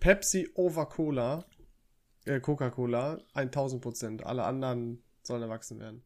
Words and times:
Pepsi 0.00 0.48
over 0.54 0.86
Cola, 0.86 1.44
äh, 2.24 2.40
Coca-Cola, 2.40 3.18
1000 3.34 3.82
Prozent. 3.82 4.26
Alle 4.26 4.44
anderen 4.44 5.02
sollen 5.22 5.42
erwachsen 5.42 5.78
werden. 5.78 6.02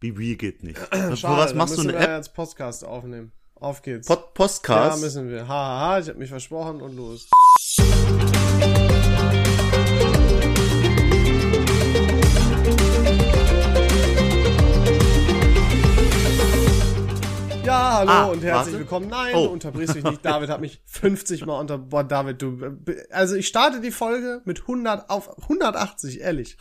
BB 0.00 0.36
geht 0.36 0.62
nicht. 0.62 0.78
Schade, 1.16 1.20
was 1.22 1.54
machst 1.54 1.76
du 1.76 1.82
eine 1.82 1.92
wir 1.92 2.00
App? 2.00 2.16
jetzt 2.16 2.34
Podcast 2.34 2.84
aufnehmen. 2.84 3.32
Auf 3.54 3.82
geht's. 3.82 4.08
Pod 4.08 4.34
ja, 4.68 4.96
müssen 4.96 5.28
wir. 5.28 5.48
Hahaha, 5.48 5.80
ha, 5.80 5.90
ha, 5.92 5.98
ich 5.98 6.08
hab 6.08 6.16
mich 6.16 6.28
versprochen 6.28 6.80
und 6.82 6.96
los. 6.96 7.28
Hallo 17.96 18.10
Ah, 18.10 18.24
und 18.26 18.42
herzlich 18.42 18.52
warte. 18.74 18.78
willkommen. 18.78 19.08
Nein, 19.08 19.34
Oh. 19.34 19.46
du 19.46 19.52
unterbrichst 19.52 19.94
mich 19.94 20.04
nicht. 20.04 20.24
David 20.24 20.48
hat 20.50 20.60
mich 20.60 20.80
50 20.86 21.46
Mal 21.46 21.58
unter. 21.58 21.78
Boah, 21.78 22.04
David, 22.04 22.42
du. 22.42 22.78
Also 23.10 23.34
ich 23.36 23.46
starte 23.48 23.80
die 23.80 23.90
Folge 23.90 24.42
mit 24.44 24.60
100 24.62 25.10
auf 25.10 25.36
180, 25.48 26.20
ehrlich. 26.20 26.56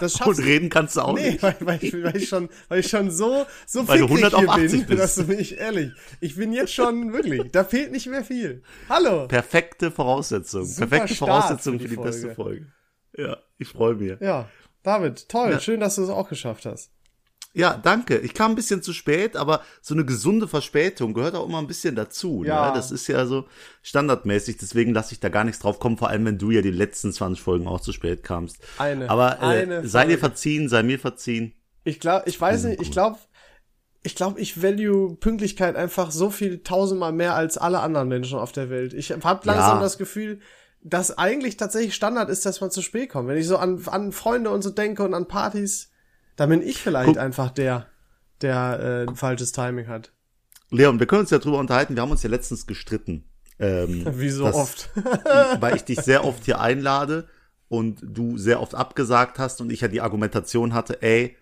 Das 0.00 0.14
Und 0.14 0.18
schaffst 0.18 0.38
du. 0.40 0.44
reden 0.44 0.68
kannst 0.70 0.96
du 0.96 1.00
auch 1.00 1.14
Nee, 1.14 1.30
nicht. 1.32 1.42
weil, 1.42 1.56
weil, 1.60 1.78
ich, 1.82 1.92
weil, 2.02 2.16
ich 2.16 2.28
schon, 2.28 2.48
weil 2.68 2.80
ich 2.80 2.88
schon 2.88 3.10
so, 3.10 3.44
so 3.66 3.86
Weil 3.88 3.98
fickrig 3.98 4.24
100 4.24 4.34
auf 4.34 4.40
hier 4.42 4.50
80 4.64 4.70
bin, 4.86 4.86
bist. 4.96 5.02
dass 5.02 5.14
du 5.16 5.22
mich, 5.32 5.58
ehrlich, 5.58 5.92
ich 6.20 6.36
bin 6.36 6.52
jetzt 6.52 6.72
schon 6.72 7.12
wirklich, 7.12 7.50
da 7.52 7.64
fehlt 7.64 7.92
nicht 7.92 8.06
mehr 8.06 8.24
viel. 8.24 8.62
Hallo. 8.88 9.26
Perfekte 9.28 9.90
Voraussetzung. 9.90 10.64
Super 10.64 10.86
Perfekte 10.88 11.14
Start 11.14 11.28
Voraussetzung 11.30 11.74
für 11.74 11.82
für 11.84 11.88
die 11.88 11.96
die, 11.96 12.02
beste 12.02 12.34
Folge. 12.34 12.66
Folge. 13.14 13.28
Ja, 13.30 13.36
ich 13.58 13.68
freue 13.68 13.94
mich. 13.94 14.20
Ja, 14.20 14.48
David, 14.82 15.28
toll, 15.28 15.50
Ja. 15.50 15.60
schön, 15.60 15.80
dass 15.80 15.96
du 15.96 16.02
es 16.04 16.10
auch 16.10 16.28
geschafft 16.28 16.64
hast. 16.66 16.92
Ja, 17.56 17.80
danke. 17.82 18.18
Ich 18.18 18.34
kam 18.34 18.52
ein 18.52 18.54
bisschen 18.54 18.82
zu 18.82 18.92
spät, 18.92 19.34
aber 19.34 19.62
so 19.80 19.94
eine 19.94 20.04
gesunde 20.04 20.46
Verspätung 20.46 21.14
gehört 21.14 21.34
auch 21.34 21.48
immer 21.48 21.56
ein 21.56 21.66
bisschen 21.66 21.96
dazu. 21.96 22.44
Ja. 22.44 22.68
Ne? 22.68 22.74
Das 22.74 22.90
ist 22.90 23.06
ja 23.06 23.24
so 23.24 23.46
standardmäßig, 23.80 24.58
deswegen 24.58 24.92
lasse 24.92 25.14
ich 25.14 25.20
da 25.20 25.30
gar 25.30 25.42
nichts 25.42 25.60
drauf 25.60 25.80
kommen, 25.80 25.96
vor 25.96 26.10
allem 26.10 26.26
wenn 26.26 26.36
du 26.36 26.50
ja 26.50 26.60
die 26.60 26.70
letzten 26.70 27.14
20 27.14 27.42
Folgen 27.42 27.66
auch 27.66 27.80
zu 27.80 27.94
spät 27.94 28.22
kamst. 28.22 28.58
Eine, 28.76 29.08
Aber 29.08 29.38
äh, 29.40 29.62
eine 29.62 29.88
sei 29.88 30.04
dir 30.04 30.18
verziehen, 30.18 30.68
sei 30.68 30.82
mir 30.82 30.98
verziehen. 30.98 31.54
Ich 31.84 31.98
glaube, 31.98 32.28
ich 32.28 32.38
weiß 32.38 32.64
nicht, 32.64 32.82
ich 32.82 32.90
glaube, 32.90 33.18
ich 34.02 34.14
glaube, 34.14 34.38
ich 34.38 34.62
value 34.62 35.16
Pünktlichkeit 35.16 35.76
einfach 35.76 36.10
so 36.10 36.28
viel 36.28 36.62
tausendmal 36.62 37.12
mehr 37.12 37.34
als 37.36 37.56
alle 37.56 37.80
anderen 37.80 38.08
Menschen 38.08 38.38
auf 38.38 38.52
der 38.52 38.68
Welt. 38.68 38.92
Ich 38.92 39.12
habe 39.12 39.46
langsam 39.46 39.78
Ja. 39.78 39.80
das 39.80 39.96
Gefühl, 39.96 40.40
dass 40.82 41.16
eigentlich 41.16 41.56
tatsächlich 41.56 41.94
Standard 41.94 42.28
ist, 42.28 42.44
dass 42.44 42.60
man 42.60 42.70
zu 42.70 42.82
spät 42.82 43.08
kommt. 43.08 43.28
Wenn 43.28 43.38
ich 43.38 43.46
so 43.46 43.56
an, 43.56 43.82
an 43.86 44.12
Freunde 44.12 44.50
und 44.50 44.60
so 44.60 44.68
denke 44.68 45.04
und 45.04 45.14
an 45.14 45.26
Partys, 45.26 45.90
dann 46.36 46.50
bin 46.50 46.62
ich 46.62 46.78
vielleicht 46.78 47.08
Guck. 47.08 47.18
einfach 47.18 47.50
der, 47.50 47.86
der 48.42 49.04
äh, 49.06 49.10
ein 49.10 49.16
falsches 49.16 49.52
Timing 49.52 49.88
hat. 49.88 50.12
Leon, 50.70 50.98
wir 50.98 51.06
können 51.06 51.20
uns 51.22 51.30
ja 51.30 51.38
drüber 51.38 51.58
unterhalten, 51.58 51.94
wir 51.94 52.02
haben 52.02 52.10
uns 52.10 52.22
ja 52.22 52.30
letztens 52.30 52.66
gestritten. 52.66 53.24
Ähm, 53.58 54.04
Wie 54.18 54.28
so 54.30 54.44
dass- 54.44 54.54
oft. 54.54 54.90
weil 55.60 55.76
ich 55.76 55.82
dich 55.84 56.00
sehr 56.00 56.24
oft 56.24 56.44
hier 56.44 56.60
einlade 56.60 57.28
und 57.68 58.00
du 58.02 58.36
sehr 58.38 58.60
oft 58.60 58.74
abgesagt 58.74 59.38
hast 59.38 59.60
und 59.60 59.70
ich 59.72 59.80
ja 59.80 59.88
die 59.88 60.00
Argumentation 60.00 60.74
hatte, 60.74 61.02
ey, 61.02 61.36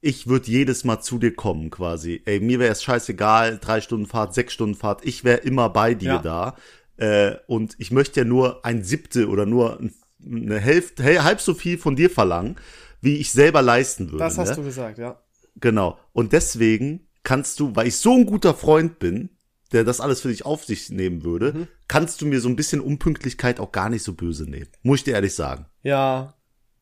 ich 0.00 0.26
würde 0.28 0.50
jedes 0.50 0.84
Mal 0.84 1.00
zu 1.00 1.18
dir 1.18 1.34
kommen 1.34 1.70
quasi. 1.70 2.22
Ey, 2.26 2.38
mir 2.40 2.58
wäre 2.58 2.70
es 2.72 2.82
scheißegal, 2.82 3.58
drei 3.60 3.80
Stunden 3.80 4.06
Fahrt, 4.06 4.34
sechs 4.34 4.52
Stunden 4.52 4.74
Fahrt, 4.76 5.04
ich 5.04 5.24
wäre 5.24 5.38
immer 5.38 5.68
bei 5.70 5.94
dir 5.94 6.14
Ja. 6.14 6.18
da. 6.18 6.56
Äh, 6.98 7.36
und 7.46 7.74
ich 7.78 7.90
möchte 7.90 8.20
ja 8.20 8.24
nur 8.24 8.64
ein 8.64 8.82
Siebte 8.84 9.28
oder 9.28 9.44
nur 9.46 9.80
ein- 9.80 9.94
eine 10.24 10.58
Hälfte, 10.58 11.22
halb 11.24 11.40
so 11.40 11.54
viel 11.54 11.76
von 11.78 11.94
dir 11.96 12.08
verlangen, 12.10 12.56
wie 13.00 13.16
ich 13.16 13.30
selber 13.32 13.62
leisten 13.62 14.06
würde. 14.10 14.18
Das 14.18 14.38
hast 14.38 14.50
ne? 14.50 14.56
du 14.56 14.62
gesagt, 14.64 14.98
ja. 14.98 15.20
Genau. 15.60 15.98
Und 16.12 16.32
deswegen 16.32 17.06
kannst 17.22 17.60
du, 17.60 17.74
weil 17.74 17.86
ich 17.86 17.96
so 17.96 18.12
ein 18.14 18.26
guter 18.26 18.54
Freund 18.54 18.98
bin, 18.98 19.30
der 19.72 19.84
das 19.84 20.00
alles 20.00 20.20
für 20.20 20.28
dich 20.28 20.44
auf 20.46 20.64
sich 20.64 20.90
nehmen 20.90 21.24
würde, 21.24 21.52
Mhm. 21.52 21.68
kannst 21.88 22.20
du 22.22 22.26
mir 22.26 22.40
so 22.40 22.48
ein 22.48 22.56
bisschen 22.56 22.80
Unpünktlichkeit 22.80 23.58
auch 23.58 23.72
gar 23.72 23.88
nicht 23.88 24.02
so 24.04 24.12
böse 24.14 24.44
nehmen. 24.48 24.68
Muss 24.82 24.98
ich 25.00 25.04
dir 25.04 25.14
ehrlich 25.14 25.34
sagen. 25.34 25.66
Ja, 25.82 26.34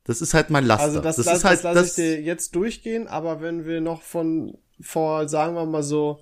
Das 0.06 0.20
ist 0.20 0.34
halt 0.34 0.50
mein 0.50 0.66
Laster. 0.66 0.84
also 0.84 1.00
das, 1.00 1.16
das 1.16 1.24
das, 1.26 1.38
ist 1.38 1.44
halt 1.44 1.64
das 1.64 1.74
lasse 1.74 1.88
ich 1.88 1.94
dir 1.94 2.20
jetzt 2.22 2.54
durchgehen, 2.54 3.06
aber 3.08 3.40
wenn 3.40 3.64
wir 3.64 3.80
noch 3.80 4.02
von 4.02 4.58
vor, 4.80 5.28
sagen 5.30 5.54
wir 5.54 5.64
mal 5.64 5.82
so, 5.82 6.20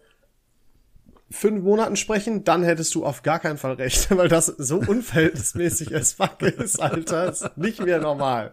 fünf 1.32 1.62
Monaten 1.62 1.96
sprechen, 1.96 2.44
dann 2.44 2.62
hättest 2.62 2.94
du 2.94 3.04
auf 3.04 3.22
gar 3.22 3.38
keinen 3.40 3.58
Fall 3.58 3.72
recht, 3.74 4.08
weil 4.16 4.28
das 4.28 4.46
so 4.46 4.76
unverhältnismäßig 4.78 5.94
as 5.94 6.12
fuck 6.12 6.42
ist, 6.42 6.80
Alter. 6.80 7.30
Ist 7.32 7.56
nicht 7.56 7.82
mehr 7.84 7.98
normal. 8.00 8.52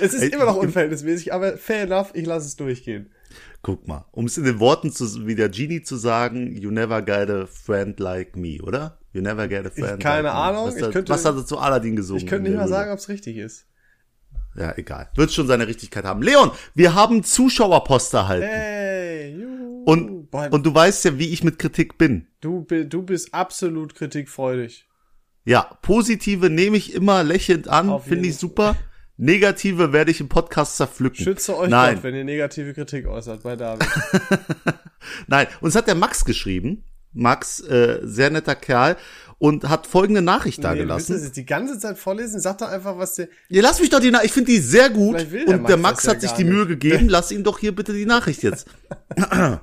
Es 0.00 0.14
ist 0.14 0.32
immer 0.32 0.44
noch 0.44 0.56
ich- 0.56 0.62
unverhältnismäßig, 0.62 1.32
aber 1.32 1.56
fair 1.58 1.82
enough, 1.82 2.10
ich 2.14 2.26
lasse 2.26 2.46
es 2.46 2.56
durchgehen. 2.56 3.10
Guck 3.62 3.86
mal, 3.86 4.06
um 4.12 4.24
es 4.26 4.38
in 4.38 4.44
den 4.44 4.58
Worten 4.58 4.90
zu, 4.90 5.26
wie 5.26 5.34
der 5.34 5.50
Genie 5.50 5.82
zu 5.82 5.96
sagen, 5.96 6.56
you 6.56 6.70
never 6.70 7.02
get 7.02 7.28
a 7.30 7.46
friend 7.46 8.00
like 8.00 8.34
me, 8.36 8.58
oder? 8.62 8.98
You 9.12 9.20
never 9.22 9.48
get 9.48 9.66
a 9.66 9.70
friend 9.70 10.00
keine 10.00 10.28
like 10.28 10.34
Ahnung, 10.34 10.64
me. 10.64 10.68
Was, 10.70 10.76
ich 10.76 10.82
hat- 10.84 10.92
könnte- 10.92 11.12
was 11.12 11.24
hat 11.24 11.36
er 11.36 11.44
zu 11.46 11.58
Aladdin 11.58 11.96
gesungen? 11.96 12.22
Ich 12.22 12.28
könnte 12.28 12.48
nicht 12.48 12.56
mal 12.56 12.62
der 12.66 12.68
sagen, 12.68 12.90
ob 12.92 12.98
es 12.98 13.08
richtig 13.08 13.36
ist. 13.36 13.66
Ja, 14.56 14.76
egal. 14.76 15.10
Wird 15.14 15.30
schon 15.32 15.46
seine 15.46 15.66
Richtigkeit 15.68 16.04
haben. 16.04 16.22
Leon, 16.22 16.50
wir 16.74 16.94
haben 16.94 17.22
Zuschauerpost 17.22 18.12
erhalten. 18.14 18.46
Hey, 18.48 19.36
juhu. 19.36 19.84
Und, 19.84 20.19
Boah, 20.30 20.48
und 20.52 20.64
du 20.64 20.74
weißt 20.74 21.04
ja, 21.04 21.18
wie 21.18 21.28
ich 21.30 21.42
mit 21.44 21.58
Kritik 21.58 21.98
bin. 21.98 22.26
du, 22.40 22.64
du 22.68 23.02
bist 23.02 23.34
absolut 23.34 23.94
kritikfreudig. 23.94 24.86
Ja, 25.44 25.62
positive 25.82 26.50
nehme 26.50 26.76
ich 26.76 26.94
immer 26.94 27.24
lächelnd 27.24 27.66
an, 27.68 28.00
finde 28.00 28.28
ich 28.28 28.36
super. 28.36 28.76
Negative 29.16 29.92
werde 29.92 30.10
ich 30.10 30.20
im 30.20 30.28
Podcast 30.28 30.76
zerpflücken. 30.76 31.22
Schütze 31.24 31.56
euch 31.56 31.68
Nein, 31.68 31.96
Gott, 31.96 32.04
wenn 32.04 32.14
ihr 32.14 32.24
negative 32.24 32.72
Kritik 32.72 33.06
äußert 33.06 33.42
bei 33.42 33.54
David. 33.56 33.86
nein. 35.26 35.46
Uns 35.60 35.74
hat 35.74 35.86
der 35.88 35.94
Max 35.94 36.24
geschrieben. 36.24 36.84
Max, 37.12 37.60
äh, 37.60 38.00
sehr 38.02 38.30
netter 38.30 38.54
Kerl. 38.54 38.96
Und 39.38 39.68
hat 39.68 39.86
folgende 39.86 40.22
Nachricht 40.22 40.62
da 40.62 40.72
Nee, 40.72 40.80
willst 40.80 40.82
du 40.82 40.86
gelassen. 40.88 41.12
das 41.14 41.22
jetzt 41.24 41.36
die 41.36 41.46
ganze 41.46 41.78
Zeit 41.78 41.98
vorlesen? 41.98 42.40
Sag 42.40 42.58
doch 42.58 42.68
einfach, 42.68 42.96
was 42.98 43.14
der. 43.14 43.28
Ja, 43.48 43.62
lass 43.62 43.80
mich 43.80 43.88
doch 43.90 44.00
die 44.00 44.10
Nachricht, 44.10 44.26
ich 44.30 44.32
finde 44.32 44.52
die 44.52 44.58
sehr 44.58 44.90
gut. 44.90 45.16
Der 45.18 45.48
Und 45.48 45.68
der 45.68 45.76
Max 45.76 45.78
Max 45.78 46.02
das 46.02 46.04
ja 46.04 46.12
hat 46.12 46.20
sich 46.22 46.32
die 46.32 46.44
Mühe 46.44 46.66
nicht. 46.66 46.80
gegeben. 46.80 47.08
Lass 47.08 47.30
ihm 47.30 47.42
doch 47.44 47.58
hier 47.58 47.74
bitte 47.74 47.92
die 47.92 48.06
Nachricht 48.06 48.42
jetzt. 48.42 48.68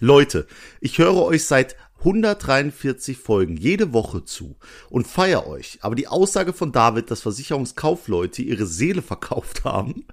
Leute, 0.00 0.46
ich 0.80 0.98
höre 0.98 1.22
euch 1.22 1.44
seit 1.44 1.76
143 2.04 3.16
Folgen 3.16 3.56
jede 3.56 3.94
Woche 3.94 4.24
zu 4.24 4.56
und 4.90 5.06
feier 5.06 5.46
euch. 5.46 5.78
Aber 5.80 5.94
die 5.94 6.06
Aussage 6.06 6.52
von 6.52 6.70
David, 6.70 7.10
dass 7.10 7.22
Versicherungskaufleute 7.22 8.42
ihre 8.42 8.66
Seele 8.66 9.00
verkauft 9.00 9.64
haben 9.64 10.04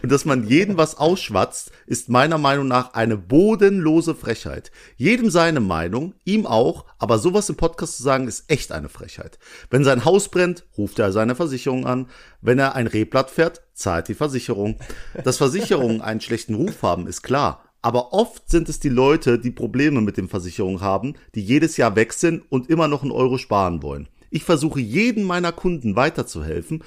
und 0.00 0.12
dass 0.12 0.24
man 0.24 0.46
jeden 0.46 0.76
was 0.76 0.96
ausschwatzt, 0.96 1.72
ist 1.86 2.08
meiner 2.08 2.38
Meinung 2.38 2.68
nach 2.68 2.94
eine 2.94 3.16
bodenlose 3.16 4.14
Frechheit. 4.14 4.70
Jedem 4.96 5.28
seine 5.28 5.58
Meinung, 5.58 6.14
ihm 6.24 6.46
auch, 6.46 6.84
aber 6.98 7.18
sowas 7.18 7.48
im 7.48 7.56
Podcast 7.56 7.96
zu 7.96 8.04
sagen, 8.04 8.28
ist 8.28 8.44
echt 8.46 8.70
eine 8.70 8.88
Frechheit. 8.88 9.40
Wenn 9.70 9.82
sein 9.82 10.04
Haus 10.04 10.28
brennt, 10.28 10.66
ruft 10.78 11.00
er 11.00 11.10
seine 11.10 11.34
Versicherung 11.34 11.84
an. 11.84 12.06
Wenn 12.40 12.60
er 12.60 12.76
ein 12.76 12.86
Rehblatt 12.86 13.28
fährt, 13.28 13.62
zahlt 13.74 14.06
die 14.06 14.14
Versicherung. 14.14 14.78
Dass 15.24 15.38
Versicherungen 15.38 16.00
einen 16.00 16.20
schlechten 16.20 16.54
Ruf 16.54 16.82
haben, 16.82 17.08
ist 17.08 17.22
klar. 17.22 17.69
Aber 17.82 18.12
oft 18.12 18.50
sind 18.50 18.68
es 18.68 18.78
die 18.80 18.88
Leute, 18.90 19.38
die 19.38 19.50
Probleme 19.50 20.00
mit 20.00 20.16
den 20.16 20.28
Versicherungen 20.28 20.80
haben, 20.80 21.14
die 21.34 21.42
jedes 21.42 21.76
Jahr 21.76 21.96
weg 21.96 22.12
sind 22.12 22.42
und 22.50 22.68
immer 22.68 22.88
noch 22.88 23.02
einen 23.02 23.12
Euro 23.12 23.38
sparen 23.38 23.82
wollen. 23.82 24.08
Ich 24.30 24.44
versuche 24.44 24.80
jedem 24.80 25.24
meiner 25.24 25.52
Kunden 25.52 25.96
weiterzuhelfen 25.96 26.84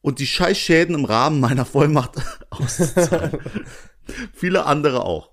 und 0.00 0.18
die 0.18 0.26
Scheißschäden 0.26 0.94
im 0.94 1.04
Rahmen 1.04 1.40
meiner 1.40 1.64
Vollmacht 1.64 2.16
auszuzahlen. 2.50 3.38
Viele 4.32 4.66
andere 4.66 5.04
auch. 5.04 5.31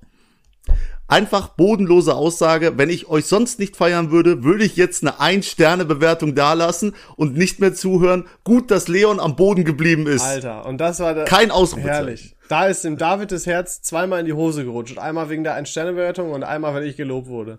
Einfach 1.09 1.47
bodenlose 1.47 2.13
Aussage, 2.13 2.77
wenn 2.77 2.91
ich 2.91 3.09
euch 3.09 3.25
sonst 3.25 3.57
nicht 3.57 3.75
feiern 3.75 4.11
würde, 4.11 4.43
würde 4.43 4.63
ich 4.63 4.75
jetzt 4.75 5.01
eine 5.01 5.19
Ein-Sterne-Bewertung 5.19 6.35
dalassen 6.35 6.93
und 7.15 7.35
nicht 7.35 7.59
mehr 7.59 7.73
zuhören. 7.73 8.27
Gut, 8.43 8.69
dass 8.69 8.87
Leon 8.87 9.19
am 9.19 9.35
Boden 9.35 9.65
geblieben 9.65 10.05
ist. 10.05 10.21
Alter, 10.21 10.67
und 10.67 10.77
das 10.77 10.99
war 10.99 11.15
der. 11.15 11.25
Kein 11.25 11.49
Ausrufezeichen. 11.49 11.95
Herrlich. 11.95 12.35
Da 12.47 12.67
ist 12.67 12.83
dem 12.83 12.97
David 12.97 13.31
das 13.31 13.47
Herz 13.47 13.81
zweimal 13.81 14.19
in 14.19 14.27
die 14.27 14.33
Hose 14.33 14.63
gerutscht. 14.63 14.99
Einmal 14.99 15.31
wegen 15.31 15.43
der 15.43 15.55
Ein-Sterne-Bewertung 15.55 16.31
und 16.31 16.43
einmal, 16.43 16.75
weil 16.75 16.83
ich 16.85 16.95
gelobt 16.95 17.27
wurde. 17.27 17.57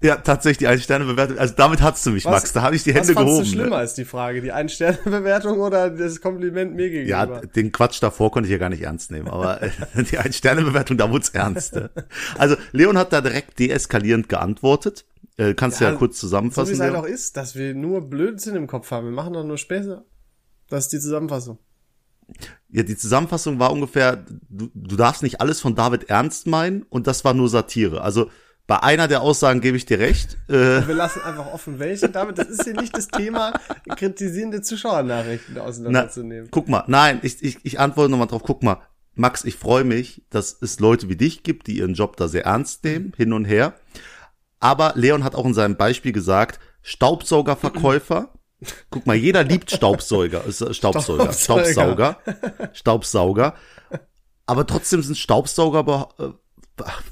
Ja, 0.00 0.14
tatsächlich 0.16 0.58
die 0.58 0.68
Ein-Sterne-Bewertung. 0.68 1.38
Also 1.38 1.54
damit 1.56 1.82
hat's 1.82 2.04
du 2.04 2.10
mich, 2.10 2.24
Was- 2.24 2.32
Max. 2.32 2.52
Da 2.52 2.62
habe 2.62 2.76
ich 2.76 2.84
die 2.84 2.94
Hände 2.94 3.16
Was 3.16 3.24
gehoben. 3.24 3.44
schlimmer, 3.44 3.78
ne? 3.78 3.82
ist 3.84 3.94
die 3.94 4.04
Frage. 4.04 4.40
Die 4.40 4.52
Ein-Sterne-Bewertung 4.52 5.58
oder 5.58 5.90
das 5.90 6.20
Kompliment 6.20 6.74
mir 6.76 6.86
Ja, 7.04 7.24
gegenüber? 7.24 7.46
den 7.54 7.72
Quatsch 7.72 8.00
davor 8.00 8.30
konnte 8.30 8.46
ich 8.46 8.52
ja 8.52 8.58
gar 8.58 8.68
nicht 8.68 8.82
ernst 8.82 9.10
nehmen, 9.10 9.26
aber 9.28 9.60
die 10.10 10.18
Ein-Sterne-Bewertung, 10.18 10.98
da 10.98 11.10
wurd's 11.10 11.30
ernst. 11.30 11.74
ne? 11.74 11.90
Also 12.38 12.54
Leon 12.70 12.96
hat 12.96 13.12
da 13.12 13.20
direkt 13.20 13.58
deeskalierend 13.58 14.28
geantwortet. 14.28 15.04
Äh, 15.36 15.54
kannst 15.54 15.80
du 15.80 15.84
ja, 15.84 15.90
Ja, 15.90 15.96
kurz 15.96 16.14
so 16.20 16.26
wie 16.26 16.30
zusammenfassen. 16.30 16.74
es 16.74 16.80
halt 16.80 16.94
auch 16.94 17.04
ist, 17.06 17.36
dass 17.36 17.56
wir 17.56 17.74
nur 17.74 18.08
Blödsinn 18.08 18.54
im 18.54 18.66
Kopf 18.68 18.90
haben. 18.92 19.06
Wir 19.06 19.12
machen 19.12 19.32
doch 19.32 19.44
nur 19.44 19.58
Späße. 19.58 20.04
Das 20.68 20.84
ist 20.84 20.92
die 20.92 21.00
Zusammenfassung. 21.00 21.58
Ja, 22.70 22.82
die 22.82 22.96
Zusammenfassung 22.96 23.58
war 23.58 23.72
ungefähr, 23.72 24.24
du, 24.48 24.68
du 24.74 24.96
darfst 24.96 25.22
nicht 25.22 25.40
alles 25.40 25.60
von 25.60 25.74
David 25.74 26.10
ernst 26.10 26.46
meinen 26.46 26.82
und 26.82 27.06
das 27.06 27.24
war 27.24 27.34
nur 27.34 27.48
Satire. 27.48 28.02
Also 28.02 28.30
bei 28.68 28.82
einer 28.82 29.08
der 29.08 29.22
Aussagen 29.22 29.60
gebe 29.60 29.76
ich 29.76 29.86
dir 29.86 29.98
recht. 29.98 30.36
Äh, 30.48 30.86
Wir 30.86 30.94
lassen 30.94 31.22
einfach 31.22 31.46
offen, 31.46 31.78
welche. 31.80 32.10
David, 32.10 32.38
das 32.38 32.48
ist 32.48 32.64
hier 32.64 32.74
nicht 32.74 32.96
das 32.96 33.08
Thema, 33.08 33.54
kritisierende 33.96 34.60
Zuschauernachrichten 34.62 35.54
na, 35.56 35.62
auseinanderzunehmen. 35.62 36.48
guck 36.52 36.68
mal, 36.68 36.84
nein, 36.86 37.18
ich, 37.22 37.42
ich, 37.42 37.58
ich 37.64 37.80
antworte 37.80 38.10
nochmal 38.10 38.28
drauf. 38.28 38.42
Guck 38.44 38.62
mal, 38.62 38.82
Max, 39.14 39.44
ich 39.44 39.56
freue 39.56 39.84
mich, 39.84 40.22
dass 40.30 40.58
es 40.60 40.78
Leute 40.78 41.08
wie 41.08 41.16
dich 41.16 41.42
gibt, 41.42 41.66
die 41.66 41.78
ihren 41.78 41.94
Job 41.94 42.16
da 42.16 42.28
sehr 42.28 42.44
ernst 42.44 42.84
nehmen, 42.84 43.14
hin 43.16 43.32
und 43.32 43.46
her. 43.46 43.72
Aber 44.60 44.92
Leon 44.94 45.24
hat 45.24 45.34
auch 45.34 45.46
in 45.46 45.54
seinem 45.54 45.76
Beispiel 45.76 46.12
gesagt, 46.12 46.60
Staubsaugerverkäufer 46.82 48.32
Guck 48.90 49.06
mal, 49.06 49.14
jeder 49.14 49.44
liebt 49.44 49.70
Staubsauger, 49.70 50.44
äh, 50.46 50.52
Staubsauger, 50.52 51.32
Staubsauger. 51.32 51.32
Staubsauger, 51.32 52.70
Staubsauger. 52.72 53.54
Aber 54.46 54.66
trotzdem 54.66 55.02
sind 55.02 55.16
Staubsauger, 55.16 56.08
äh, 56.18 56.30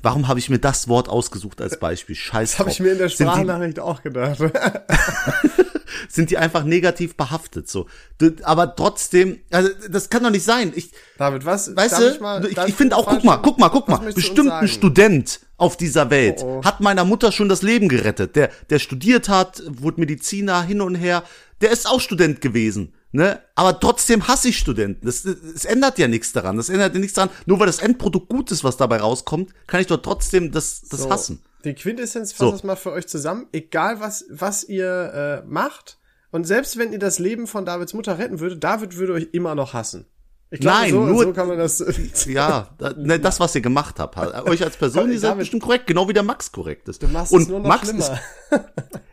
warum 0.02 0.28
habe 0.28 0.38
ich 0.38 0.48
mir 0.50 0.58
das 0.58 0.88
Wort 0.88 1.08
ausgesucht 1.08 1.60
als 1.60 1.78
Beispiel? 1.78 2.14
Scheiß 2.16 2.52
Das 2.52 2.58
habe 2.58 2.70
ich 2.70 2.80
mir 2.80 2.92
in 2.92 2.98
der 2.98 3.08
die- 3.08 3.14
Sprachnachricht 3.14 3.80
auch 3.80 4.02
gedacht. 4.02 4.38
sind 6.08 6.30
die 6.30 6.38
einfach 6.38 6.64
negativ 6.64 7.16
behaftet, 7.16 7.68
so. 7.68 7.86
Aber 8.42 8.74
trotzdem, 8.76 9.38
also, 9.50 9.70
das 9.90 10.08
kann 10.10 10.22
doch 10.22 10.30
nicht 10.30 10.44
sein. 10.44 10.72
Ich, 10.74 10.90
David, 11.18 11.44
was? 11.44 11.74
weißt 11.74 11.92
darf 11.92 12.00
du, 12.00 12.10
ich, 12.10 12.20
mal, 12.20 12.44
ich, 12.46 12.58
ich 12.58 12.74
finde 12.74 12.96
auch, 12.96 13.06
guck 13.06 13.24
mal, 13.24 13.36
guck 13.38 13.58
mal, 13.58 13.68
guck 13.68 13.88
mal, 13.88 13.98
bestimmt 14.12 14.50
ein? 14.50 14.68
Student 14.68 15.40
auf 15.56 15.76
dieser 15.76 16.10
Welt 16.10 16.40
Oh, 16.42 16.60
oh. 16.60 16.64
hat 16.64 16.80
meiner 16.80 17.04
Mutter 17.04 17.32
schon 17.32 17.48
das 17.48 17.62
Leben 17.62 17.88
gerettet. 17.88 18.36
Der, 18.36 18.50
der 18.70 18.78
studiert 18.78 19.28
hat, 19.28 19.62
wurde 19.66 20.00
Mediziner 20.00 20.62
hin 20.62 20.80
und 20.80 20.94
her, 20.96 21.22
der 21.60 21.70
ist 21.70 21.88
auch 21.88 22.00
Student 22.00 22.40
gewesen. 22.40 22.92
Ne? 23.16 23.40
Aber 23.54 23.80
trotzdem 23.80 24.28
hasse 24.28 24.50
ich 24.50 24.58
Studenten. 24.58 25.06
Das, 25.06 25.24
es 25.24 25.64
ändert 25.64 25.98
ja 25.98 26.06
nichts 26.06 26.34
daran. 26.34 26.58
Das 26.58 26.68
ändert 26.68 26.92
ja 26.92 27.00
nichts 27.00 27.14
daran. 27.14 27.30
Nur 27.46 27.58
weil 27.58 27.66
das 27.66 27.78
Endprodukt 27.78 28.28
gut 28.28 28.50
ist, 28.50 28.62
was 28.62 28.76
dabei 28.76 28.98
rauskommt, 28.98 29.54
kann 29.66 29.80
ich 29.80 29.86
doch 29.86 29.96
trotzdem 29.96 30.52
das, 30.52 30.82
das 30.82 31.00
So, 31.00 31.10
hassen. 31.10 31.42
Die 31.64 31.72
Quintessenz 31.72 32.32
fasst 32.32 32.40
So. 32.40 32.50
das 32.50 32.62
mal 32.62 32.76
für 32.76 32.92
euch 32.92 33.06
zusammen. 33.06 33.46
Egal 33.52 34.00
was, 34.00 34.26
was 34.28 34.64
ihr 34.64 35.42
äh, 35.46 35.48
macht. 35.48 35.96
Und 36.30 36.44
selbst 36.44 36.76
wenn 36.76 36.92
ihr 36.92 36.98
das 36.98 37.18
Leben 37.18 37.46
von 37.46 37.64
Davids 37.64 37.94
Mutter 37.94 38.18
retten 38.18 38.38
würdet, 38.38 38.62
David 38.62 38.98
würde 38.98 39.14
euch 39.14 39.28
immer 39.32 39.54
noch 39.54 39.72
hassen. 39.72 40.04
Ich 40.48 40.60
glaube, 40.60 40.78
Nein, 40.78 40.90
so, 40.92 41.04
nur- 41.04 41.24
so 41.24 41.32
kann 41.32 41.48
man 41.48 41.58
das. 41.58 41.84
Ja, 42.28 42.68
da, 42.78 42.92
ne, 42.96 43.18
das, 43.20 43.40
was 43.40 43.54
ihr 43.56 43.60
gemacht 43.60 43.96
habt, 43.98 44.16
halt. 44.16 44.48
euch 44.48 44.62
als 44.62 44.76
Person, 44.76 45.10
ihr 45.10 45.18
seid 45.18 45.30
David, 45.32 45.40
bestimmt 45.40 45.62
korrekt, 45.64 45.86
genau 45.88 46.08
wie 46.08 46.12
der 46.12 46.22
Max 46.22 46.52
korrekt 46.52 46.88
ist. 46.88 47.02
Du 47.02 47.08
machst 47.08 47.32
und 47.32 47.42
es 47.42 47.48
nur 47.48 47.58
noch 47.60 47.68
Max 47.68 47.88
schlimmer. 47.88 48.12
Ist, 48.50 48.60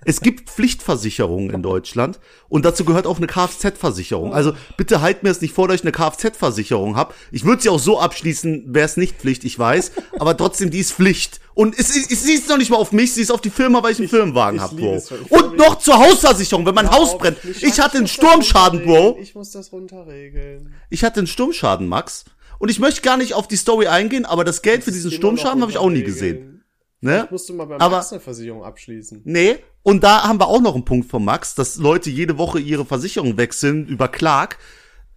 es 0.05 0.21
gibt 0.21 0.49
Pflichtversicherungen 0.49 1.49
in 1.49 1.63
Deutschland 1.63 2.19
und 2.49 2.65
dazu 2.65 2.85
gehört 2.85 3.07
auch 3.07 3.17
eine 3.17 3.25
Kfz-Versicherung. 3.25 4.33
Also 4.33 4.53
bitte 4.77 5.01
halt 5.01 5.23
mir 5.23 5.29
es 5.31 5.41
nicht 5.41 5.53
vor, 5.55 5.67
dass 5.67 5.77
ich 5.77 5.81
eine 5.83 5.91
Kfz-Versicherung 5.91 6.95
habe. 6.95 7.13
Ich 7.31 7.45
würde 7.45 7.61
sie 7.63 7.69
auch 7.69 7.79
so 7.79 7.99
abschließen, 7.99 8.65
wäre 8.73 8.85
es 8.85 8.97
nicht 8.97 9.17
Pflicht, 9.17 9.43
ich 9.43 9.57
weiß, 9.57 9.91
aber 10.19 10.37
trotzdem, 10.37 10.69
die 10.69 10.79
ist 10.79 10.91
Pflicht. 10.93 11.39
Und 11.55 11.77
es, 11.77 11.95
es, 11.95 12.23
sie 12.23 12.33
ist 12.33 12.49
noch 12.49 12.57
nicht 12.57 12.71
mal 12.71 12.77
auf 12.77 12.91
mich, 12.91 13.13
sie 13.13 13.21
ist 13.21 13.31
auf 13.31 13.41
die 13.41 13.49
Firma, 13.49 13.83
weil 13.83 13.91
ich 13.91 13.99
einen 13.99 14.09
Firmenwagen 14.09 14.55
ich 14.57 14.61
habe, 14.61 14.75
liebe 14.75 14.87
Bro. 14.87 14.97
Ich 15.25 15.31
Und 15.31 15.57
noch 15.57 15.77
zur 15.77 15.97
Hausversicherung, 15.99 16.65
wenn 16.65 16.73
mein 16.75 16.89
Haus 16.89 17.17
brennt. 17.17 17.37
Ich 17.61 17.79
hatte 17.79 17.97
einen 17.97 18.05
das 18.05 18.13
Sturmschaden. 18.13 18.83
Bro. 18.83 19.17
Ich 19.21 19.35
muss 19.35 19.51
das 19.51 19.71
runterregeln. 19.71 20.73
Ich 20.89 21.03
hatte 21.03 21.19
einen 21.19 21.27
Sturmschaden, 21.27 21.87
Max. 21.87 22.25
Und 22.59 22.69
ich 22.69 22.79
möchte 22.79 23.01
gar 23.01 23.17
nicht 23.17 23.33
auf 23.33 23.47
die 23.47 23.55
Story 23.57 23.87
eingehen, 23.87 24.25
aber 24.25 24.43
das 24.43 24.61
Geld 24.61 24.83
für 24.83 24.91
diesen 24.91 25.11
Sturmschaden 25.11 25.61
habe 25.61 25.71
ich 25.71 25.77
auch 25.77 25.89
nie 25.89 26.03
gesehen. 26.03 26.63
Ne? 27.01 27.23
Ich 27.25 27.31
musste 27.31 27.53
mal 27.53 27.67
Aber- 27.73 27.97
Max 27.97 28.11
eine 28.13 28.21
Versicherung 28.21 28.63
abschließen. 28.63 29.21
Nee. 29.25 29.57
Und 29.83 30.03
da 30.05 30.23
haben 30.23 30.39
wir 30.39 30.47
auch 30.47 30.61
noch 30.61 30.73
einen 30.73 30.85
Punkt 30.85 31.09
von 31.11 31.25
Max, 31.25 31.53
dass 31.55 31.75
Leute 31.75 32.09
jede 32.09 32.37
Woche 32.37 32.59
ihre 32.59 32.85
Versicherung 32.85 33.35
wechseln 33.35 33.85
über 33.87 34.07
Clark, 34.07 34.57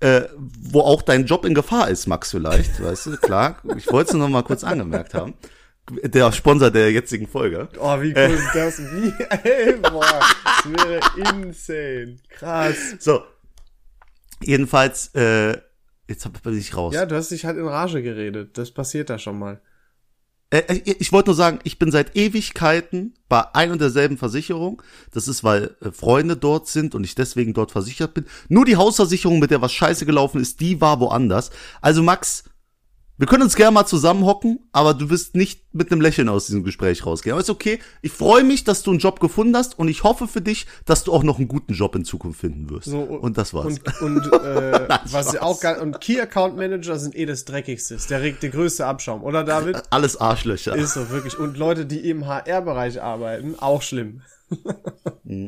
äh, 0.01 0.23
wo 0.37 0.81
auch 0.81 1.03
dein 1.03 1.27
Job 1.27 1.45
in 1.45 1.55
Gefahr 1.55 1.89
ist, 1.89 2.09
Max 2.09 2.33
vielleicht, 2.33 2.83
weißt 2.83 3.07
du, 3.07 3.17
Clark. 3.17 3.63
Ich 3.77 3.91
wollte 3.93 4.09
es 4.09 4.15
nur 4.15 4.25
noch 4.27 4.33
mal 4.33 4.43
kurz 4.43 4.65
angemerkt 4.65 5.15
haben. 5.15 5.35
Der 5.89 6.33
Sponsor 6.33 6.71
der 6.71 6.91
jetzigen 6.91 7.29
Folge. 7.29 7.69
Oh, 7.79 8.01
wie 8.01 8.13
cool 8.13 8.35
ist 8.35 8.55
das? 8.55 8.79
Wie, 8.81 9.13
ey, 9.49 9.75
boah, 9.77 10.21
das 10.45 10.73
wäre 10.73 11.01
insane. 11.17 12.17
Krass. 12.31 12.77
So. 12.99 13.23
Jedenfalls, 14.43 15.15
äh, 15.15 15.59
jetzt 16.09 16.25
hab- 16.25 16.43
bin 16.43 16.59
ich 16.59 16.77
raus. 16.77 16.95
Ja, 16.95 17.07
du 17.07 17.15
hast 17.17 17.31
dich 17.31 17.45
halt 17.45 17.57
in 17.57 17.67
Rage 17.69 18.03
geredet. 18.03 18.59
Das 18.59 18.73
passiert 18.73 19.11
da 19.11 19.19
schon 19.19 19.39
mal. 19.39 19.61
Äh, 20.51 20.63
ich 20.85 21.01
ich 21.01 21.13
wollte 21.13 21.31
nur 21.31 21.37
sagen, 21.37 21.61
ich 21.65 21.79
bin 21.79 21.91
seit 21.91 22.17
Ewigkeiten 22.17 23.15
bei 23.29 23.45
ein 23.55 23.71
und 23.71 23.81
derselben 23.81 24.19
Versicherung. 24.19 24.83
Das 25.13 25.29
ist, 25.29 25.43
weil 25.45 25.77
äh, 25.81 25.91
Freunde 25.93 26.37
dort 26.37 26.67
sind 26.69 26.95
und 26.95 27.05
ich 27.05 27.15
deswegen 27.15 27.55
dort 27.55 27.71
versichert 27.73 28.15
bin. 28.15 28.27
Nur 28.49 28.65
die 28.65 28.77
Hausversicherung, 28.77 29.39
mit 29.39 29.51
der 29.51 29.63
was 29.63 29.73
scheiße 29.73 30.05
gelaufen 30.05 30.41
ist, 30.41 30.61
die 30.61 30.81
war 30.81 31.01
woanders. 31.01 31.51
Also 31.81 32.03
Max, 32.03 32.45
wir 33.19 33.27
können 33.27 33.43
uns 33.43 33.57
gerne 33.57 33.73
mal 33.73 33.87
zusammenhocken, 33.87 34.61
aber 34.73 34.93
du 34.93 35.09
wirst 35.09 35.35
nicht 35.35 35.63
mit 35.73 35.91
einem 35.91 36.03
Lächeln 36.03 36.29
aus 36.29 36.47
diesem 36.47 36.65
Gespräch 36.65 37.07
rausgehen. 37.07 37.33
Aber 37.33 37.41
ist 37.41 37.49
okay. 37.49 37.79
Ich 38.03 38.13
freue 38.13 38.45
mich, 38.45 38.65
dass 38.65 38.83
du 38.83 38.91
einen 38.91 39.01
Job 39.01 39.21
gefunden 39.21 39.57
hast 39.57 39.79
und 39.79 39.89
ich 39.89 40.05
hoffe 40.05 40.29
für 40.29 40.43
dich, 40.43 40.67
dass 40.85 41.05
du 41.05 41.13
auch 41.13 41.23
noch 41.23 41.39
einen 41.39 41.49
guten 41.49 41.73
Job 41.73 41.95
in 41.95 42.05
Zukunft 42.05 42.41
finden 42.41 42.69
wirst. 42.69 42.89
So, 42.89 43.01
und 43.01 43.39
das 43.39 43.55
war's. 43.55 43.79
Und, 44.01 44.03
und 44.03 44.33
äh, 44.33 44.89
was 45.11 45.33
ja 45.33 45.43
auch 45.43 45.61
geil, 45.61 45.79
und 45.81 46.01
Key 46.01 46.21
Account 46.21 46.57
Manager 46.57 46.99
sind 46.99 47.17
eh 47.17 47.25
das 47.25 47.47
dreckigste. 47.47 47.95
Ist 47.95 48.11
Der, 48.11 48.21
regt 48.21 48.43
der 48.43 48.51
größte 48.51 48.85
Abschaum, 48.85 49.25
oder 49.25 49.45
David? 49.45 49.83
Alles 49.91 50.19
Arschlöcher. 50.19 50.77
Ist 50.77 50.95
so, 50.95 51.09
wirklich. 51.11 51.39
Und 51.39 51.57
Leute, 51.57 51.87
die 51.87 52.09
im 52.11 52.27
HR-Bereich 52.27 53.01
arbeiten, 53.01 53.55
auch 53.59 53.81
schlimm. 53.83 54.23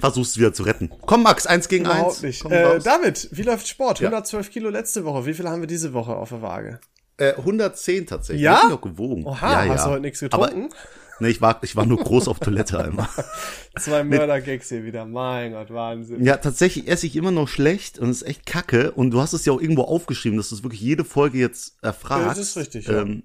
Versuchst 0.00 0.38
wieder 0.38 0.52
zu 0.52 0.62
retten. 0.62 0.90
Komm, 1.06 1.22
Max, 1.24 1.46
eins 1.46 1.68
gegen 1.68 1.84
Überhaupt 1.84 2.10
eins. 2.10 2.22
nicht. 2.22 2.42
Komm 2.42 2.52
Äh. 2.52 2.78
David, 2.78 3.28
wie 3.32 3.42
läuft 3.42 3.66
Sport? 3.68 4.00
Ja. 4.00 4.08
112 4.08 4.50
Kilo 4.50 4.70
letzte 4.70 5.04
Woche. 5.04 5.26
Wie 5.26 5.34
viel 5.34 5.48
haben 5.48 5.60
wir 5.60 5.66
diese 5.66 5.92
Woche 5.92 6.14
auf 6.14 6.28
der 6.28 6.42
Waage? 6.42 6.80
Äh, 7.16 7.34
110 7.34 8.06
tatsächlich. 8.06 8.42
Ja? 8.42 8.62
Ich 8.68 8.72
auch 8.72 8.80
gewogen. 8.80 9.24
Oha, 9.26 9.64
ja, 9.64 9.72
hast 9.72 9.80
ja. 9.80 9.84
du 9.86 9.90
heute 9.92 10.02
nichts 10.02 10.22
Aber, 10.22 10.46
getrunken? 10.46 10.72
nee, 11.18 11.28
ich 11.30 11.40
war, 11.40 11.58
ich 11.62 11.74
war 11.74 11.84
nur 11.84 11.98
groß 11.98 12.28
auf 12.28 12.38
Toilette 12.38 12.78
einmal. 12.78 13.08
Zwei 13.78 14.04
Mörder-Gags 14.04 14.68
hier 14.68 14.84
wieder. 14.84 15.04
Mein 15.04 15.52
Gott, 15.52 15.70
Wahnsinn. 15.72 16.24
Ja, 16.24 16.36
tatsächlich 16.36 16.86
esse 16.86 17.06
ich 17.08 17.16
immer 17.16 17.32
noch 17.32 17.48
schlecht 17.48 17.98
und 17.98 18.10
es 18.10 18.22
ist 18.22 18.28
echt 18.28 18.46
kacke. 18.46 18.92
Und 18.92 19.10
du 19.10 19.20
hast 19.20 19.32
es 19.32 19.44
ja 19.44 19.52
auch 19.52 19.60
irgendwo 19.60 19.82
aufgeschrieben, 19.82 20.36
dass 20.38 20.50
du 20.50 20.54
es 20.54 20.62
wirklich 20.62 20.80
jede 20.80 21.04
Folge 21.04 21.38
jetzt 21.38 21.76
erfragst. 21.82 22.22
Ja, 22.22 22.28
das 22.28 22.38
ist 22.38 22.56
richtig, 22.56 22.86
ja. 22.86 23.00
Ähm, 23.02 23.24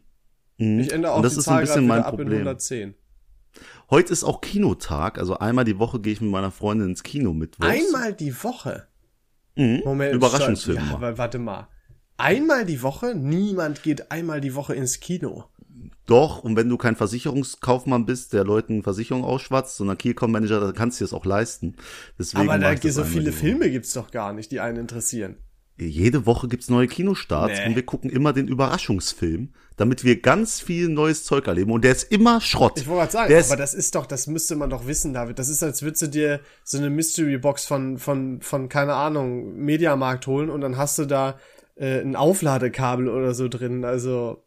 mh. 0.58 0.82
Ich 0.82 0.92
ändere 0.92 1.12
auch 1.12 1.18
und 1.18 1.24
das 1.24 1.34
die 1.34 1.40
ist 1.40 1.46
Zahl 1.46 1.60
ein 1.60 1.62
bisschen 1.66 1.86
mein 1.86 2.00
wieder 2.00 2.08
ab 2.08 2.14
in 2.14 2.18
Problem. 2.18 2.40
110. 2.40 2.96
Heute 3.90 4.14
ist 4.14 4.24
auch 4.24 4.42
Kinotag, 4.42 5.18
also 5.18 5.38
einmal 5.38 5.66
die 5.66 5.80
Woche 5.80 6.00
gehe 6.00 6.14
ich 6.14 6.22
mit 6.22 6.32
meiner 6.32 6.52
Freundin 6.52 6.90
ins 6.90 7.04
Kino 7.04 7.34
mit. 7.34 7.58
Einmal 7.60 8.14
die 8.14 8.44
Woche? 8.44 8.88
Mhm. 9.56 9.82
Moment. 9.84 10.16
Überraschungsfilm. 10.16 10.78
Ja, 10.78 10.84
mal. 10.84 10.94
aber 10.96 11.18
warte 11.18 11.40
mal. 11.40 11.68
Einmal 12.18 12.66
die 12.66 12.82
Woche? 12.82 13.16
Niemand 13.16 13.84
geht 13.84 14.12
einmal 14.12 14.42
die 14.42 14.56
Woche 14.56 14.76
ins 14.76 15.00
Kino. 15.00 15.46
Doch, 16.06 16.44
und 16.44 16.56
wenn 16.56 16.68
du 16.68 16.78
kein 16.78 16.96
Versicherungskaufmann 16.96 18.06
bist, 18.06 18.34
der 18.34 18.44
Leuten 18.44 18.84
Versicherung 18.84 19.24
ausschwatzt, 19.24 19.78
sondern 19.78 19.98
Key-Com-Manager, 19.98 20.60
dann 20.60 20.74
kannst 20.74 21.00
du 21.00 21.06
dir 21.06 21.10
das 21.10 21.14
auch 21.14 21.26
leisten. 21.26 21.76
Deswegen 22.20 22.50
aber 22.50 22.60
da 22.60 22.76
so 22.92 23.04
viele. 23.04 23.32
Filme 23.32 23.70
gibt's 23.70 23.94
doch 23.94 24.12
gar 24.12 24.34
nicht, 24.34 24.52
die 24.52 24.60
einen 24.60 24.78
interessieren. 24.78 25.38
Jede 25.78 26.26
Woche 26.26 26.48
gibt's 26.48 26.70
neue 26.70 26.88
Kinostarts 26.88 27.60
Nee. 27.60 27.68
und 27.70 27.76
wir 27.76 27.84
gucken 27.86 28.10
immer 28.10 28.32
den 28.32 28.48
Überraschungsfilm, 28.48 29.50
damit 29.76 30.04
wir 30.04 30.22
ganz 30.22 30.60
viel 30.60 30.88
neues 30.88 31.26
Zeug 31.26 31.48
erleben. 31.48 31.72
Und 31.72 31.84
der 31.84 31.94
ist 31.94 32.12
immer 32.12 32.42
Schrott. 32.42 32.78
Ich 32.80 32.88
wollte 32.88 33.00
gerade 33.00 33.12
sagen, 33.12 33.30
der 33.30 33.40
ist, 33.40 33.52
aber 33.52 33.58
das 33.58 33.74
ist 33.74 33.96
doch, 33.96 34.06
das 34.06 34.28
müsste 34.28 34.56
man 34.56 34.70
doch 34.70 34.86
wissen, 34.86 35.14
David. 35.14 35.40
Das 35.40 35.50
ist, 35.50 35.64
als 35.64 35.82
würdest 35.82 36.04
du 36.04 36.08
dir 36.08 36.42
so 36.64 36.78
eine 36.78 36.90
Mystery 36.92 37.38
Box 37.40 37.66
von, 37.66 37.98
von, 37.98 38.42
von, 38.42 38.70
keine 38.70 38.94
Ahnung, 38.94 39.56
Mediamarkt 39.58 40.28
holen 40.28 40.52
und 40.52 40.62
dann 40.62 40.78
hast 40.78 41.00
du 41.00 41.06
da 41.06 41.40
äh, 41.76 42.02
ein 42.02 42.16
Aufladekabel 42.16 43.10
oder 43.10 43.34
so 43.34 43.48
drin. 43.48 43.84
Also. 43.84 44.43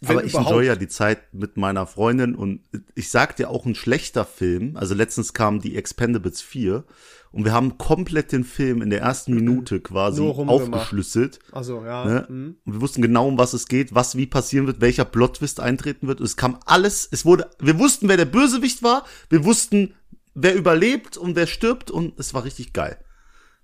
Wenn 0.00 0.18
aber 0.18 0.24
ich 0.24 0.32
überhaupt. 0.32 0.50
enjoy 0.50 0.66
ja 0.66 0.76
die 0.76 0.88
Zeit 0.88 1.34
mit 1.34 1.56
meiner 1.56 1.86
Freundin 1.86 2.34
und 2.34 2.62
ich 2.94 3.10
sag 3.10 3.36
dir 3.36 3.50
auch 3.50 3.66
ein 3.66 3.74
schlechter 3.74 4.24
Film. 4.24 4.76
Also 4.76 4.94
letztens 4.94 5.32
kam 5.32 5.60
die 5.60 5.76
Expendables 5.76 6.40
4 6.40 6.84
und 7.32 7.44
wir 7.44 7.52
haben 7.52 7.78
komplett 7.78 8.32
den 8.32 8.44
Film 8.44 8.80
in 8.80 8.90
der 8.90 9.00
ersten 9.00 9.34
Minute 9.34 9.80
quasi 9.80 10.22
Nur 10.22 10.34
rumgemacht. 10.34 10.72
aufgeschlüsselt. 10.72 11.40
Also, 11.52 11.84
ja. 11.84 12.04
Ne? 12.04 12.26
mhm. 12.28 12.56
Und 12.64 12.72
wir 12.74 12.80
wussten 12.80 13.02
genau, 13.02 13.28
um 13.28 13.38
was 13.38 13.52
es 13.52 13.66
geht, 13.66 13.94
was 13.94 14.16
wie 14.16 14.26
passieren 14.26 14.66
wird, 14.66 14.80
welcher 14.80 15.04
Plot-Twist 15.04 15.60
eintreten 15.60 16.06
wird. 16.06 16.20
Und 16.20 16.26
es 16.26 16.36
kam 16.36 16.58
alles, 16.64 17.08
es 17.10 17.24
wurde, 17.24 17.50
wir 17.58 17.78
wussten, 17.78 18.08
wer 18.08 18.16
der 18.16 18.24
Bösewicht 18.24 18.82
war, 18.82 19.04
wir 19.28 19.44
wussten, 19.44 19.94
wer 20.34 20.54
überlebt 20.54 21.16
und 21.16 21.36
wer 21.36 21.46
stirbt 21.46 21.90
und 21.90 22.18
es 22.18 22.34
war 22.34 22.44
richtig 22.44 22.72
geil. 22.72 22.98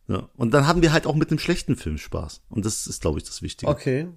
Ja. 0.09 0.29
Und 0.37 0.53
dann 0.53 0.67
haben 0.67 0.83
wir 0.83 0.93
halt 0.93 1.07
auch 1.07 1.15
mit 1.15 1.31
dem 1.31 1.39
schlechten 1.39 1.77
Film 1.77 1.97
Spaß. 1.97 2.43
Und 2.51 2.67
das 2.67 2.87
ist, 2.87 3.01
glaube 3.01 3.19
ich, 3.19 3.25
das 3.25 3.41
Wichtige. 3.41 3.71
Okay. 3.71 4.09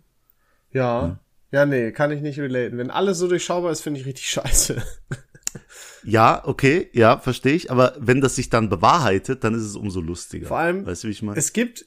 Ja. 0.72 1.08
Ja, 1.08 1.20
nee, 1.52 1.92
kann 1.92 2.12
ich 2.12 2.22
nicht 2.22 2.40
relaten. 2.40 2.78
Wenn 2.78 2.92
alles 2.92 3.18
so 3.18 3.28
durchschaubar 3.28 3.72
ist, 3.72 3.82
finde 3.82 4.00
ich 4.00 4.06
richtig 4.06 4.30
scheiße. 4.30 4.82
Ja, 6.04 6.42
okay, 6.46 6.90
ja, 6.94 7.18
verstehe 7.18 7.54
ich. 7.54 7.70
Aber 7.70 7.96
wenn 8.00 8.22
das 8.22 8.36
sich 8.36 8.50
dann 8.50 8.70
bewahrheitet, 8.70 9.44
dann 9.44 9.54
ist 9.54 9.64
es 9.64 9.76
umso 9.76 10.00
lustiger. 10.00 10.48
Vor 10.48 10.58
allem, 10.58 10.86
weißt 10.86 11.04
du, 11.04 11.08
wie 11.08 11.12
ich 11.12 11.22
meine? 11.22 11.38
Es 11.38 11.52
gibt, 11.52 11.86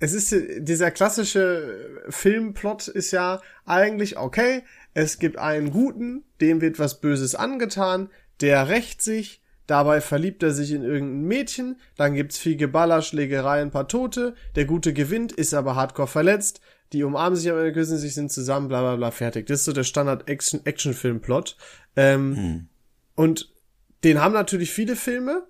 es 0.00 0.14
ist 0.14 0.34
dieser 0.58 0.90
klassische 0.90 2.00
Filmplot 2.08 2.88
ist 2.88 3.10
ja 3.10 3.42
eigentlich 3.66 4.16
okay. 4.16 4.62
Es 4.94 5.18
gibt 5.18 5.36
einen 5.38 5.70
Guten, 5.70 6.24
dem 6.40 6.60
wird 6.62 6.78
was 6.78 7.00
Böses 7.00 7.34
angetan, 7.34 8.08
der 8.40 8.68
rächt 8.68 9.02
sich, 9.02 9.42
dabei 9.66 10.00
verliebt 10.00 10.42
er 10.42 10.52
sich 10.52 10.72
in 10.72 10.82
irgendein 10.82 11.24
Mädchen, 11.24 11.80
dann 11.96 12.14
gibt's 12.14 12.38
viel 12.38 12.56
Geballer, 12.56 13.02
Schlägerei, 13.02 13.60
ein 13.60 13.70
paar 13.70 13.88
Tote, 13.88 14.34
der 14.54 14.64
Gute 14.64 14.92
gewinnt, 14.94 15.32
ist 15.32 15.52
aber 15.52 15.76
hardcore 15.76 16.08
verletzt, 16.08 16.60
die 16.92 17.04
umarmen 17.04 17.36
sich 17.36 17.50
am 17.50 17.58
Ende, 17.58 17.72
küssen 17.72 17.98
sich, 17.98 18.14
sind 18.14 18.32
zusammen, 18.32 18.68
bla 18.68 18.80
bla 18.80 18.96
bla, 18.96 19.10
fertig. 19.10 19.46
Das 19.46 19.60
ist 19.60 19.64
so 19.66 19.72
der 19.72 19.84
Standard-Action-Film-Plot. 19.84 21.56
Ähm, 21.96 22.34
Und 23.14 23.52
den 24.04 24.20
haben 24.20 24.32
natürlich 24.32 24.70
viele 24.70 24.96
Filme, 24.96 25.46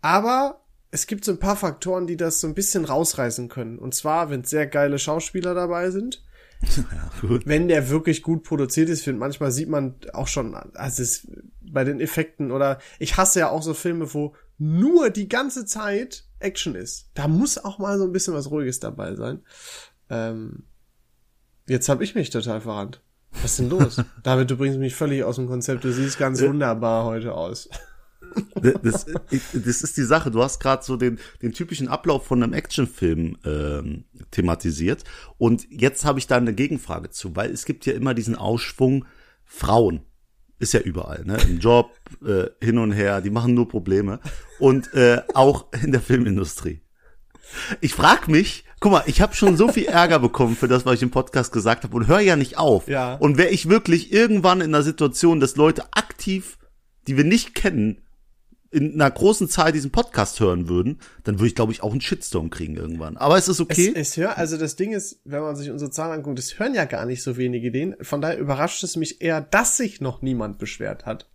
aber 0.00 0.64
es 0.90 1.06
gibt 1.06 1.24
so 1.24 1.32
ein 1.32 1.40
paar 1.40 1.56
Faktoren, 1.56 2.06
die 2.06 2.16
das 2.16 2.40
so 2.40 2.46
ein 2.46 2.54
bisschen 2.54 2.84
rausreißen 2.84 3.48
können. 3.48 3.78
Und 3.78 3.94
zwar, 3.94 4.30
wenn 4.30 4.44
sehr 4.44 4.66
geile 4.66 4.98
Schauspieler 4.98 5.54
dabei 5.54 5.90
sind, 5.90 6.24
ja, 6.62 7.10
wenn 7.44 7.68
der 7.68 7.88
wirklich 7.88 8.22
gut 8.22 8.42
produziert 8.42 8.88
ist, 8.88 9.02
finde 9.04 9.20
manchmal 9.20 9.52
sieht 9.52 9.68
man 9.68 9.94
auch 10.12 10.26
schon, 10.26 10.54
also 10.54 11.02
es 11.02 11.28
bei 11.60 11.84
den 11.84 12.00
Effekten 12.00 12.50
oder 12.50 12.80
ich 12.98 13.16
hasse 13.16 13.40
ja 13.40 13.50
auch 13.50 13.62
so 13.62 13.74
Filme, 13.74 14.12
wo 14.12 14.34
nur 14.56 15.10
die 15.10 15.28
ganze 15.28 15.66
Zeit 15.66 16.24
Action 16.40 16.74
ist. 16.74 17.10
Da 17.14 17.28
muss 17.28 17.58
auch 17.58 17.78
mal 17.78 17.98
so 17.98 18.04
ein 18.04 18.12
bisschen 18.12 18.34
was 18.34 18.50
Ruhiges 18.50 18.80
dabei 18.80 19.14
sein. 19.14 19.42
Ähm, 20.10 20.64
jetzt 21.68 21.88
habe 21.88 22.04
ich 22.04 22.14
mich 22.14 22.30
total 22.30 22.60
verrannt. 22.60 23.00
Was 23.30 23.52
ist 23.52 23.58
denn 23.60 23.70
los? 23.70 24.02
David, 24.22 24.50
du 24.50 24.56
bringst 24.56 24.78
mich 24.78 24.94
völlig 24.94 25.22
aus 25.22 25.36
dem 25.36 25.46
Konzept. 25.46 25.84
Du 25.84 25.92
siehst 25.92 26.18
ganz 26.18 26.42
wunderbar 26.42 27.04
heute 27.04 27.34
aus. 27.34 27.68
Das, 28.82 29.06
das 29.52 29.82
ist 29.82 29.96
die 29.96 30.02
Sache. 30.02 30.30
Du 30.30 30.42
hast 30.42 30.60
gerade 30.60 30.84
so 30.84 30.96
den, 30.96 31.18
den 31.42 31.52
typischen 31.52 31.88
Ablauf 31.88 32.26
von 32.26 32.42
einem 32.42 32.52
Actionfilm 32.52 33.38
ähm, 33.44 34.04
thematisiert. 34.30 35.04
Und 35.38 35.66
jetzt 35.70 36.04
habe 36.04 36.18
ich 36.18 36.26
da 36.26 36.36
eine 36.36 36.54
Gegenfrage 36.54 37.10
zu, 37.10 37.36
weil 37.36 37.50
es 37.50 37.64
gibt 37.64 37.86
ja 37.86 37.94
immer 37.94 38.14
diesen 38.14 38.34
Ausschwung 38.34 39.06
Frauen. 39.44 40.00
Ist 40.58 40.74
ja 40.74 40.80
überall, 40.80 41.24
ne? 41.24 41.38
Im 41.48 41.60
Job, 41.60 41.92
äh, 42.26 42.46
hin 42.64 42.78
und 42.78 42.90
her, 42.90 43.20
die 43.20 43.30
machen 43.30 43.54
nur 43.54 43.68
Probleme. 43.68 44.20
Und 44.58 44.92
äh, 44.92 45.22
auch 45.34 45.66
in 45.72 45.92
der 45.92 46.00
Filmindustrie. 46.00 46.82
Ich 47.80 47.94
frag 47.94 48.28
mich, 48.28 48.64
guck 48.80 48.92
mal, 48.92 49.02
ich 49.06 49.20
habe 49.20 49.34
schon 49.34 49.56
so 49.56 49.68
viel 49.68 49.86
Ärger 49.86 50.18
bekommen 50.18 50.56
für 50.56 50.68
das, 50.68 50.84
was 50.86 50.94
ich 50.94 51.02
im 51.02 51.10
Podcast 51.10 51.52
gesagt 51.52 51.84
habe 51.84 51.96
und 51.96 52.06
höre 52.06 52.20
ja 52.20 52.36
nicht 52.36 52.58
auf. 52.58 52.88
Ja. 52.88 53.14
Und 53.14 53.36
wäre 53.38 53.50
ich 53.50 53.68
wirklich 53.68 54.12
irgendwann 54.12 54.60
in 54.60 54.74
einer 54.74 54.82
Situation, 54.82 55.40
dass 55.40 55.56
Leute 55.56 55.84
aktiv, 55.92 56.58
die 57.06 57.16
wir 57.16 57.24
nicht 57.24 57.54
kennen, 57.54 58.02
in 58.70 58.92
einer 58.94 59.10
großen 59.10 59.48
Zahl 59.48 59.72
diesen 59.72 59.90
Podcast 59.90 60.40
hören 60.40 60.68
würden, 60.68 61.00
dann 61.24 61.36
würde 61.38 61.46
ich, 61.48 61.54
glaube 61.54 61.72
ich, 61.72 61.82
auch 61.82 61.90
einen 61.92 62.02
Shitstorm 62.02 62.50
kriegen 62.50 62.76
irgendwann. 62.76 63.16
Aber 63.16 63.38
es 63.38 63.48
ist 63.48 63.60
okay. 63.62 63.92
Es, 63.94 64.10
es 64.10 64.16
hör, 64.18 64.36
also 64.36 64.58
das 64.58 64.76
Ding 64.76 64.92
ist, 64.92 65.20
wenn 65.24 65.40
man 65.40 65.56
sich 65.56 65.70
unsere 65.70 65.90
Zahlen 65.90 66.12
anguckt, 66.12 66.38
es 66.38 66.58
hören 66.58 66.74
ja 66.74 66.84
gar 66.84 67.06
nicht 67.06 67.22
so 67.22 67.38
wenige 67.38 67.70
den. 67.72 67.96
Von 68.02 68.20
daher 68.20 68.38
überrascht 68.38 68.84
es 68.84 68.96
mich 68.96 69.22
eher, 69.22 69.40
dass 69.40 69.78
sich 69.78 70.02
noch 70.02 70.20
niemand 70.20 70.58
beschwert 70.58 71.06
hat. 71.06 71.30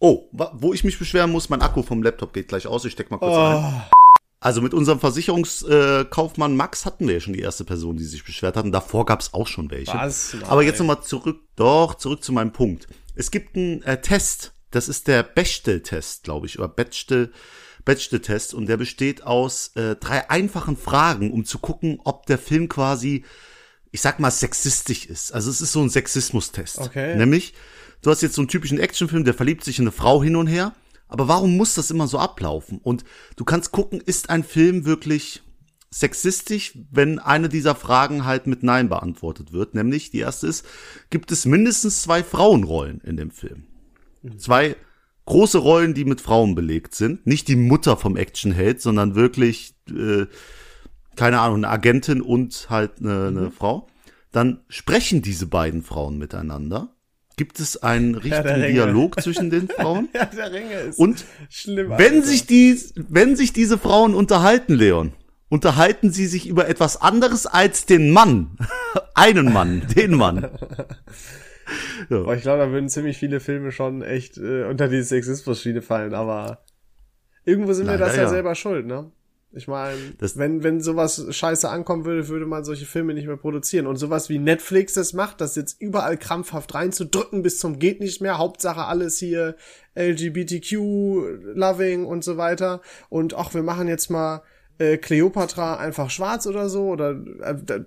oh, 0.00 0.28
wo 0.32 0.72
ich 0.74 0.82
mich 0.82 0.98
beschweren 0.98 1.30
muss, 1.30 1.48
mein 1.48 1.62
Akku 1.62 1.82
vom 1.84 2.02
Laptop 2.02 2.32
geht 2.32 2.48
gleich 2.48 2.66
aus. 2.66 2.84
Ich 2.84 2.92
steck 2.94 3.12
mal 3.12 3.18
kurz 3.18 3.36
Oh. 3.36 3.58
ein. 3.58 3.82
Also 4.42 4.60
mit 4.60 4.74
unserem 4.74 4.98
Versicherungskaufmann 4.98 6.56
Max 6.56 6.84
hatten 6.84 7.06
wir 7.06 7.14
ja 7.14 7.20
schon 7.20 7.32
die 7.32 7.40
erste 7.40 7.64
Person, 7.64 7.96
die 7.96 8.02
sich 8.02 8.24
beschwert 8.24 8.56
hat. 8.56 8.64
Und 8.64 8.72
davor 8.72 9.06
gab 9.06 9.20
es 9.20 9.34
auch 9.34 9.46
schon 9.46 9.70
welche. 9.70 9.94
Was? 9.94 10.34
Nein. 10.34 10.42
Aber 10.44 10.64
jetzt 10.64 10.80
nochmal 10.80 11.00
zurück, 11.00 11.42
doch, 11.54 11.94
zurück 11.94 12.24
zu 12.24 12.32
meinem 12.32 12.52
Punkt. 12.52 12.88
Es 13.14 13.30
gibt 13.30 13.54
einen 13.54 13.82
äh, 13.84 14.00
Test, 14.00 14.52
das 14.72 14.88
ist 14.88 15.06
der 15.06 15.22
Bechtel-Test, 15.22 16.24
glaube 16.24 16.46
ich, 16.46 16.58
oder 16.58 16.66
Bechtel, 16.66 17.32
Bechtel-Test. 17.84 18.52
Und 18.52 18.66
der 18.66 18.78
besteht 18.78 19.22
aus 19.22 19.76
äh, 19.76 19.94
drei 19.94 20.28
einfachen 20.28 20.76
Fragen, 20.76 21.30
um 21.30 21.44
zu 21.44 21.60
gucken, 21.60 22.00
ob 22.02 22.26
der 22.26 22.38
Film 22.38 22.68
quasi, 22.68 23.24
ich 23.92 24.00
sag 24.00 24.18
mal, 24.18 24.32
sexistisch 24.32 25.06
ist. 25.06 25.32
Also 25.32 25.50
es 25.50 25.60
ist 25.60 25.70
so 25.70 25.80
ein 25.80 25.88
Sexismus-Test. 25.88 26.78
Okay. 26.78 27.14
Nämlich, 27.14 27.54
du 28.02 28.10
hast 28.10 28.22
jetzt 28.22 28.34
so 28.34 28.40
einen 28.40 28.48
typischen 28.48 28.80
Actionfilm, 28.80 29.22
der 29.22 29.34
verliebt 29.34 29.62
sich 29.62 29.78
in 29.78 29.84
eine 29.84 29.92
Frau 29.92 30.20
hin 30.20 30.34
und 30.34 30.48
her. 30.48 30.74
Aber 31.12 31.28
warum 31.28 31.58
muss 31.58 31.74
das 31.74 31.90
immer 31.90 32.08
so 32.08 32.18
ablaufen? 32.18 32.78
Und 32.78 33.04
du 33.36 33.44
kannst 33.44 33.70
gucken, 33.70 34.00
ist 34.00 34.30
ein 34.30 34.44
Film 34.44 34.86
wirklich 34.86 35.42
sexistisch, 35.90 36.78
wenn 36.90 37.18
eine 37.18 37.50
dieser 37.50 37.74
Fragen 37.74 38.24
halt 38.24 38.46
mit 38.46 38.62
Nein 38.62 38.88
beantwortet 38.88 39.52
wird. 39.52 39.74
Nämlich, 39.74 40.10
die 40.10 40.20
erste 40.20 40.46
ist, 40.46 40.64
gibt 41.10 41.30
es 41.30 41.44
mindestens 41.44 42.00
zwei 42.00 42.24
Frauenrollen 42.24 43.02
in 43.02 43.18
dem 43.18 43.30
Film? 43.30 43.64
Zwei 44.38 44.74
große 45.26 45.58
Rollen, 45.58 45.92
die 45.92 46.06
mit 46.06 46.22
Frauen 46.22 46.54
belegt 46.54 46.94
sind. 46.94 47.26
Nicht 47.26 47.46
die 47.46 47.56
Mutter 47.56 47.98
vom 47.98 48.16
Actionheld, 48.16 48.80
sondern 48.80 49.14
wirklich, 49.14 49.74
äh, 49.90 50.24
keine 51.14 51.40
Ahnung, 51.40 51.58
eine 51.58 51.68
Agentin 51.68 52.22
und 52.22 52.70
halt 52.70 53.00
eine, 53.00 53.26
eine 53.26 53.50
Frau. 53.50 53.86
Dann 54.30 54.60
sprechen 54.68 55.20
diese 55.20 55.46
beiden 55.46 55.82
Frauen 55.82 56.16
miteinander. 56.16 56.94
Gibt 57.42 57.58
es 57.58 57.76
einen 57.82 58.14
richtigen. 58.26 58.62
Dialog 58.68 59.20
zwischen 59.20 59.50
den 59.50 59.66
Frauen? 59.76 60.08
Ja, 60.14 60.26
der 60.26 60.52
Ringe 60.52 60.74
ist 60.74 60.96
Und 60.96 61.24
schlimm. 61.50 61.90
wenn 61.90 62.14
Alter. 62.14 62.22
sich 62.28 62.46
die, 62.46 62.78
wenn 62.94 63.34
sich 63.34 63.52
diese 63.52 63.78
Frauen 63.78 64.14
unterhalten, 64.14 64.74
Leon, 64.74 65.12
unterhalten 65.48 66.12
sie 66.12 66.26
sich 66.26 66.46
über 66.46 66.68
etwas 66.68 67.02
anderes 67.02 67.46
als 67.46 67.84
den 67.84 68.12
Mann. 68.12 68.56
Einen 69.16 69.52
Mann, 69.52 69.82
den 69.96 70.14
Mann. 70.14 70.50
Boah, 72.08 72.32
ich 72.36 72.42
glaube, 72.42 72.58
da 72.62 72.70
würden 72.70 72.88
ziemlich 72.88 73.18
viele 73.18 73.40
Filme 73.40 73.72
schon 73.72 74.02
echt 74.02 74.38
äh, 74.38 74.62
unter 74.66 74.86
die 74.86 75.02
Sexismus-Schiene 75.02 75.82
fallen, 75.82 76.14
aber 76.14 76.64
irgendwo 77.44 77.72
sind 77.72 77.86
wir 77.86 77.94
Leider 77.94 78.06
das 78.06 78.16
ja, 78.16 78.22
ja. 78.22 78.28
selber 78.28 78.54
schuld, 78.54 78.86
ne? 78.86 79.10
Ich 79.54 79.68
meine, 79.68 79.98
wenn, 80.18 80.62
wenn 80.62 80.80
sowas 80.80 81.26
scheiße 81.28 81.68
ankommen 81.68 82.06
würde, 82.06 82.28
würde 82.28 82.46
man 82.46 82.64
solche 82.64 82.86
Filme 82.86 83.12
nicht 83.12 83.26
mehr 83.26 83.36
produzieren. 83.36 83.86
Und 83.86 83.96
sowas 83.96 84.30
wie 84.30 84.38
Netflix 84.38 84.94
das 84.94 85.12
macht, 85.12 85.42
das 85.42 85.56
jetzt 85.56 85.78
überall 85.78 86.16
krampfhaft 86.16 86.74
reinzudrücken 86.74 87.42
bis 87.42 87.58
zum 87.58 87.78
geht 87.78 88.00
nicht 88.00 88.22
mehr. 88.22 88.38
Hauptsache 88.38 88.86
alles 88.86 89.18
hier 89.18 89.56
LGBTQ-Loving 89.94 92.06
und 92.06 92.24
so 92.24 92.38
weiter. 92.38 92.80
Und 93.10 93.34
ach, 93.34 93.52
wir 93.52 93.62
machen 93.62 93.88
jetzt 93.88 94.08
mal 94.08 94.42
äh, 94.78 94.96
Cleopatra 94.96 95.76
einfach 95.76 96.08
schwarz 96.08 96.46
oder 96.46 96.70
so. 96.70 96.88
Oder 96.88 97.20
äh, 97.40 97.56
äh, 97.72 97.84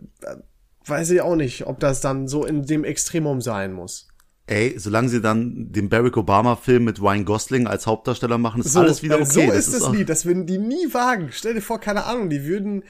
weiß 0.86 1.10
ich 1.10 1.22
auch 1.22 1.36
nicht, 1.36 1.66
ob 1.66 1.80
das 1.80 2.00
dann 2.00 2.28
so 2.28 2.46
in 2.46 2.68
dem 2.68 2.84
Extremum 2.84 3.42
sein 3.42 3.74
muss. 3.74 4.08
Ey, 4.48 4.76
solange 4.78 5.10
sie 5.10 5.22
dann 5.22 5.72
den 5.72 5.90
Barack 5.90 6.18
Obama-Film 6.18 6.84
mit 6.84 7.02
Ryan 7.02 7.26
Gosling 7.26 7.66
als 7.68 7.88
Hauptdarsteller 7.88 8.38
machen, 8.38 8.62
ist 8.62 8.74
So, 8.74 8.82
alles 8.82 9.02
wieder 9.02 9.18
äh, 9.18 9.24
okay. 9.24 9.48
So 9.48 9.52
ist 9.52 9.74
das 9.74 9.82
auch- 9.84 9.92
nie. 9.92 10.06
Das 10.06 10.26
würden 10.26 10.46
die 10.46 10.60
nie 10.60 10.94
wagen. 10.94 11.30
Stell 11.32 11.56
dir 11.56 11.62
vor, 11.62 11.80
keine 11.80 12.06
Ahnung, 12.06 12.30
die 12.30 12.46
würden 12.46 12.84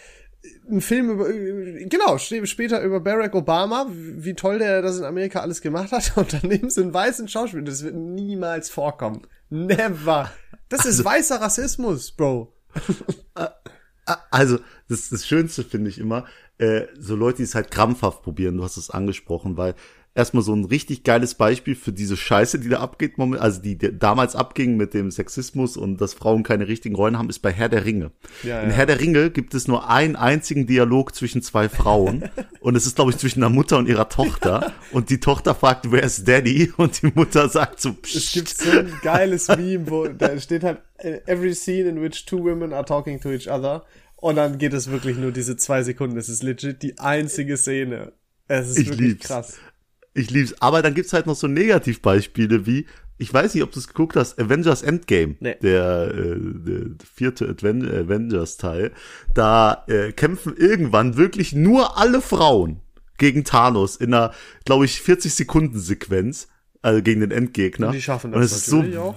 einen 0.70 0.82
Film 0.82 1.10
über, 1.12 1.30
äh, 1.30 1.86
genau, 1.86 2.18
später 2.18 2.84
über 2.84 3.00
Barack 3.00 3.34
Obama, 3.36 3.88
wie 3.90 4.34
toll 4.34 4.60
der 4.60 4.82
das 4.82 4.98
in 4.98 5.06
Amerika 5.06 5.40
alles 5.40 5.62
gemacht 5.62 5.92
hat, 5.92 6.12
und 6.18 6.34
dann 6.34 6.42
nehmen 6.50 6.70
sie 6.70 6.82
einen 6.82 6.94
weißen 6.94 7.28
Schauspieler. 7.30 7.64
Das 7.64 7.84
wird 7.84 7.96
niemals 7.96 8.70
vorkommen. 8.70 9.22
Never. 9.50 10.30
Das 10.70 10.82
Also 10.86 10.90
ist 10.90 11.06
weißer 11.06 11.40
Rassismus, 11.42 12.12
Bro. 12.12 12.54
Also, 14.30 14.60
das, 14.88 15.10
das 15.10 15.26
Schönste 15.26 15.64
finde 15.64 15.90
ich 15.90 15.98
immer, 15.98 16.26
äh, 16.60 16.82
so 17.00 17.16
Leute, 17.16 17.38
die 17.38 17.44
es 17.44 17.56
halt 17.56 17.72
krampfhaft 17.72 18.22
probieren, 18.22 18.56
du 18.58 18.64
hast 18.64 18.78
es 18.78 18.92
angesprochen, 18.92 19.58
weil 19.58 19.74
erstmal 20.16 20.44
so 20.44 20.54
ein 20.54 20.64
richtig 20.64 21.04
geiles 21.04 21.36
Beispiel 21.36 21.76
für 21.76 21.92
diese 21.92 22.16
Scheiße, 22.16 22.58
die 22.60 22.70
da 22.70 22.80
abgeht, 22.80 23.20
also 23.20 23.62
die, 23.62 23.78
die 23.78 24.00
damals 24.00 24.36
abging 24.36 24.78
mit 24.78 24.94
dem 24.94 25.12
Sexismus 25.12 25.76
und 25.76 26.00
dass 26.00 26.14
Frauen 26.14 26.44
keine 26.44 26.70
richtigen 26.70 26.96
Rollen 26.96 27.18
haben, 27.18 27.30
ist 27.30 27.40
bei 27.40 27.52
Herr 27.52 27.68
der 27.68 27.84
Ringe. 27.86 28.12
Ja, 28.42 28.62
In 28.62 28.70
ja. 28.70 28.76
Herr 28.76 28.86
der 28.86 29.02
Ringe 29.02 29.30
gibt 29.30 29.54
es 29.54 29.68
nur 29.68 29.90
einen 29.90 30.16
einzigen 30.16 30.68
Dialog 30.68 31.14
zwischen 31.14 31.42
zwei 31.42 31.68
Frauen 31.68 32.30
und 32.62 32.76
es 32.76 32.86
ist, 32.86 32.96
glaube 32.96 33.12
ich, 33.12 33.18
zwischen 33.18 33.44
einer 33.44 33.54
Mutter 33.54 33.78
und 33.78 33.90
ihrer 33.90 34.08
Tochter 34.08 34.72
und 34.94 35.10
die 35.10 35.20
Tochter 35.20 35.54
fragt, 35.54 35.92
wer 35.92 36.04
ist 36.04 36.28
Daddy? 36.28 36.72
Und 36.78 37.02
die 37.02 37.12
Mutter 37.14 37.50
sagt 37.50 37.82
so, 37.82 37.96
Es 38.04 38.32
gibt 38.32 38.50
so 38.50 38.72
ein 38.72 38.92
geiles 39.02 39.50
Meme, 39.50 39.90
wo 39.90 40.08
da 40.08 40.40
steht 40.40 40.64
halt 40.64 40.82
every 40.98 41.54
scene 41.54 41.90
in 41.90 42.02
which 42.02 42.26
two 42.26 42.42
women 42.42 42.72
are 42.74 42.86
talking 42.86 43.20
to 43.20 43.32
each 43.32 43.50
other. 43.50 43.84
Und 44.16 44.38
dann 44.38 44.58
geht 44.58 44.74
es 44.74 44.90
wirklich 44.90 45.18
nur 45.18 45.32
diese 45.32 45.58
zwei 45.58 45.84
Sekunden. 45.84 46.18
Es 46.18 46.30
ist 46.30 46.42
legit 46.42 46.82
die 46.82 46.98
einzige 47.00 47.58
Szene. 47.58 48.14
Es 48.48 48.70
ist 48.70 48.80
Ich 48.80 48.88
wirklich 48.90 49.10
lieb's. 49.10 49.28
krass. 49.28 49.58
Ich 50.16 50.32
lieb's. 50.32 50.56
Aber 50.62 50.82
dann 50.82 50.96
gibt's 50.96 51.14
halt 51.14 51.28
noch 51.28 51.36
so 51.36 51.46
Negativbeispiele 51.48 52.66
wie, 52.66 52.88
ich 53.18 53.34
weiß 53.34 53.54
nicht, 53.54 53.64
ob 53.64 53.72
du 53.72 53.80
es 53.80 53.88
geguckt 53.88 54.16
hast, 54.16 54.40
Avengers 54.40 54.82
Endgame, 54.82 55.36
Nee. 55.40 55.56
der, 55.62 56.12
äh, 56.14 56.38
der 56.40 57.06
vierte 57.14 57.48
Adven 57.48 57.84
Avengers-Teil. 57.88 58.92
Da 59.34 59.84
äh, 59.88 60.12
kämpfen 60.14 60.56
irgendwann 60.58 61.18
wirklich 61.18 61.54
nur 61.54 61.98
alle 61.98 62.22
Frauen 62.22 62.80
gegen 63.18 63.44
Thanos 63.44 63.96
in 63.98 64.14
einer, 64.14 64.34
glaube 64.66 64.86
ich, 64.86 65.00
40-Sekunden-Sequenz, 65.00 66.48
also 66.82 67.02
gegen 67.02 67.22
den 67.22 67.32
Endgegner. 67.32 67.88
Und 67.88 67.94
die 67.94 68.02
schaffen 68.02 68.34
Und 68.34 68.42
das 68.42 68.52
es 68.52 68.58
ist 68.58 68.66
so, 68.68 68.84
auch. 69.00 69.16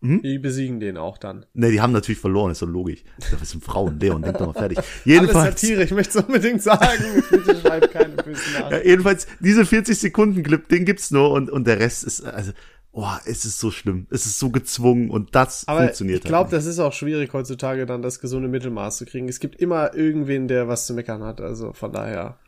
Hm? 0.00 0.22
Die 0.22 0.38
besiegen 0.38 0.78
den 0.78 0.96
auch 0.96 1.18
dann. 1.18 1.44
ne, 1.54 1.72
die 1.72 1.80
haben 1.80 1.92
natürlich 1.92 2.20
verloren, 2.20 2.52
ist 2.52 2.62
doch 2.62 2.68
logisch. 2.68 3.02
Das 3.38 3.50
sind 3.50 3.64
Frauen, 3.64 3.98
Leon, 3.98 4.22
denk 4.22 4.38
doch 4.38 4.46
mal 4.46 4.52
fertig. 4.52 4.78
Alles 4.78 4.88
Jedenfalls, 5.04 5.60
Satire, 5.60 5.82
ich 5.82 5.90
möchte 5.90 6.18
es 6.18 6.24
unbedingt 6.24 6.62
sagen. 6.62 7.02
Bitte 7.30 7.56
schreibt 7.60 7.92
keine 7.92 8.14
bösen 8.14 8.54
Ja, 8.70 8.80
jedenfalls, 8.80 9.26
diese 9.40 9.62
40-Sekunden-Clip, 9.62 10.68
den 10.68 10.84
gibt's 10.84 11.10
nur 11.10 11.32
und, 11.32 11.50
und 11.50 11.66
der 11.66 11.80
Rest 11.80 12.04
ist, 12.04 12.24
also, 12.24 12.52
oh, 12.92 13.10
es 13.26 13.44
ist 13.44 13.58
so 13.58 13.72
schlimm. 13.72 14.06
Es 14.10 14.24
ist 14.24 14.38
so 14.38 14.50
gezwungen 14.50 15.10
und 15.10 15.34
das 15.34 15.66
Aber 15.66 15.80
funktioniert 15.80 16.18
ich 16.18 16.24
glaube, 16.24 16.50
halt 16.50 16.52
das 16.52 16.66
ist 16.66 16.78
auch 16.78 16.92
schwierig 16.92 17.32
heutzutage 17.32 17.84
dann 17.84 18.02
das 18.02 18.20
gesunde 18.20 18.48
Mittelmaß 18.48 18.98
zu 18.98 19.04
kriegen. 19.04 19.28
Es 19.28 19.40
gibt 19.40 19.56
immer 19.56 19.94
irgendwen, 19.94 20.46
der 20.46 20.68
was 20.68 20.86
zu 20.86 20.94
meckern 20.94 21.24
hat. 21.24 21.40
Also 21.40 21.72
von 21.72 21.92
daher. 21.92 22.38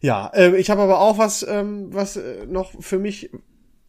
Ja, 0.00 0.28
äh, 0.34 0.56
ich 0.56 0.70
habe 0.70 0.82
aber 0.82 1.00
auch 1.00 1.18
was, 1.18 1.44
ähm, 1.46 1.88
was 1.92 2.16
äh, 2.16 2.46
noch 2.46 2.72
für 2.80 2.98
mich 2.98 3.30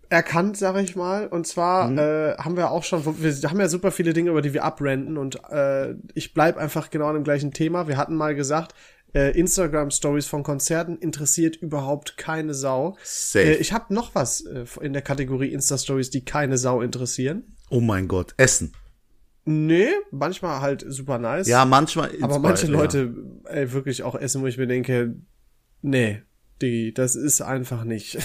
erkannt, 0.10 0.58
sage 0.58 0.82
ich 0.82 0.96
mal. 0.96 1.28
Und 1.28 1.48
zwar 1.48 1.92
äh, 1.92 2.38
haben 2.38 2.56
wir 2.56 2.72
auch 2.72 2.84
schon, 2.84 3.04
wir 3.06 3.50
haben 3.50 3.60
ja 3.60 3.70
super 3.70 3.92
viele 3.92 4.14
Dinge, 4.14 4.32
über 4.32 4.42
die 4.42 4.54
wir 4.54 4.64
abrenten 4.64 5.18
und 5.18 5.40
äh, 5.50 5.96
ich 6.14 6.34
bleib 6.34 6.58
einfach 6.58 6.90
genau 6.90 7.08
an 7.08 7.16
dem 7.16 7.24
gleichen 7.24 7.52
Thema. 7.52 7.88
Wir 7.88 7.98
hatten 7.98 8.16
mal 8.16 8.36
gesagt, 8.36 8.74
äh, 9.14 9.38
Instagram 9.38 9.92
Stories 9.92 10.28
von 10.28 10.44
Konzerten 10.44 10.98
interessiert 10.98 11.56
überhaupt 11.56 12.18
keine 12.18 12.54
Sau. 12.54 12.98
Safe. 13.04 13.46
Äh, 13.46 13.56
ich 13.56 13.74
habe 13.74 13.94
noch 13.94 14.16
was 14.16 14.42
äh, 14.42 14.66
in 14.82 14.94
der 14.94 15.02
Kategorie 15.02 15.52
Insta 15.52 15.78
Stories, 15.78 16.10
die 16.10 16.26
keine 16.26 16.58
Sau 16.58 16.82
interessieren. 16.82 17.56
Oh 17.70 17.80
mein 17.80 18.08
Gott, 18.08 18.34
Essen. 18.38 18.74
Nee, 19.46 19.88
manchmal 20.12 20.60
halt 20.60 20.84
super 20.86 21.20
nice. 21.20 21.48
Ja, 21.48 21.64
manchmal. 21.64 22.12
aber 22.22 22.38
manche 22.40 22.66
ja. 22.66 22.74
Leute 22.74 23.16
ey, 23.46 23.72
wirklich 23.72 24.04
auch 24.04 24.16
essen, 24.16 24.42
wo 24.42 24.48
ich 24.48 24.58
mir 24.58 24.68
denke, 24.68 25.16
nee, 25.82 26.22
die, 26.62 26.94
das 26.94 27.16
ist 27.16 27.42
einfach 27.42 27.86
nicht. 27.86 28.18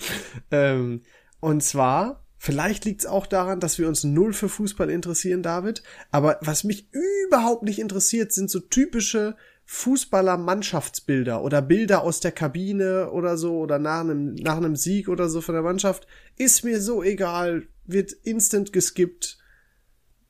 ähm, 0.50 1.02
und 1.42 1.62
zwar 1.62 2.22
Vielleicht 2.44 2.84
liegt 2.86 3.02
es 3.02 3.06
auch 3.06 3.28
daran, 3.28 3.60
dass 3.60 3.78
wir 3.78 3.86
uns 3.86 4.02
null 4.02 4.32
für 4.32 4.48
Fußball 4.48 4.90
interessieren, 4.90 5.44
David. 5.44 5.84
Aber 6.10 6.38
was 6.40 6.64
mich 6.64 6.88
überhaupt 6.90 7.62
nicht 7.62 7.78
interessiert, 7.78 8.32
sind 8.32 8.50
so 8.50 8.58
typische 8.58 9.36
Fußballer-Mannschaftsbilder 9.66 11.44
oder 11.44 11.62
Bilder 11.62 12.02
aus 12.02 12.18
der 12.18 12.32
Kabine 12.32 13.12
oder 13.12 13.36
so 13.36 13.58
oder 13.58 13.78
nach 13.78 14.00
einem, 14.00 14.34
nach 14.34 14.56
einem 14.56 14.74
Sieg 14.74 15.08
oder 15.08 15.28
so 15.28 15.40
von 15.40 15.54
der 15.54 15.62
Mannschaft. 15.62 16.08
Ist 16.36 16.64
mir 16.64 16.80
so 16.80 17.04
egal, 17.04 17.68
wird 17.84 18.10
instant 18.10 18.72
geskippt. 18.72 19.38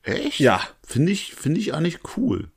Echt? 0.03 0.39
Ja. 0.39 0.61
Finde 0.85 1.11
ich, 1.11 1.33
finde 1.33 1.61
ich 1.61 1.73
eigentlich 1.73 2.01
cool. 2.15 2.51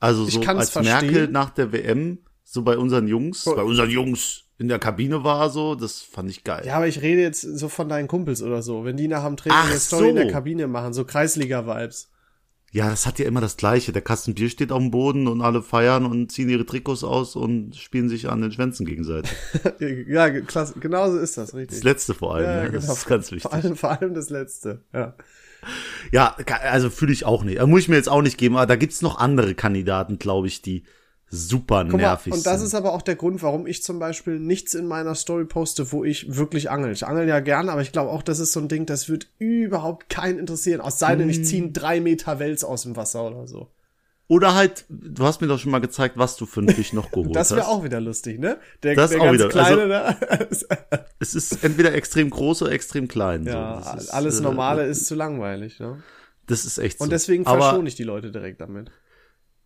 Also 0.00 0.26
Ich 0.26 0.32
so 0.32 0.40
als 0.40 0.70
verstehen. 0.70 1.12
Merkel 1.12 1.28
nach 1.28 1.50
der 1.50 1.72
WM, 1.72 2.20
so 2.42 2.62
bei 2.62 2.78
unseren 2.78 3.06
Jungs, 3.06 3.44
bei 3.44 3.62
unseren 3.62 3.90
Jungs 3.90 4.47
in 4.58 4.66
der 4.68 4.80
Kabine 4.80 5.22
war 5.22 5.50
so, 5.50 5.76
das 5.76 6.00
fand 6.00 6.30
ich 6.30 6.42
geil. 6.42 6.64
Ja, 6.66 6.76
aber 6.76 6.88
ich 6.88 7.00
rede 7.00 7.22
jetzt 7.22 7.42
so 7.42 7.68
von 7.68 7.88
deinen 7.88 8.08
Kumpels 8.08 8.42
oder 8.42 8.60
so. 8.60 8.84
Wenn 8.84 8.96
die 8.96 9.06
nach 9.06 9.24
dem 9.24 9.36
Training 9.36 9.58
Ach 9.60 9.70
eine 9.70 9.78
Story 9.78 10.10
in 10.10 10.16
der 10.16 10.26
so. 10.26 10.32
Kabine 10.32 10.66
machen, 10.66 10.92
so 10.92 11.04
Kreisliga-Vibes. 11.04 12.10
Ja, 12.70 12.90
das 12.90 13.06
hat 13.06 13.18
ja 13.18 13.24
immer 13.24 13.40
das 13.40 13.56
Gleiche. 13.56 13.92
Der 13.92 14.02
Kasten 14.02 14.34
Bier 14.34 14.50
steht 14.50 14.72
auf 14.72 14.80
dem 14.80 14.90
Boden 14.90 15.26
und 15.26 15.40
alle 15.40 15.62
feiern 15.62 16.04
und 16.04 16.30
ziehen 16.32 16.50
ihre 16.50 16.66
Trikots 16.66 17.02
aus 17.02 17.34
und 17.34 17.76
spielen 17.76 18.08
sich 18.08 18.28
an 18.28 18.42
den 18.42 18.52
Schwänzen 18.52 18.84
gegenseitig. 18.84 19.30
ja, 20.08 20.28
klasse, 20.40 20.74
genau 20.78 21.10
so 21.10 21.18
ist 21.18 21.38
das, 21.38 21.54
richtig. 21.54 21.78
Das 21.78 21.84
letzte 21.84 22.14
vor 22.14 22.34
allem, 22.34 22.44
Ja, 22.44 22.64
ne? 22.64 22.72
das 22.72 22.82
genau. 22.82 22.94
ist 22.94 23.06
ganz 23.06 23.30
wichtig. 23.30 23.42
Vor 23.42 23.54
allem, 23.54 23.76
vor 23.76 23.90
allem 23.90 24.12
das 24.12 24.28
letzte, 24.28 24.82
ja. 24.92 25.14
Ja, 26.12 26.36
also 26.62 26.90
fühle 26.90 27.12
ich 27.12 27.24
auch 27.24 27.42
nicht. 27.42 27.64
Muss 27.64 27.80
ich 27.80 27.88
mir 27.88 27.96
jetzt 27.96 28.08
auch 28.08 28.22
nicht 28.22 28.38
geben, 28.38 28.56
aber 28.56 28.66
da 28.66 28.76
gibt's 28.76 29.02
noch 29.02 29.18
andere 29.18 29.54
Kandidaten, 29.54 30.18
glaube 30.18 30.46
ich, 30.46 30.62
die 30.62 30.84
super 31.30 31.82
Guck 31.84 31.92
mal, 31.92 31.98
nervig 31.98 32.32
und 32.32 32.46
das 32.46 32.58
sind. 32.58 32.66
ist 32.68 32.74
aber 32.74 32.92
auch 32.92 33.02
der 33.02 33.16
Grund, 33.16 33.42
warum 33.42 33.66
ich 33.66 33.82
zum 33.82 33.98
Beispiel 33.98 34.38
nichts 34.38 34.74
in 34.74 34.86
meiner 34.86 35.14
Story 35.14 35.44
poste, 35.44 35.92
wo 35.92 36.04
ich 36.04 36.36
wirklich 36.36 36.70
angel. 36.70 36.92
Ich 36.92 37.06
angel 37.06 37.28
ja 37.28 37.40
gern, 37.40 37.68
aber 37.68 37.82
ich 37.82 37.92
glaube 37.92 38.10
auch, 38.10 38.22
das 38.22 38.38
ist 38.38 38.52
so 38.52 38.60
ein 38.60 38.68
Ding, 38.68 38.86
das 38.86 39.08
wird 39.08 39.28
überhaupt 39.38 40.08
keinen 40.08 40.38
interessieren. 40.38 40.80
Aus 40.80 40.98
sei 40.98 41.16
denn, 41.16 41.28
ich 41.28 41.40
Mm. 41.40 41.44
ziehe 41.44 41.70
drei 41.70 42.00
Meter 42.00 42.38
Wels 42.38 42.64
aus 42.64 42.82
dem 42.82 42.96
Wasser 42.96 43.26
oder 43.26 43.46
so. 43.46 43.68
Oder 44.30 44.54
halt, 44.54 44.84
du 44.90 45.24
hast 45.24 45.40
mir 45.40 45.46
doch 45.46 45.58
schon 45.58 45.70
mal 45.72 45.78
gezeigt, 45.80 46.18
was 46.18 46.36
du 46.36 46.44
für 46.44 46.60
einen 46.60 46.68
Fisch 46.68 46.92
noch 46.92 47.10
geholt 47.10 47.34
Das 47.34 47.50
wäre 47.50 47.62
hast. 47.62 47.68
auch 47.68 47.82
wieder 47.82 47.98
lustig, 47.98 48.38
ne? 48.38 48.58
Der, 48.82 48.94
Das 48.94 49.10
der 49.10 49.20
auch 49.20 49.24
ganz 49.24 49.38
wieder, 49.38 49.48
kleine, 49.48 49.86
ne? 49.86 50.16
Es 51.18 51.34
ist 51.34 51.64
entweder 51.64 51.94
extrem 51.94 52.28
groß 52.28 52.60
oder 52.62 52.72
extrem 52.72 53.08
klein. 53.08 53.44
ja, 53.44 53.80
so. 53.82 53.90
Das 53.92 54.04
ist, 54.04 54.10
alles 54.10 54.40
äh, 54.40 54.42
Normale 54.42 54.84
ist 54.84 55.06
zu 55.06 55.14
langweilig, 55.14 55.80
ne? 55.80 56.02
Das 56.46 56.64
ist 56.66 56.76
echt 56.78 56.98
so. 56.98 57.04
Und 57.04 57.10
deswegen 57.10 57.44
verschone 57.44 57.88
ich 57.88 57.94
die 57.94 58.04
Leute 58.04 58.30
direkt 58.30 58.60
damit. 58.60 58.90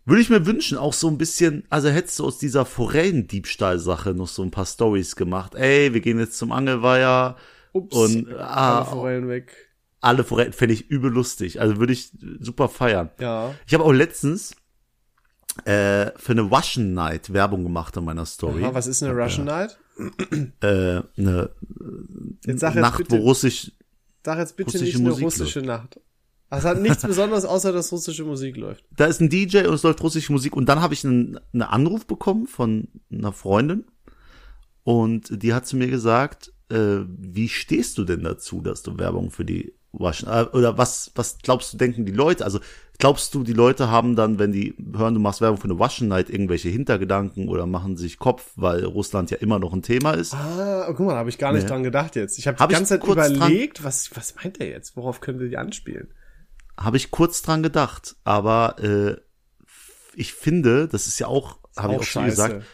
Würde 0.05 0.23
ich 0.23 0.31
mir 0.31 0.47
wünschen, 0.47 0.79
auch 0.79 0.93
so 0.93 1.09
ein 1.09 1.19
bisschen, 1.19 1.65
also 1.71 1.89
hättest 1.89 2.19
du 2.19 2.25
aus 2.25 2.39
dieser 2.39 2.65
Forellendiebstahl-Sache 2.65 4.15
noch 4.15 4.29
so 4.29 4.43
ein 4.43 4.51
paar 4.51 4.67
Stories 4.67 5.17
gemacht. 5.17 5.55
Ey, 5.55 5.95
wir 5.95 6.01
gehen 6.01 6.19
jetzt 6.19 6.39
zum 6.39 6.53
Angelweiher 6.53 7.37
Ups, 7.73 7.97
und 7.97 8.29
alle 8.35 8.41
ah, 8.41 8.85
Forellen 8.85 9.29
weg. 9.29 9.55
alle 10.01 10.25
Forellen, 10.25 10.53
fände 10.53 10.75
ich 10.75 10.91
übel 10.91 11.11
lustig. 11.11 11.61
Also 11.61 11.79
würde 11.79 11.93
ich 11.93 12.11
super 12.41 12.69
feiern. 12.69 13.11
Ja. 13.21 13.55
Ich 13.67 13.75
habe 13.75 13.85
auch 13.85 13.93
letztens 13.93 14.57
äh, 15.65 16.11
für 16.17 16.33
eine 16.33 16.43
Russian 16.43 16.95
Night 16.95 17.33
Werbung 17.33 17.63
gemacht 17.63 17.97
in 17.97 18.05
meiner 18.05 18.27
Story. 18.27 18.65
Aha, 18.65 18.75
was 18.75 18.87
ist 18.87 19.03
eine 19.03 19.15
Russian 19.15 19.47
Night? 19.47 19.79
äh, 20.61 21.03
eine 21.17 21.51
Jetzt 22.45 22.61
sag 22.61 22.75
jetzt 22.75 22.83
Nacht, 22.83 22.99
bitte, 22.99 23.13
wo 23.13 23.17
Russisch, 23.19 23.73
sag 24.25 24.39
jetzt 24.39 24.57
bitte 24.57 24.79
nicht 24.79 24.97
eine 24.97 25.11
Musik 25.11 25.25
russische 25.25 25.61
Nacht. 25.61 26.01
Das 26.57 26.65
hat 26.65 26.81
nichts 26.81 27.03
Besonderes, 27.03 27.45
außer 27.45 27.73
dass 27.73 27.91
russische 27.93 28.25
Musik 28.25 28.57
läuft. 28.57 28.85
da 28.97 29.07
ist 29.07 29.21
ein 29.21 29.29
DJ 29.31 29.67
und 29.67 29.75
es 29.75 29.83
läuft 29.83 30.03
russische 30.03 30.33
Musik 30.33 30.55
und 30.57 30.69
dann 30.69 30.81
habe 30.81 30.95
ich 30.95 31.05
einen, 31.05 31.39
einen 31.53 31.63
Anruf 31.63 32.07
bekommen 32.07 32.47
von 32.47 32.89
einer 33.11 33.33
Freundin 33.33 33.85
und 34.85 35.43
die 35.43 35.55
hat 35.55 35.67
zu 35.67 35.77
mir 35.77 35.89
gesagt, 35.89 36.53
äh, 36.71 37.01
wie 37.07 37.49
stehst 37.49 37.99
du 37.99 38.05
denn 38.05 38.23
dazu, 38.23 38.61
dass 38.61 38.83
du 38.83 38.99
Werbung 38.99 39.31
für 39.31 39.45
die 39.45 39.75
Russian, 39.99 40.47
äh, 40.47 40.57
oder 40.57 40.79
was, 40.79 41.11
was 41.15 41.39
glaubst 41.43 41.73
du, 41.73 41.77
denken 41.77 42.05
die 42.07 42.13
Leute? 42.13 42.45
Also 42.45 42.61
glaubst 42.99 43.35
du, 43.35 43.43
die 43.45 43.53
Leute 43.53 43.91
haben 43.91 44.17
dann, 44.17 44.39
wenn 44.39 44.51
die 44.53 44.75
hören, 44.95 45.15
du 45.15 45.21
machst 45.21 45.41
Werbung 45.41 45.59
für 45.59 45.65
eine 45.65 45.75
Russian 45.75 46.09
Night, 46.09 46.31
irgendwelche 46.31 46.71
Hintergedanken 46.71 47.49
oder 47.49 47.67
machen 47.67 47.97
sich 47.97 48.19
Kopf, 48.19 48.53
weil 48.57 48.85
Russland 48.85 49.31
ja 49.31 49.37
immer 49.39 49.59
noch 49.59 49.73
ein 49.73 49.83
Thema 49.83 50.13
ist? 50.13 50.35
Ah, 50.35 50.87
guck 50.97 51.01
mal, 51.07 51.13
da 51.13 51.19
habe 51.19 51.29
ich 51.31 51.39
gar 51.39 51.53
nicht 51.53 51.63
Nee. 51.65 51.69
dran 51.69 51.83
gedacht 51.83 52.17
jetzt. 52.17 52.39
Ich 52.39 52.47
habe 52.49 52.59
Hab 52.59 52.69
die 52.69 52.73
ich 52.73 52.79
ganze 52.79 52.99
Zeit 52.99 53.07
dran- 53.07 53.35
überlegt, 53.37 53.85
was, 53.85 54.11
was 54.17 54.35
meint 54.37 54.59
er 54.61 54.69
jetzt? 54.69 54.97
Worauf 54.97 55.21
können 55.21 55.39
wir 55.41 55.49
die 55.49 55.59
anspielen? 55.59 56.09
Habe 56.85 56.97
ich 56.97 57.11
kurz 57.11 57.43
dran 57.43 57.63
gedacht, 57.63 58.17
aber 58.25 58.77
äh, 58.79 59.17
ich 60.15 60.35
finde, 60.35 60.89
das 60.89 61.07
ist 61.07 61.19
ja 61.19 61.27
auch, 61.27 61.59
habe 61.77 61.95
ich 61.95 62.01
auch 62.01 62.05
schon 62.05 62.25
gesagt, 62.27 62.65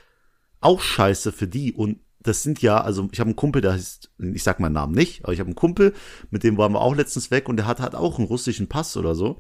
auch 0.61 0.81
scheiße 0.81 1.33
für 1.33 1.47
die. 1.47 1.73
Und 1.73 2.01
das 2.21 2.43
sind 2.43 2.61
ja, 2.63 2.81
also 2.81 3.09
ich 3.13 3.21
habe 3.21 3.29
einen 3.29 3.37
Kumpel, 3.37 3.63
der 3.63 3.73
heißt, 3.73 4.11
ich 4.35 4.43
sag 4.43 4.59
meinen 4.61 4.73
Namen 4.73 4.95
nicht, 4.95 5.25
aber 5.25 5.33
ich 5.33 5.39
habe 5.41 5.49
einen 5.49 5.55
Kumpel, 5.55 5.95
mit 6.31 6.43
dem 6.43 6.59
waren 6.59 6.73
wir 6.73 6.81
auch 6.81 6.95
letztens 6.95 7.31
weg 7.31 7.49
und 7.49 7.57
der 7.57 7.67
hat 7.67 7.81
halt 7.81 7.95
auch 7.95 8.19
einen 8.19 8.27
russischen 8.27 8.69
Pass 8.69 8.97
oder 8.97 9.15
so. 9.15 9.39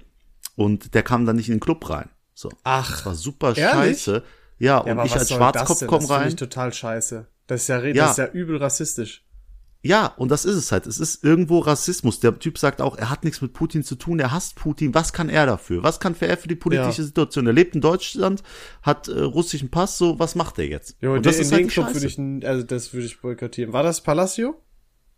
Und 0.54 0.94
der 0.94 1.02
kam 1.02 1.26
dann 1.26 1.36
nicht 1.36 1.48
in 1.48 1.54
den 1.56 1.60
Club 1.60 1.88
rein. 1.90 2.08
So. 2.34 2.50
Ach, 2.64 2.88
Das 2.90 3.06
war 3.06 3.14
super 3.14 3.56
Ehrlich? 3.56 4.02
scheiße. 4.02 4.22
Ja, 4.60 4.84
ja, 4.86 4.92
und 5.00 5.06
ich 5.06 5.12
als 5.14 5.28
Schwarzkopf 5.28 5.68
das 5.68 5.78
denn? 5.80 5.88
komm 5.88 5.98
Das 6.00 6.06
finde 6.08 6.20
rein. 6.22 6.28
ich 6.28 6.36
total 6.36 6.72
scheiße. 6.72 7.26
Das 7.46 7.62
ist 7.62 7.68
ja, 7.68 7.76
re- 7.78 7.94
Ja. 7.94 8.02
das 8.04 8.10
ist 8.12 8.18
ja 8.18 8.26
übel 8.28 8.56
rassistisch. 8.56 9.24
Ja, 9.80 10.06
und 10.06 10.30
das 10.30 10.44
ist 10.44 10.56
es 10.56 10.72
halt. 10.72 10.86
Es 10.86 10.98
ist 10.98 11.22
irgendwo 11.22 11.60
Rassismus. 11.60 12.18
Der 12.18 12.36
Typ 12.38 12.58
sagt 12.58 12.80
auch, 12.80 12.96
er 12.98 13.10
hat 13.10 13.22
nichts 13.24 13.40
mit 13.40 13.52
Putin 13.52 13.84
zu 13.84 13.94
tun, 13.94 14.18
er 14.18 14.32
hasst 14.32 14.56
Putin. 14.56 14.92
Was 14.92 15.12
kann 15.12 15.28
er 15.28 15.46
dafür? 15.46 15.84
Was 15.84 16.00
kann 16.00 16.16
er 16.18 16.36
für 16.36 16.48
die 16.48 16.56
politische 16.56 17.02
Ja. 17.02 17.06
Situation? 17.06 17.46
Er 17.46 17.52
lebt 17.52 17.76
in 17.76 17.80
Deutschland, 17.80 18.42
hat 18.82 19.06
äh, 19.06 19.20
russischen 19.20 19.70
Pass, 19.70 19.96
so 19.96 20.18
was 20.18 20.34
macht 20.34 20.58
er 20.58 20.66
jetzt? 20.66 20.96
Jo, 21.00 21.10
und 21.12 21.18
den, 21.18 21.22
das 21.24 21.36
in 21.36 21.42
ist 21.42 21.50
den 21.50 21.56
halt 21.58 21.64
die 21.66 21.74
Club 21.74 21.86
Scheiße. 21.86 22.16
würde 22.18 22.38
ich, 22.40 22.46
also 22.48 22.62
das 22.64 22.92
würde 22.92 23.06
ich 23.06 23.20
boykottieren. 23.20 23.72
War 23.72 23.84
das 23.84 24.02
Palacio? 24.02 24.60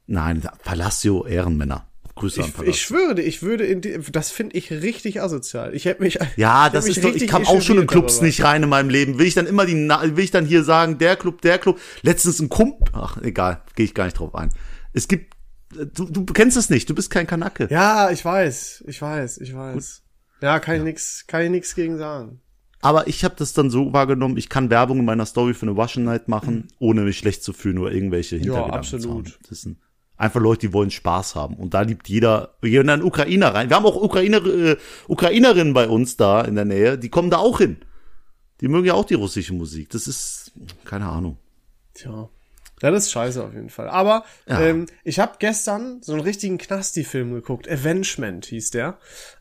Nein, 0.06 0.46
Palacio 0.64 1.24
Ehrenmänner. 1.24 1.86
Grüße 2.20 2.42
an 2.42 2.48
Ich, 2.48 2.54
Palacio. 2.54 2.70
ich 2.70 2.80
schwöre 2.82 3.14
dir, 3.14 3.22
ich 3.22 3.42
würde 3.42 3.64
in 3.64 3.80
die, 3.80 3.98
das 4.12 4.30
finde 4.30 4.56
ich 4.56 4.70
richtig 4.70 5.22
asozial. 5.22 5.74
Ich 5.74 5.86
hätte 5.86 6.02
mich, 6.02 6.18
ja, 6.36 6.68
das 6.70 6.86
mich 6.86 6.98
ist 6.98 7.04
doch, 7.04 7.14
ich 7.14 7.26
kam 7.26 7.46
auch 7.46 7.62
schon 7.62 7.78
in 7.78 7.86
Clubs 7.86 8.14
darüber. 8.16 8.26
nicht 8.26 8.44
rein 8.44 8.62
in 8.62 8.68
meinem 8.68 8.90
Leben. 8.90 9.18
Will 9.18 9.26
ich 9.26 9.34
dann 9.34 9.46
immer 9.46 9.66
die, 9.66 9.74
will 9.74 10.24
ich 10.24 10.30
dann 10.30 10.46
hier 10.46 10.62
sagen, 10.62 10.98
der 10.98 11.16
Club, 11.16 11.40
der 11.40 11.58
Club. 11.58 11.80
Letztens 12.02 12.40
ein 12.40 12.48
Kump, 12.48 12.90
ach, 12.92 13.16
egal, 13.22 13.62
gehe 13.74 13.86
ich 13.86 13.94
gar 13.94 14.04
nicht 14.04 14.18
drauf 14.18 14.34
ein. 14.34 14.50
Es 14.92 15.08
gibt, 15.08 15.34
du, 15.70 16.04
du 16.04 16.24
kennst 16.26 16.56
es 16.56 16.70
nicht, 16.70 16.88
du 16.90 16.94
bist 16.94 17.10
kein 17.10 17.26
Kanake. 17.26 17.68
Ja, 17.70 18.10
ich 18.10 18.24
weiß, 18.24 18.84
ich 18.86 19.00
weiß, 19.00 19.38
ich 19.38 19.54
weiß. 19.54 20.02
Ja, 20.42 20.58
kann 20.58 20.76
ich 20.76 20.82
nix, 20.82 21.24
kann 21.26 21.42
ich 21.42 21.50
nix 21.50 21.74
gegen 21.74 21.98
sagen. 21.98 22.40
Aber 22.82 23.08
ich 23.08 23.24
habe 23.24 23.34
das 23.36 23.52
dann 23.52 23.70
so 23.70 23.92
wahrgenommen, 23.92 24.36
ich 24.36 24.48
kann 24.48 24.70
Werbung 24.70 25.00
in 25.00 25.04
meiner 25.04 25.26
Story 25.26 25.52
für 25.52 25.66
eine 25.66 25.72
Russian 25.72 26.04
Night 26.04 26.28
machen, 26.28 26.68
ohne 26.78 27.02
mich 27.02 27.18
schlecht 27.18 27.42
zu 27.42 27.52
fühlen 27.52 27.78
oder 27.78 27.92
irgendwelche 27.92 28.36
Hintergedanken 28.36 28.78
absolut. 28.78 29.38
zu 29.42 29.54
haben. 29.68 29.78
Einfach 30.20 30.40
Leute, 30.40 30.66
die 30.66 30.72
wollen 30.74 30.90
Spaß 30.90 31.34
haben. 31.34 31.54
Und 31.56 31.72
da 31.72 31.80
liebt 31.80 32.08
jeder, 32.10 32.54
wir 32.60 32.70
gehen 32.70 32.86
dann 32.88 33.02
Ukrainer 33.02 33.54
rein. 33.54 33.70
Wir 33.70 33.76
haben 33.76 33.86
auch 33.86 33.96
Ukrainer, 33.96 34.44
äh, 34.44 34.76
Ukrainerinnen 35.08 35.72
bei 35.72 35.88
uns 35.88 36.18
da 36.18 36.42
in 36.42 36.56
der 36.56 36.66
Nähe, 36.66 36.98
die 36.98 37.08
kommen 37.08 37.30
da 37.30 37.38
auch 37.38 37.58
hin. 37.58 37.78
Die 38.60 38.68
mögen 38.68 38.86
ja 38.86 38.92
auch 38.92 39.06
die 39.06 39.14
russische 39.14 39.54
Musik. 39.54 39.88
Das 39.88 40.06
ist, 40.06 40.52
keine 40.84 41.06
Ahnung. 41.06 41.38
Tja. 41.94 42.28
Ja, 42.82 42.90
das 42.90 43.04
ist 43.04 43.12
scheiße 43.12 43.42
auf 43.42 43.54
jeden 43.54 43.70
Fall. 43.70 43.88
Aber 43.88 44.24
Ja. 44.46 44.60
ähm, 44.60 44.86
ich 45.04 45.18
habe 45.18 45.32
gestern 45.38 46.02
so 46.02 46.12
einen 46.12 46.20
richtigen 46.22 46.58
Knasti-Film 46.58 47.32
geguckt. 47.32 47.66
Avengement 47.70 48.44
hieß 48.44 48.70
der. 48.70 48.98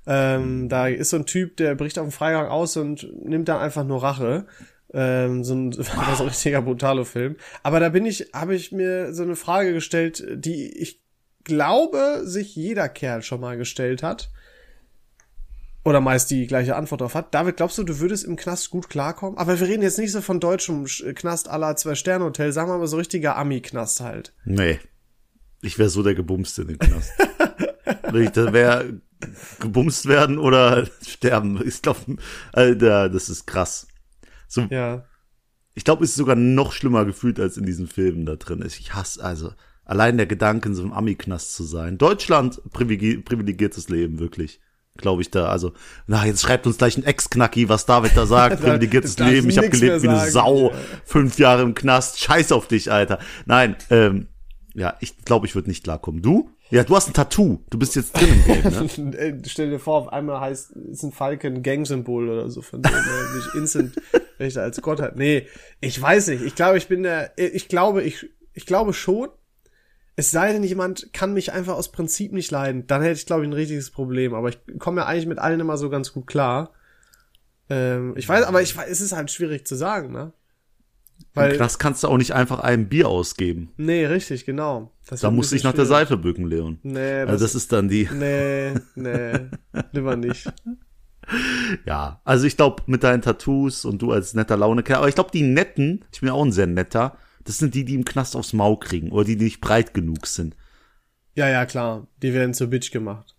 Ähm, 0.08 0.70
da 0.70 0.88
ist 0.88 1.10
so 1.10 1.18
ein 1.18 1.26
Typ, 1.26 1.58
der 1.58 1.76
bricht 1.76 2.00
auf 2.00 2.08
dem 2.08 2.12
Freigang 2.14 2.48
aus 2.48 2.78
und 2.78 3.06
nimmt 3.26 3.50
dann 3.50 3.60
einfach 3.60 3.84
nur 3.84 4.02
Rache. 4.02 4.46
Ähm, 4.94 5.44
so 5.44 5.54
ein, 5.56 5.78
war 5.78 6.16
so 6.18 6.24
ein 6.24 6.30
richtiger 6.30 6.62
brutaler 6.62 7.06
Film. 7.06 7.36
Aber 7.64 7.80
da 7.80 7.90
bin 7.90 8.06
ich, 8.06 8.30
habe 8.34 8.56
ich 8.56 8.72
mir 8.72 9.14
so 9.14 9.24
eine 9.24 9.36
Frage 9.36 9.74
gestellt, 9.74 10.24
die 10.36 10.68
ich 10.78 11.02
glaube, 11.44 12.22
sich 12.26 12.56
jeder 12.56 12.90
Kerl 12.90 13.22
schon 13.22 13.42
mal 13.42 13.58
gestellt 13.58 14.04
hat. 14.04 14.30
Oder 15.86 16.02
meist 16.02 16.30
die 16.30 16.46
gleiche 16.46 16.76
Antwort 16.76 17.02
darauf 17.02 17.16
hat. 17.16 17.34
David, 17.34 17.58
glaubst 17.58 17.78
du, 17.78 17.84
du 17.84 18.00
würdest 18.00 18.26
im 18.26 18.36
Knast 18.36 18.70
gut 18.70 18.90
klarkommen? 18.90 19.38
Aber 19.38 19.60
wir 19.60 19.68
reden 19.68 19.82
jetzt 19.82 19.98
nicht 19.98 20.12
so 20.12 20.22
von 20.22 20.40
deutschem 20.40 20.84
Sch- 20.86 21.14
Knast 21.14 21.48
la 21.48 21.76
Zwei-Sterne-Hotel, 21.76 22.52
sagen 22.52 22.70
wir 22.70 22.78
mal 22.78 22.88
so 22.88 22.98
richtiger 22.98 23.38
Ami-Knast 23.38 24.02
halt. 24.02 24.34
Nee. 24.44 24.80
Ich 25.62 25.80
wäre 25.80 25.90
so 25.90 26.04
der 26.04 26.16
Gebumste 26.16 26.64
in 26.64 26.68
dem 26.70 26.80
Knast. 26.80 27.12
Ich 28.14 28.30
da 28.32 28.54
wäre, 28.54 29.02
gebumst 29.60 30.08
werden 30.08 30.40
oder 30.40 30.88
sterben. 31.08 31.62
Ich 31.68 31.82
glaube, 31.84 32.18
Alter, 32.54 33.08
das 33.10 33.30
ist 33.30 33.46
krass. 33.46 33.88
So, 34.50 34.68
Ja. 34.70 35.06
Ich 35.76 35.86
glaube, 35.86 36.04
es 36.04 36.10
ist 36.10 36.18
sogar 36.18 36.36
noch 36.36 36.74
schlimmer 36.74 37.06
gefühlt, 37.06 37.40
als 37.40 37.56
in 37.56 37.66
diesen 37.66 37.88
Filmen 37.88 38.26
da 38.26 38.36
drin 38.36 38.62
ist. 38.62 38.80
Ich 38.80 38.96
hasse 38.96 39.24
also 39.24 39.54
allein 39.86 40.18
der 40.18 40.26
Gedanke, 40.26 40.68
in 40.68 40.76
so 40.76 40.82
einem 40.82 40.92
Ami-Knast 40.92 41.54
zu 41.54 41.64
sein. 41.64 41.98
Deutschland, 41.98 42.62
privilegi 42.74 43.20
privilegiertes 43.20 43.88
Leben, 43.88 44.20
wirklich. 44.20 44.60
Glaube 44.98 45.22
ich 45.22 45.32
da. 45.32 45.48
Also, 45.48 45.72
na, 46.06 46.26
jetzt 46.26 46.42
schreibt 46.42 46.68
uns 46.68 46.78
gleich 46.78 46.98
ein 46.98 47.06
Ex-Knacki, 47.06 47.70
was 47.70 47.86
David 47.86 48.18
da 48.18 48.26
sagt. 48.26 48.62
privilegiertes 48.62 49.18
Leben. 49.20 49.50
Ich 49.50 49.58
habe 49.58 49.70
gelebt 49.70 50.04
wie 50.04 50.10
eine. 50.10 50.30
Sau. 50.30 50.74
Fünf 51.06 51.40
Jahre 51.40 51.62
im 51.62 51.76
Knast. 51.76 52.20
Scheiß 52.20 52.52
auf 52.52 52.68
dich, 52.68 52.92
Alter. 52.92 53.20
Nein, 53.46 53.78
ähm, 53.90 54.28
ja, 54.74 54.96
ich 55.00 55.18
glaube, 55.24 55.46
ich 55.48 55.56
würde 55.56 55.70
nicht 55.70 55.86
klarkommen. 55.86 56.22
Du? 56.22 56.50
Ja, 56.72 56.84
du 56.84 56.96
hast 56.96 57.08
ein 57.08 57.14
Tattoo. 57.14 57.60
Du 57.70 57.80
bist 57.80 57.96
jetzt 57.96 58.16
drin 58.16 58.30
im 58.30 58.46
Game, 58.46 59.12
ne? 59.12 59.42
Stell 59.48 59.72
dir 59.72 59.80
vor, 59.80 59.98
auf 59.98 60.14
einmal 60.14 60.40
heißt, 60.40 60.72
ist 60.72 61.04
ein 61.04 61.12
Falke 61.12 61.48
ein 61.48 61.64
Gang-Symbol 61.64 62.30
oder 62.30 62.50
so 62.50 62.62
von 62.62 62.82
dem, 62.82 62.92
der 62.92 63.36
mich 63.36 63.56
instant 63.56 63.96
Rechte 64.40 64.62
als 64.62 64.80
Gott 64.82 65.02
hat. 65.02 65.16
Nee, 65.16 65.48
ich 65.82 66.00
weiß 66.00 66.28
nicht. 66.28 66.44
Ich 66.44 66.56
glaube, 66.56 66.78
ich 66.78 66.88
bin 66.88 67.04
der, 67.04 67.32
ich 67.38 67.68
glaube, 67.68 68.04
ich, 68.04 68.30
ich 68.54 68.66
glaube 68.66 68.94
schon. 68.94 69.30
Es 70.16 70.32
sei 70.32 70.52
denn, 70.52 70.64
jemand 70.64 71.14
kann 71.14 71.34
mich 71.34 71.54
einfach 71.54 71.76
aus 71.76 71.92
Prinzip 71.92 72.34
nicht 72.34 72.52
leiden, 72.52 72.86
dann 72.88 73.02
hätte 73.02 73.14
ich, 73.14 73.26
glaube 73.26 73.44
ich, 73.44 73.50
ein 73.50 73.54
richtiges 73.54 73.90
Problem. 73.90 74.34
Aber 74.34 74.50
ich 74.50 74.60
komme 74.78 75.02
ja 75.02 75.08
eigentlich 75.08 75.28
mit 75.28 75.40
allen 75.40 75.62
immer 75.62 75.78
so 75.78 75.90
ganz 75.90 76.14
gut 76.14 76.28
klar. 76.28 76.74
Ähm, 77.70 78.14
ich 78.18 78.28
weiß, 78.28 78.44
aber 78.44 78.62
ich 78.62 78.76
weiß, 78.76 78.90
es 78.90 79.02
ist 79.02 79.14
halt 79.14 79.32
schwierig 79.32 79.66
zu 79.66 79.76
sagen, 79.76 80.12
ne? 80.12 80.34
Weil, 81.34 81.58
das 81.58 81.80
kannst 81.80 82.04
du 82.04 82.08
auch 82.08 82.18
nicht 82.18 82.34
einfach 82.34 82.60
einem 82.60 82.90
Bier 82.90 83.08
ausgeben. 83.08 83.72
Nee, 83.78 84.06
richtig, 84.06 84.46
genau. 84.46 84.92
Das 85.08 85.22
da 85.22 85.32
musst 85.32 85.52
du 85.52 85.56
dich 85.56 85.64
nach 85.64 85.74
der 85.74 85.86
Seife 85.86 86.18
bücken, 86.18 86.48
Leon. 86.48 86.80
Nee, 86.84 87.22
das, 87.22 87.30
also 87.30 87.46
das 87.46 87.56
ist 87.56 87.72
dann 87.72 87.88
die. 87.88 88.10
Nee, 88.12 88.74
nee, 88.96 89.34
lieber 89.92 90.16
nicht. 90.16 90.52
Ja, 91.86 92.22
also 92.24 92.46
ich 92.46 92.58
glaube, 92.58 92.84
mit 92.88 93.04
deinen 93.04 93.22
Tattoos 93.22 93.86
und 93.86 94.02
du 94.02 94.12
als 94.12 94.34
netter 94.34 94.58
Laune, 94.58 94.84
aber 94.90 95.08
ich 95.08 95.16
glaube, 95.16 95.32
die 95.32 95.44
netten, 95.44 96.06
ich 96.12 96.22
bin 96.22 96.30
auch 96.30 96.44
ein 96.44 96.52
sehr 96.52 96.68
netter, 96.68 97.18
das 97.44 97.58
sind 97.58 97.76
die, 97.76 97.86
die 97.86 97.96
im 97.96 98.06
Knast 98.06 98.36
aufs 98.36 98.54
Maul 98.54 98.80
kriegen 98.80 99.12
oder 99.12 99.26
die, 99.26 99.36
die 99.36 99.46
nicht 99.46 99.62
breit 99.62 99.94
genug 99.94 100.28
sind. 100.28 100.56
Ja, 101.36 101.48
ja, 101.48 101.66
klar. 101.66 102.08
Die 102.22 102.34
werden 102.34 102.54
zur 102.54 102.68
Bitch 102.68 102.92
gemacht. 102.92 103.36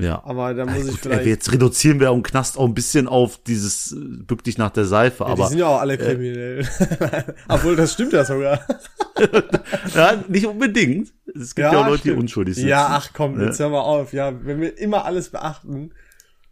Ja. 0.00 0.22
Aber 0.24 0.54
da 0.54 0.66
muss 0.66 0.88
ich 0.88 0.98
vielleicht. 1.00 1.26
Jetzt 1.26 1.52
reduzieren 1.52 2.00
wir 2.00 2.10
auch 2.10 2.16
im 2.16 2.22
Knast 2.22 2.58
auch 2.58 2.64
ein 2.64 2.74
bisschen 2.74 3.06
auf 3.06 3.38
dieses 3.42 3.92
äh, 3.92 3.96
bück 4.24 4.42
dich 4.44 4.58
nach 4.58 4.70
der 4.70 4.84
Seife, 4.84 5.24
ja, 5.24 5.30
aber. 5.30 5.44
Die 5.44 5.50
sind 5.50 5.58
ja 5.58 5.66
auch 5.66 5.80
alle 5.80 5.94
äh, 5.94 5.96
kriminell. 5.98 6.60
Äh, 6.60 7.22
Obwohl, 7.48 7.76
das 7.76 7.92
stimmt 7.92 8.12
ja 8.12 8.24
sogar. 8.24 8.60
ja, 9.94 10.22
nicht 10.28 10.46
unbedingt. 10.46 11.12
Es 11.26 11.54
gibt 11.54 11.66
ja, 11.66 11.72
ja 11.72 11.80
auch 11.80 11.86
Leute, 11.86 11.98
stimmt. 12.00 12.16
die 12.16 12.20
unschuldig 12.20 12.54
sind. 12.56 12.68
Ja, 12.68 12.88
ach 12.90 13.10
komm, 13.12 13.40
jetzt 13.40 13.60
hör 13.60 13.68
mal 13.68 13.80
auf. 13.80 14.12
Ja, 14.12 14.32
wenn 14.44 14.60
wir 14.60 14.78
immer 14.78 15.04
alles 15.04 15.30
beachten. 15.30 15.92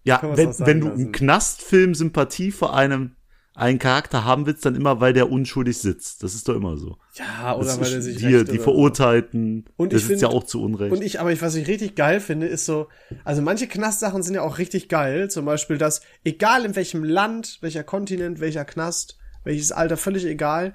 Ja, 0.04 0.20
wenn, 0.22 0.58
wenn 0.58 0.80
du 0.80 0.88
im 0.88 1.12
Knastfilm 1.12 1.94
Sympathie 1.94 2.50
vor 2.50 2.74
einem 2.74 3.16
einen 3.58 3.80
Charakter 3.80 4.24
haben 4.24 4.46
willst, 4.46 4.64
dann 4.64 4.76
immer, 4.76 5.00
weil 5.00 5.12
der 5.12 5.30
unschuldig 5.30 5.76
sitzt. 5.78 6.22
Das 6.22 6.34
ist 6.34 6.48
doch 6.48 6.54
immer 6.54 6.76
so. 6.76 6.96
Ja, 7.14 7.56
oder 7.56 7.66
das 7.66 7.80
weil 7.80 7.92
er 7.92 8.02
sich 8.02 8.18
hier 8.18 8.44
die 8.44 8.58
Verurteilten. 8.58 9.64
Und 9.76 9.92
das 9.92 10.04
ist 10.04 10.22
ja 10.22 10.28
auch 10.28 10.44
zu 10.44 10.62
Unrecht. 10.62 10.92
Und 10.92 11.02
ich, 11.02 11.18
aber 11.18 11.32
ich, 11.32 11.42
was 11.42 11.56
ich 11.56 11.66
richtig 11.66 11.96
geil 11.96 12.20
finde, 12.20 12.46
ist 12.46 12.66
so, 12.66 12.86
also 13.24 13.42
manche 13.42 13.66
Knastsachen 13.66 14.22
sind 14.22 14.34
ja 14.34 14.42
auch 14.42 14.58
richtig 14.58 14.88
geil. 14.88 15.28
Zum 15.28 15.44
Beispiel, 15.44 15.76
dass 15.76 16.02
egal 16.22 16.64
in 16.64 16.76
welchem 16.76 17.02
Land, 17.02 17.58
welcher 17.60 17.82
Kontinent, 17.82 18.38
welcher 18.38 18.64
Knast, 18.64 19.18
welches 19.42 19.72
Alter, 19.72 19.96
völlig 19.96 20.24
egal, 20.24 20.74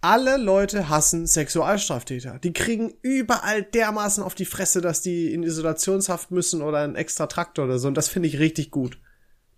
alle 0.00 0.36
Leute 0.36 0.88
hassen 0.88 1.26
Sexualstraftäter. 1.26 2.40
Die 2.42 2.52
kriegen 2.52 2.94
überall 3.00 3.62
dermaßen 3.62 4.24
auf 4.24 4.34
die 4.34 4.44
Fresse, 4.44 4.80
dass 4.80 5.02
die 5.02 5.32
in 5.32 5.44
Isolationshaft 5.44 6.32
müssen 6.32 6.62
oder 6.62 6.78
einen 6.80 6.96
extra 6.96 7.26
Traktor 7.26 7.66
oder 7.66 7.78
so. 7.78 7.86
Und 7.88 7.96
das 7.96 8.08
finde 8.08 8.28
ich 8.28 8.40
richtig 8.40 8.72
gut. 8.72 8.98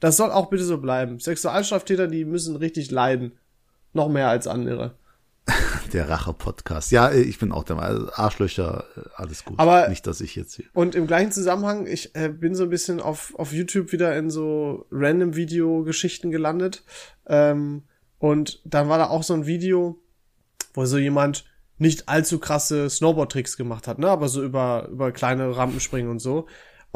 Das 0.00 0.16
soll 0.16 0.30
auch 0.30 0.50
bitte 0.50 0.64
so 0.64 0.78
bleiben. 0.78 1.18
Sexualstraftäter, 1.18 2.06
die 2.08 2.24
müssen 2.24 2.56
richtig 2.56 2.90
leiden. 2.90 3.32
Noch 3.92 4.08
mehr 4.08 4.28
als 4.28 4.46
andere. 4.46 4.94
Der 5.92 6.08
Rache-Podcast. 6.08 6.90
Ja, 6.90 7.12
ich 7.12 7.38
bin 7.38 7.52
auch 7.52 7.62
der 7.64 7.76
Meinung, 7.76 8.00
also 8.00 8.12
Arschlöcher, 8.14 8.84
alles 9.14 9.44
gut. 9.44 9.58
Aber 9.58 9.88
nicht, 9.88 10.06
dass 10.06 10.20
ich 10.20 10.34
jetzt 10.34 10.54
hier. 10.54 10.64
Und 10.72 10.94
im 10.96 11.06
gleichen 11.06 11.30
Zusammenhang, 11.30 11.86
ich 11.86 12.14
äh, 12.16 12.28
bin 12.28 12.54
so 12.54 12.64
ein 12.64 12.70
bisschen 12.70 13.00
auf, 13.00 13.32
auf 13.36 13.52
YouTube 13.52 13.92
wieder 13.92 14.16
in 14.16 14.28
so 14.28 14.86
random 14.90 15.36
Video-Geschichten 15.36 16.32
gelandet. 16.32 16.82
Ähm, 17.26 17.84
und 18.18 18.60
dann 18.64 18.88
war 18.88 18.98
da 18.98 19.06
auch 19.06 19.22
so 19.22 19.34
ein 19.34 19.46
Video, 19.46 20.02
wo 20.74 20.84
so 20.84 20.98
jemand 20.98 21.44
nicht 21.78 22.08
allzu 22.08 22.38
krasse 22.38 22.90
Snowboard-Tricks 22.90 23.56
gemacht 23.56 23.86
hat, 23.86 23.98
ne, 23.98 24.08
aber 24.08 24.28
so 24.28 24.42
über, 24.42 24.88
über 24.90 25.12
kleine 25.12 25.56
Rampen 25.56 25.80
springen 25.80 26.10
und 26.10 26.20
so. 26.20 26.46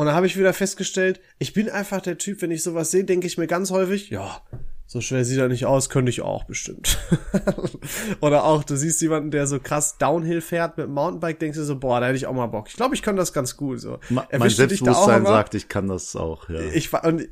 Und 0.00 0.06
dann 0.06 0.14
habe 0.14 0.26
ich 0.26 0.38
wieder 0.38 0.54
festgestellt, 0.54 1.20
ich 1.38 1.52
bin 1.52 1.68
einfach 1.68 2.00
der 2.00 2.16
Typ, 2.16 2.40
wenn 2.40 2.50
ich 2.50 2.62
sowas 2.62 2.90
sehe, 2.90 3.04
denke 3.04 3.26
ich 3.26 3.36
mir 3.36 3.46
ganz 3.46 3.70
häufig, 3.70 4.08
ja, 4.08 4.40
so 4.86 5.02
schwer 5.02 5.26
sieht 5.26 5.38
er 5.38 5.48
nicht 5.48 5.66
aus, 5.66 5.90
könnte 5.90 6.08
ich 6.08 6.22
auch 6.22 6.44
bestimmt. 6.44 6.98
Oder 8.22 8.44
auch, 8.44 8.64
du 8.64 8.76
siehst 8.76 9.02
jemanden, 9.02 9.30
der 9.30 9.46
so 9.46 9.60
krass 9.60 9.98
Downhill 9.98 10.40
fährt 10.40 10.78
mit 10.78 10.88
Mountainbike, 10.88 11.38
denkst 11.38 11.58
du 11.58 11.64
so, 11.64 11.78
boah, 11.78 12.00
da 12.00 12.06
hätte 12.06 12.16
ich 12.16 12.26
auch 12.26 12.32
mal 12.32 12.46
Bock. 12.46 12.68
Ich 12.68 12.76
glaube, 12.76 12.94
ich 12.94 13.02
kann 13.02 13.16
das 13.16 13.34
ganz 13.34 13.58
gut. 13.58 13.78
So. 13.78 13.98
Ma 14.08 14.26
mein 14.38 14.48
Selbstbewusstsein 14.48 15.26
sagt, 15.26 15.54
ich 15.54 15.68
kann 15.68 15.86
das 15.86 16.16
auch. 16.16 16.48
Ja. 16.48 16.60
Ich 16.60 16.90
und 16.94 17.28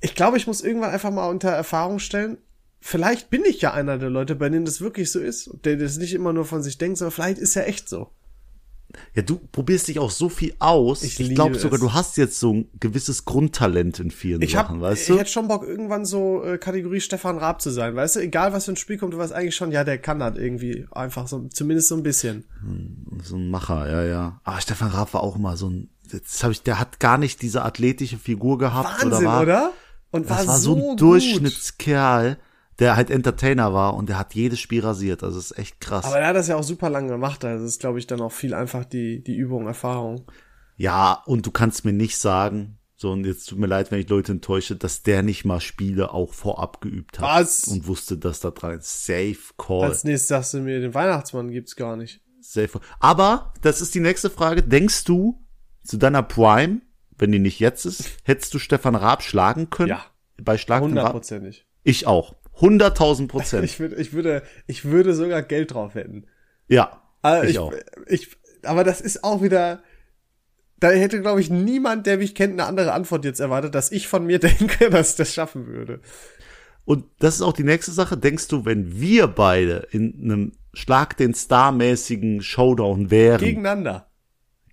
ich 0.00 0.14
glaube, 0.14 0.38
ich 0.38 0.46
muss 0.46 0.62
irgendwann 0.62 0.88
einfach 0.88 1.10
mal 1.10 1.28
unter 1.28 1.50
Erfahrung 1.50 1.98
stellen. 1.98 2.38
Vielleicht 2.80 3.28
bin 3.28 3.44
ich 3.44 3.60
ja 3.60 3.74
einer 3.74 3.98
der 3.98 4.08
Leute, 4.08 4.36
bei 4.36 4.48
denen 4.48 4.64
das 4.64 4.80
wirklich 4.80 5.12
so 5.12 5.20
ist, 5.20 5.50
der 5.66 5.76
das 5.76 5.98
nicht 5.98 6.14
immer 6.14 6.32
nur 6.32 6.46
von 6.46 6.62
sich 6.62 6.78
denkt, 6.78 6.96
sondern 6.96 7.12
vielleicht 7.12 7.36
ist 7.36 7.56
er 7.56 7.68
echt 7.68 7.90
so. 7.90 8.10
Ja, 9.14 9.22
du 9.22 9.40
probierst 9.52 9.88
dich 9.88 9.98
auch 9.98 10.10
so 10.10 10.28
viel 10.28 10.54
aus. 10.58 11.02
Ich, 11.02 11.18
ich 11.20 11.34
glaube 11.34 11.58
sogar, 11.58 11.78
du 11.78 11.92
hast 11.92 12.16
jetzt 12.16 12.40
so 12.40 12.52
ein 12.52 12.68
gewisses 12.80 13.24
Grundtalent 13.24 14.00
in 14.00 14.10
vielen 14.10 14.42
ich 14.42 14.52
Sachen, 14.52 14.76
hab, 14.76 14.82
weißt 14.82 15.08
du? 15.08 15.12
Ich 15.14 15.20
hätte 15.20 15.30
schon 15.30 15.48
Bock, 15.48 15.66
irgendwann 15.66 16.04
so 16.04 16.44
äh, 16.44 16.58
Kategorie 16.58 17.00
Stefan 17.00 17.38
Raab 17.38 17.60
zu 17.60 17.70
sein, 17.70 17.94
weißt 17.94 18.16
du? 18.16 18.20
Egal, 18.20 18.52
was 18.52 18.64
für 18.64 18.72
ein 18.72 18.76
Spiel 18.76 18.98
kommt, 18.98 19.14
du 19.14 19.18
weißt 19.18 19.32
eigentlich 19.32 19.56
schon, 19.56 19.72
ja, 19.72 19.84
der 19.84 19.98
kann 19.98 20.18
das 20.18 20.36
irgendwie 20.36 20.86
einfach 20.90 21.28
so, 21.28 21.48
zumindest 21.48 21.88
so 21.88 21.96
ein 21.96 22.02
bisschen. 22.02 22.44
Hm, 22.60 23.20
so 23.22 23.36
ein 23.36 23.50
Macher, 23.50 23.90
ja, 23.90 24.04
ja. 24.04 24.40
Aber 24.44 24.60
Stefan 24.60 24.88
Raab 24.88 25.14
war 25.14 25.22
auch 25.22 25.36
immer 25.36 25.56
so 25.56 25.68
ein, 25.68 25.90
jetzt 26.12 26.42
habe 26.42 26.52
ich, 26.52 26.62
der 26.62 26.78
hat 26.78 27.00
gar 27.00 27.18
nicht 27.18 27.42
diese 27.42 27.62
athletische 27.62 28.18
Figur 28.18 28.58
gehabt. 28.58 29.02
Wahnsinn, 29.02 29.18
oder? 29.18 29.26
War, 29.26 29.42
oder? 29.42 29.70
Und 30.10 30.30
war, 30.30 30.46
war 30.46 30.58
so, 30.58 30.78
so 30.78 30.90
ein 30.90 30.96
Durchschnittskerl 30.96 32.38
der 32.78 32.96
halt 32.96 33.10
Entertainer 33.10 33.72
war 33.72 33.94
und 33.94 34.08
der 34.08 34.18
hat 34.18 34.34
jedes 34.34 34.60
Spiel 34.60 34.82
rasiert. 34.84 35.22
Also 35.22 35.38
das 35.38 35.52
ist 35.52 35.58
echt 35.58 35.80
krass. 35.80 36.04
Aber 36.04 36.18
er 36.18 36.28
hat 36.28 36.36
das 36.36 36.48
ja 36.48 36.56
auch 36.56 36.64
super 36.64 36.90
lange 36.90 37.08
gemacht. 37.08 37.44
Also 37.44 37.64
das 37.64 37.74
ist, 37.74 37.80
glaube 37.80 37.98
ich, 37.98 38.06
dann 38.06 38.20
auch 38.20 38.32
viel 38.32 38.54
einfach 38.54 38.84
die, 38.84 39.22
die 39.22 39.36
Übung, 39.36 39.66
Erfahrung. 39.66 40.26
Ja, 40.76 41.22
und 41.26 41.46
du 41.46 41.50
kannst 41.50 41.84
mir 41.84 41.92
nicht 41.92 42.18
sagen, 42.18 42.78
so, 42.96 43.10
und 43.10 43.26
jetzt 43.26 43.48
tut 43.48 43.58
mir 43.58 43.66
leid, 43.66 43.90
wenn 43.90 44.00
ich 44.00 44.08
Leute 44.08 44.32
enttäusche, 44.32 44.76
dass 44.76 45.02
der 45.02 45.22
nicht 45.22 45.44
mal 45.44 45.60
Spiele 45.60 46.12
auch 46.12 46.32
vorab 46.32 46.80
geübt 46.80 47.18
hat. 47.18 47.42
Was? 47.42 47.64
Und 47.64 47.86
wusste, 47.86 48.16
dass 48.16 48.40
da 48.40 48.50
dran 48.50 48.78
ist. 48.78 49.04
Safe 49.04 49.36
Call. 49.58 49.82
Als 49.84 50.04
nächstes 50.04 50.28
sagst 50.28 50.54
du 50.54 50.60
mir, 50.60 50.80
den 50.80 50.94
Weihnachtsmann 50.94 51.50
gibt's 51.50 51.76
gar 51.76 51.96
nicht. 51.96 52.22
Safe. 52.40 52.80
Aber, 53.00 53.52
das 53.62 53.80
ist 53.80 53.94
die 53.94 54.00
nächste 54.00 54.30
Frage. 54.30 54.62
Denkst 54.62 55.04
du, 55.04 55.44
zu 55.82 55.96
deiner 55.96 56.22
Prime, 56.22 56.82
wenn 57.18 57.32
die 57.32 57.38
nicht 57.38 57.58
jetzt 57.58 57.84
ist, 57.84 58.16
hättest 58.22 58.54
du 58.54 58.58
Stefan 58.58 58.94
Raab 58.94 59.22
schlagen 59.22 59.70
können? 59.70 59.90
Ja. 59.90 60.04
Bei 60.40 60.56
Schlag 60.56 60.82
Hundertprozentig. 60.82 61.66
Ich 61.82 62.06
auch. 62.06 62.34
100.000 62.58 63.28
Prozent. 63.28 63.64
Ich 63.64 63.80
würde, 63.80 63.96
ich 63.96 64.12
würde, 64.12 64.42
ich 64.66 64.84
würde 64.84 65.14
sogar 65.14 65.42
Geld 65.42 65.74
drauf 65.74 65.94
hätten. 65.94 66.26
Ja. 66.68 67.02
Also 67.22 67.44
ich, 67.44 67.50
ich, 67.50 67.58
auch. 67.58 67.72
Ich, 68.06 68.36
aber 68.62 68.84
das 68.84 69.00
ist 69.00 69.24
auch 69.24 69.42
wieder, 69.42 69.82
da 70.78 70.90
hätte, 70.90 71.20
glaube 71.20 71.40
ich, 71.40 71.50
niemand, 71.50 72.06
der 72.06 72.18
mich 72.18 72.34
kennt, 72.34 72.54
eine 72.54 72.66
andere 72.66 72.92
Antwort 72.92 73.24
jetzt 73.24 73.40
erwartet, 73.40 73.74
dass 73.74 73.92
ich 73.92 74.08
von 74.08 74.26
mir 74.26 74.38
denke, 74.40 74.90
dass 74.90 75.10
ich 75.10 75.16
das 75.16 75.34
schaffen 75.34 75.66
würde. 75.66 76.00
Und 76.84 77.06
das 77.18 77.36
ist 77.36 77.42
auch 77.42 77.54
die 77.54 77.64
nächste 77.64 77.92
Sache. 77.92 78.16
Denkst 78.16 78.48
du, 78.48 78.66
wenn 78.66 79.00
wir 79.00 79.26
beide 79.26 79.88
in 79.90 80.20
einem 80.22 80.52
Schlag 80.74 81.16
den 81.16 81.32
Star-mäßigen 81.32 82.42
Showdown 82.42 83.10
wären? 83.10 83.40
Gegeneinander. 83.40 84.10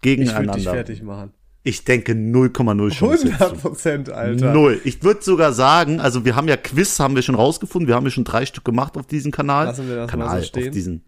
Gegeneinander. 0.01 0.57
Ich 0.57 0.65
würde 0.65 0.83
dich 0.83 0.97
fertig 0.97 1.03
machen. 1.03 1.33
Ich 1.63 1.83
denke 1.83 2.13
0,0 2.13 2.89
Chance. 2.89 3.27
100 3.27 3.61
Prozent, 3.61 4.09
Alter. 4.09 4.53
Null. 4.53 4.81
Ich 4.83 5.03
würde 5.03 5.21
sogar 5.21 5.53
sagen, 5.53 5.99
also 5.99 6.25
wir 6.25 6.35
haben 6.35 6.47
ja 6.47 6.57
Quiz, 6.57 6.99
haben 6.99 7.15
wir 7.15 7.21
schon 7.21 7.35
rausgefunden, 7.35 7.87
wir 7.87 7.95
haben 7.95 8.05
ja 8.05 8.09
schon 8.11 8.23
drei 8.23 8.45
Stück 8.47 8.65
gemacht 8.65 8.97
auf 8.97 9.05
diesem 9.05 9.31
Kanal. 9.31 9.65
Lassen 9.65 9.87
wir 9.87 9.95
das 9.95 10.09
Kanal, 10.09 10.27
mal 10.27 10.39
so 10.39 10.47
stehen. 10.47 10.69
Auf 10.69 10.73
diesen, 10.73 11.05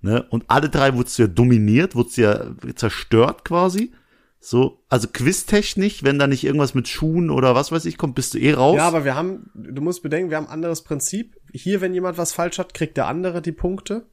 ne? 0.00 0.24
Und 0.30 0.44
alle 0.48 0.68
drei 0.68 0.94
wurdest 0.94 1.18
du 1.18 1.22
ja 1.22 1.28
dominiert, 1.28 1.96
wurdest 1.96 2.16
du 2.18 2.22
ja 2.22 2.46
zerstört 2.76 3.44
quasi. 3.44 3.92
So, 4.40 4.84
also 4.88 5.08
quiztechnisch, 5.12 6.04
wenn 6.04 6.20
da 6.20 6.28
nicht 6.28 6.44
irgendwas 6.44 6.74
mit 6.74 6.86
Schuhen 6.86 7.28
oder 7.28 7.56
was 7.56 7.72
weiß 7.72 7.84
ich 7.86 7.98
kommt, 7.98 8.14
bist 8.14 8.34
du 8.34 8.38
eh 8.38 8.54
raus. 8.54 8.76
Ja, 8.76 8.86
aber 8.86 9.04
wir 9.04 9.16
haben, 9.16 9.50
du 9.54 9.82
musst 9.82 10.04
bedenken, 10.04 10.30
wir 10.30 10.36
haben 10.36 10.46
ein 10.46 10.52
anderes 10.52 10.84
Prinzip. 10.84 11.36
Hier, 11.52 11.80
wenn 11.80 11.92
jemand 11.92 12.18
was 12.18 12.32
falsch 12.32 12.60
hat, 12.60 12.72
kriegt 12.72 12.96
der 12.96 13.08
andere 13.08 13.42
die 13.42 13.50
Punkte 13.50 14.06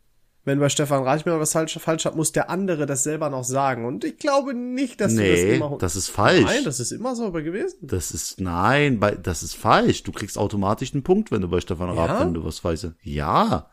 wenn 0.45 0.59
bei 0.59 0.69
Stefan 0.69 1.03
Reichmann 1.03 1.39
was 1.39 1.51
falsch, 1.53 1.77
falsch 1.79 2.05
hat, 2.05 2.15
muss 2.15 2.31
der 2.31 2.51
andere 2.51 2.85
das 2.85 3.03
selber 3.03 3.29
noch 3.31 3.43
sagen. 3.43 3.85
Und 3.85 4.03
ich 4.05 4.19
glaube 4.19 4.53
nicht, 4.53 5.01
dass 5.01 5.13
nee, 5.13 5.23
du 5.23 5.31
das 5.31 5.55
immer. 5.55 5.77
das 5.79 5.95
ist 5.95 6.09
falsch. 6.09 6.45
Nein, 6.45 6.63
das 6.63 6.79
ist 6.79 6.91
immer 6.91 7.15
so 7.15 7.31
gewesen. 7.31 7.77
Das 7.81 8.11
ist, 8.11 8.39
nein, 8.39 8.99
bei, 8.99 9.11
das 9.11 9.41
ist 9.41 9.55
falsch. 9.55 10.03
Du 10.03 10.11
kriegst 10.11 10.37
automatisch 10.37 10.93
einen 10.93 11.03
Punkt, 11.03 11.31
wenn 11.31 11.41
du 11.41 11.49
bei 11.49 11.59
Stefan 11.61 11.93
ja? 11.95 12.05
Raab, 12.05 12.21
wenn 12.21 12.33
du 12.35 12.45
was 12.45 12.63
weißt. 12.63 12.91
Ja. 13.01 13.71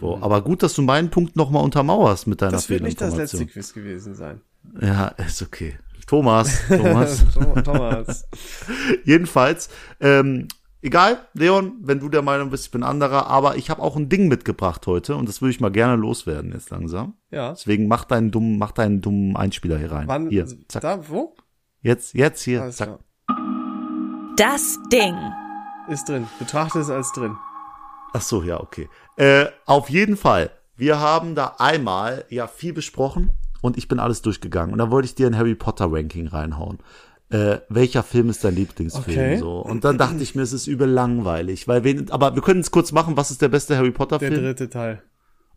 So, 0.00 0.16
hm. 0.16 0.22
aber 0.22 0.42
gut, 0.42 0.62
dass 0.62 0.72
du 0.72 0.80
meinen 0.80 1.10
Punkt 1.10 1.36
nochmal 1.36 1.62
untermauerst 1.62 2.26
mit 2.26 2.40
deiner 2.40 2.52
Das 2.52 2.70
wird 2.70 2.82
nicht 2.82 3.00
das 3.00 3.14
letzte 3.14 3.44
Quiz 3.44 3.74
gewesen 3.74 4.14
sein. 4.14 4.40
Ja, 4.80 5.08
ist 5.08 5.42
okay. 5.42 5.78
Thomas, 6.06 6.66
Thomas. 6.66 7.24
Thomas. 7.64 8.28
Jedenfalls, 9.04 9.68
ähm, 10.00 10.48
Egal, 10.82 11.18
Leon, 11.34 11.74
wenn 11.82 12.00
du 12.00 12.08
der 12.08 12.22
Meinung 12.22 12.48
bist, 12.48 12.66
ich 12.66 12.70
bin 12.70 12.82
anderer, 12.82 13.26
aber 13.26 13.56
ich 13.56 13.68
habe 13.68 13.82
auch 13.82 13.96
ein 13.96 14.08
Ding 14.08 14.28
mitgebracht 14.28 14.86
heute 14.86 15.14
und 15.14 15.28
das 15.28 15.42
würde 15.42 15.50
ich 15.50 15.60
mal 15.60 15.70
gerne 15.70 15.96
loswerden 15.96 16.52
jetzt 16.52 16.70
langsam. 16.70 17.14
Ja. 17.30 17.50
Deswegen 17.50 17.86
mach 17.86 18.04
deinen 18.04 18.30
dummen, 18.30 18.58
mach 18.58 18.72
deinen 18.72 19.02
dummen 19.02 19.36
Einspieler 19.36 19.76
hier 19.76 19.92
rein. 19.92 20.08
Wann? 20.08 20.30
Hier, 20.30 20.46
zack. 20.68 20.80
Da, 20.82 21.08
wo? 21.08 21.36
Jetzt, 21.82 22.14
jetzt 22.14 22.42
hier, 22.42 22.62
Alles 22.62 22.76
zack. 22.76 22.88
Klar. 22.88 23.00
Das 24.36 24.78
Ding. 24.90 25.14
Ist 25.88 26.08
drin. 26.08 26.26
Betrachte 26.38 26.78
es 26.78 26.88
als 26.88 27.12
drin. 27.12 27.36
Ach 28.14 28.22
so, 28.22 28.42
ja, 28.42 28.58
okay. 28.58 28.88
Äh, 29.16 29.46
auf 29.66 29.90
jeden 29.90 30.16
Fall. 30.16 30.50
Wir 30.76 30.98
haben 30.98 31.34
da 31.34 31.56
einmal 31.58 32.24
ja 32.30 32.46
viel 32.46 32.72
besprochen 32.72 33.32
und 33.60 33.76
ich 33.76 33.86
bin 33.86 33.98
alles 33.98 34.22
durchgegangen 34.22 34.72
und 34.72 34.78
da 34.78 34.90
wollte 34.90 35.06
ich 35.06 35.14
dir 35.14 35.26
ein 35.26 35.36
Harry 35.36 35.54
Potter 35.54 35.92
Ranking 35.92 36.26
reinhauen 36.26 36.78
äh, 37.30 37.58
welcher 37.68 38.02
Film 38.02 38.28
ist 38.28 38.42
dein 38.44 38.56
Lieblingsfilm? 38.56 39.18
Okay. 39.18 39.38
So. 39.38 39.60
Und 39.60 39.84
dann 39.84 39.98
dachte 39.98 40.22
ich 40.22 40.34
mir, 40.34 40.42
es 40.42 40.52
ist 40.52 40.66
übel 40.66 40.88
langweilig, 40.88 41.68
weil 41.68 41.84
wen, 41.84 42.10
aber 42.10 42.34
wir 42.34 42.42
können 42.42 42.60
es 42.60 42.70
kurz 42.70 42.92
machen, 42.92 43.16
was 43.16 43.30
ist 43.30 43.40
der 43.40 43.48
beste 43.48 43.76
Harry 43.76 43.92
Potter 43.92 44.18
Film? 44.18 44.34
Der 44.34 44.42
dritte 44.42 44.68
Teil. 44.68 45.02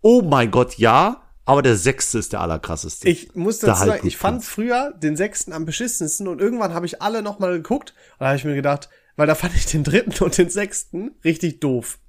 Oh 0.01 0.21
mein 0.21 0.51
Gott, 0.51 0.75
ja. 0.77 1.21
Aber 1.45 1.61
der 1.61 1.75
sechste 1.75 2.19
ist 2.19 2.31
der 2.31 2.39
allerkrasseste. 2.39 3.09
Ich 3.09 3.35
muss 3.35 3.59
Der 3.59 3.69
dazu 3.69 3.85
sagen, 3.85 4.07
ich 4.07 4.15
fand 4.15 4.45
früher 4.45 4.93
den 5.01 5.17
sechsten 5.17 5.51
am 5.51 5.65
beschissensten 5.65 6.27
und 6.29 6.39
irgendwann 6.39 6.73
habe 6.73 6.85
ich 6.85 7.01
alle 7.01 7.21
nochmal 7.21 7.51
geguckt 7.53 7.93
und 8.13 8.21
da 8.21 8.27
habe 8.27 8.37
ich 8.37 8.45
mir 8.45 8.55
gedacht, 8.55 8.89
weil 9.17 9.27
da 9.27 9.35
fand 9.35 9.53
ich 9.55 9.65
den 9.65 9.83
dritten 9.83 10.23
und 10.23 10.37
den 10.37 10.49
sechsten 10.49 11.11
richtig 11.25 11.59
doof. 11.59 11.99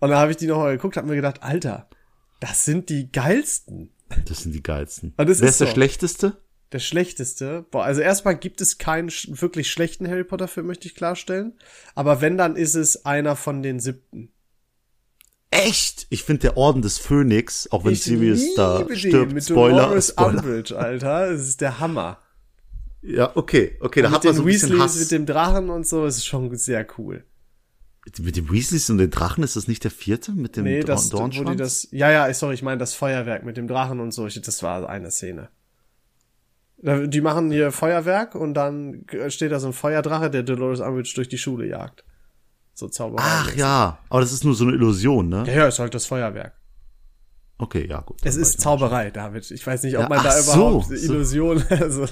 Und 0.00 0.08
da 0.08 0.18
habe 0.18 0.30
ich 0.30 0.38
die 0.38 0.46
nochmal 0.46 0.76
geguckt, 0.76 0.96
habe 0.96 1.06
mir 1.06 1.16
gedacht, 1.16 1.42
Alter, 1.42 1.88
das 2.40 2.64
sind 2.64 2.88
die 2.88 3.12
geilsten. 3.12 3.90
Das 4.24 4.42
sind 4.42 4.52
die 4.54 4.62
geilsten. 4.62 5.12
Das 5.16 5.26
Wer 5.26 5.32
ist 5.32 5.42
ist 5.42 5.60
der 5.60 5.66
so. 5.66 5.72
schlechteste? 5.74 6.36
Der 6.72 6.78
schlechteste. 6.78 7.66
Boah, 7.70 7.84
also 7.84 8.00
erstmal 8.00 8.36
gibt 8.36 8.60
es 8.62 8.78
keinen 8.78 9.08
wirklich 9.08 9.70
schlechten 9.70 10.08
Harry 10.08 10.24
Potter 10.24 10.48
Film, 10.48 10.66
möchte 10.68 10.86
ich 10.88 10.94
klarstellen. 10.94 11.52
Aber 11.94 12.20
wenn, 12.22 12.38
dann 12.38 12.56
ist 12.56 12.74
es 12.74 13.04
einer 13.04 13.36
von 13.36 13.62
den 13.62 13.78
siebten. 13.78 14.30
Echt? 15.50 16.06
Ich 16.08 16.22
finde 16.22 16.40
der 16.40 16.56
Orden 16.56 16.80
des 16.80 16.96
Phönix, 16.96 17.70
auch 17.70 17.84
wenn 17.84 17.92
Ich 17.92 18.02
Sirius 18.02 18.54
da 18.56 18.86
stirbt, 18.94 19.34
mit 19.34 19.44
Spoiler, 19.44 19.82
Dolores 19.82 20.08
Spoiler. 20.08 20.38
Umbridge, 20.38 20.78
Alter. 20.78 21.30
Das 21.30 21.42
ist 21.42 21.60
der 21.60 21.78
Hammer. 21.78 22.18
Ja, 23.02 23.36
okay, 23.36 23.76
okay, 23.80 24.00
da 24.00 24.08
mit 24.08 24.16
hat 24.16 24.24
man 24.24 24.34
so 24.34 24.42
ein 24.42 24.46
bisschen 24.46 24.70
Weasleys, 24.70 24.82
Hass. 24.82 24.98
mit 25.00 25.10
dem 25.10 25.26
Drachen 25.26 25.68
und 25.68 25.86
so, 25.86 26.06
ist 26.06 26.24
schon 26.24 26.56
sehr 26.56 26.86
cool. 26.96 27.24
Mit 28.20 28.36
dem 28.36 28.50
Weasleys 28.50 28.88
und 28.90 28.98
den 28.98 29.10
Drachen, 29.10 29.44
ist 29.44 29.56
das 29.56 29.68
nicht 29.68 29.84
der 29.84 29.90
vierte? 29.90 30.32
Mit 30.32 30.56
dem 30.56 30.64
Nee, 30.64 30.80
das, 30.80 31.10
Dornschwanz? 31.10 31.58
das, 31.58 31.88
ja, 31.90 32.10
ja, 32.10 32.32
sorry, 32.32 32.54
ich 32.54 32.62
meine 32.62 32.78
das 32.78 32.94
Feuerwerk 32.94 33.44
mit 33.44 33.56
dem 33.58 33.68
Drachen 33.68 34.00
und 34.00 34.12
so, 34.12 34.26
das 34.26 34.62
war 34.62 34.88
eine 34.88 35.10
Szene. 35.10 35.50
Die 36.82 37.20
machen 37.20 37.52
hier 37.52 37.70
Feuerwerk 37.70 38.34
und 38.34 38.54
dann 38.54 39.06
steht 39.28 39.52
da 39.52 39.60
so 39.60 39.68
ein 39.68 39.72
Feuerdrache, 39.72 40.30
der 40.30 40.42
Dolores 40.42 40.80
Umbridge 40.80 41.12
durch 41.14 41.28
die 41.28 41.38
Schule 41.38 41.66
jagt. 41.66 42.04
So 42.74 42.88
Zauberer. 42.88 43.22
Ach 43.24 43.54
ja, 43.54 43.98
aber 44.08 44.20
das 44.20 44.32
ist 44.32 44.44
nur 44.44 44.54
so 44.54 44.64
eine 44.64 44.74
Illusion, 44.74 45.28
ne? 45.28 45.44
Ja, 45.46 45.52
ja, 45.52 45.68
ist 45.68 45.78
halt 45.78 45.94
das 45.94 46.06
Feuerwerk. 46.06 46.54
Okay, 47.58 47.86
ja, 47.88 48.00
gut. 48.00 48.18
Es 48.24 48.34
ist 48.34 48.60
Zauberei, 48.60 49.12
David. 49.12 49.48
Ich 49.52 49.64
weiß 49.64 49.84
nicht, 49.84 49.96
ob 49.96 50.02
Ja, 50.02 50.08
man 50.08 50.24
da 50.24 50.32
so, 50.32 50.52
überhaupt 50.52 50.86
so. 50.86 50.94
Illusion, 50.94 51.62
also. 51.70 52.06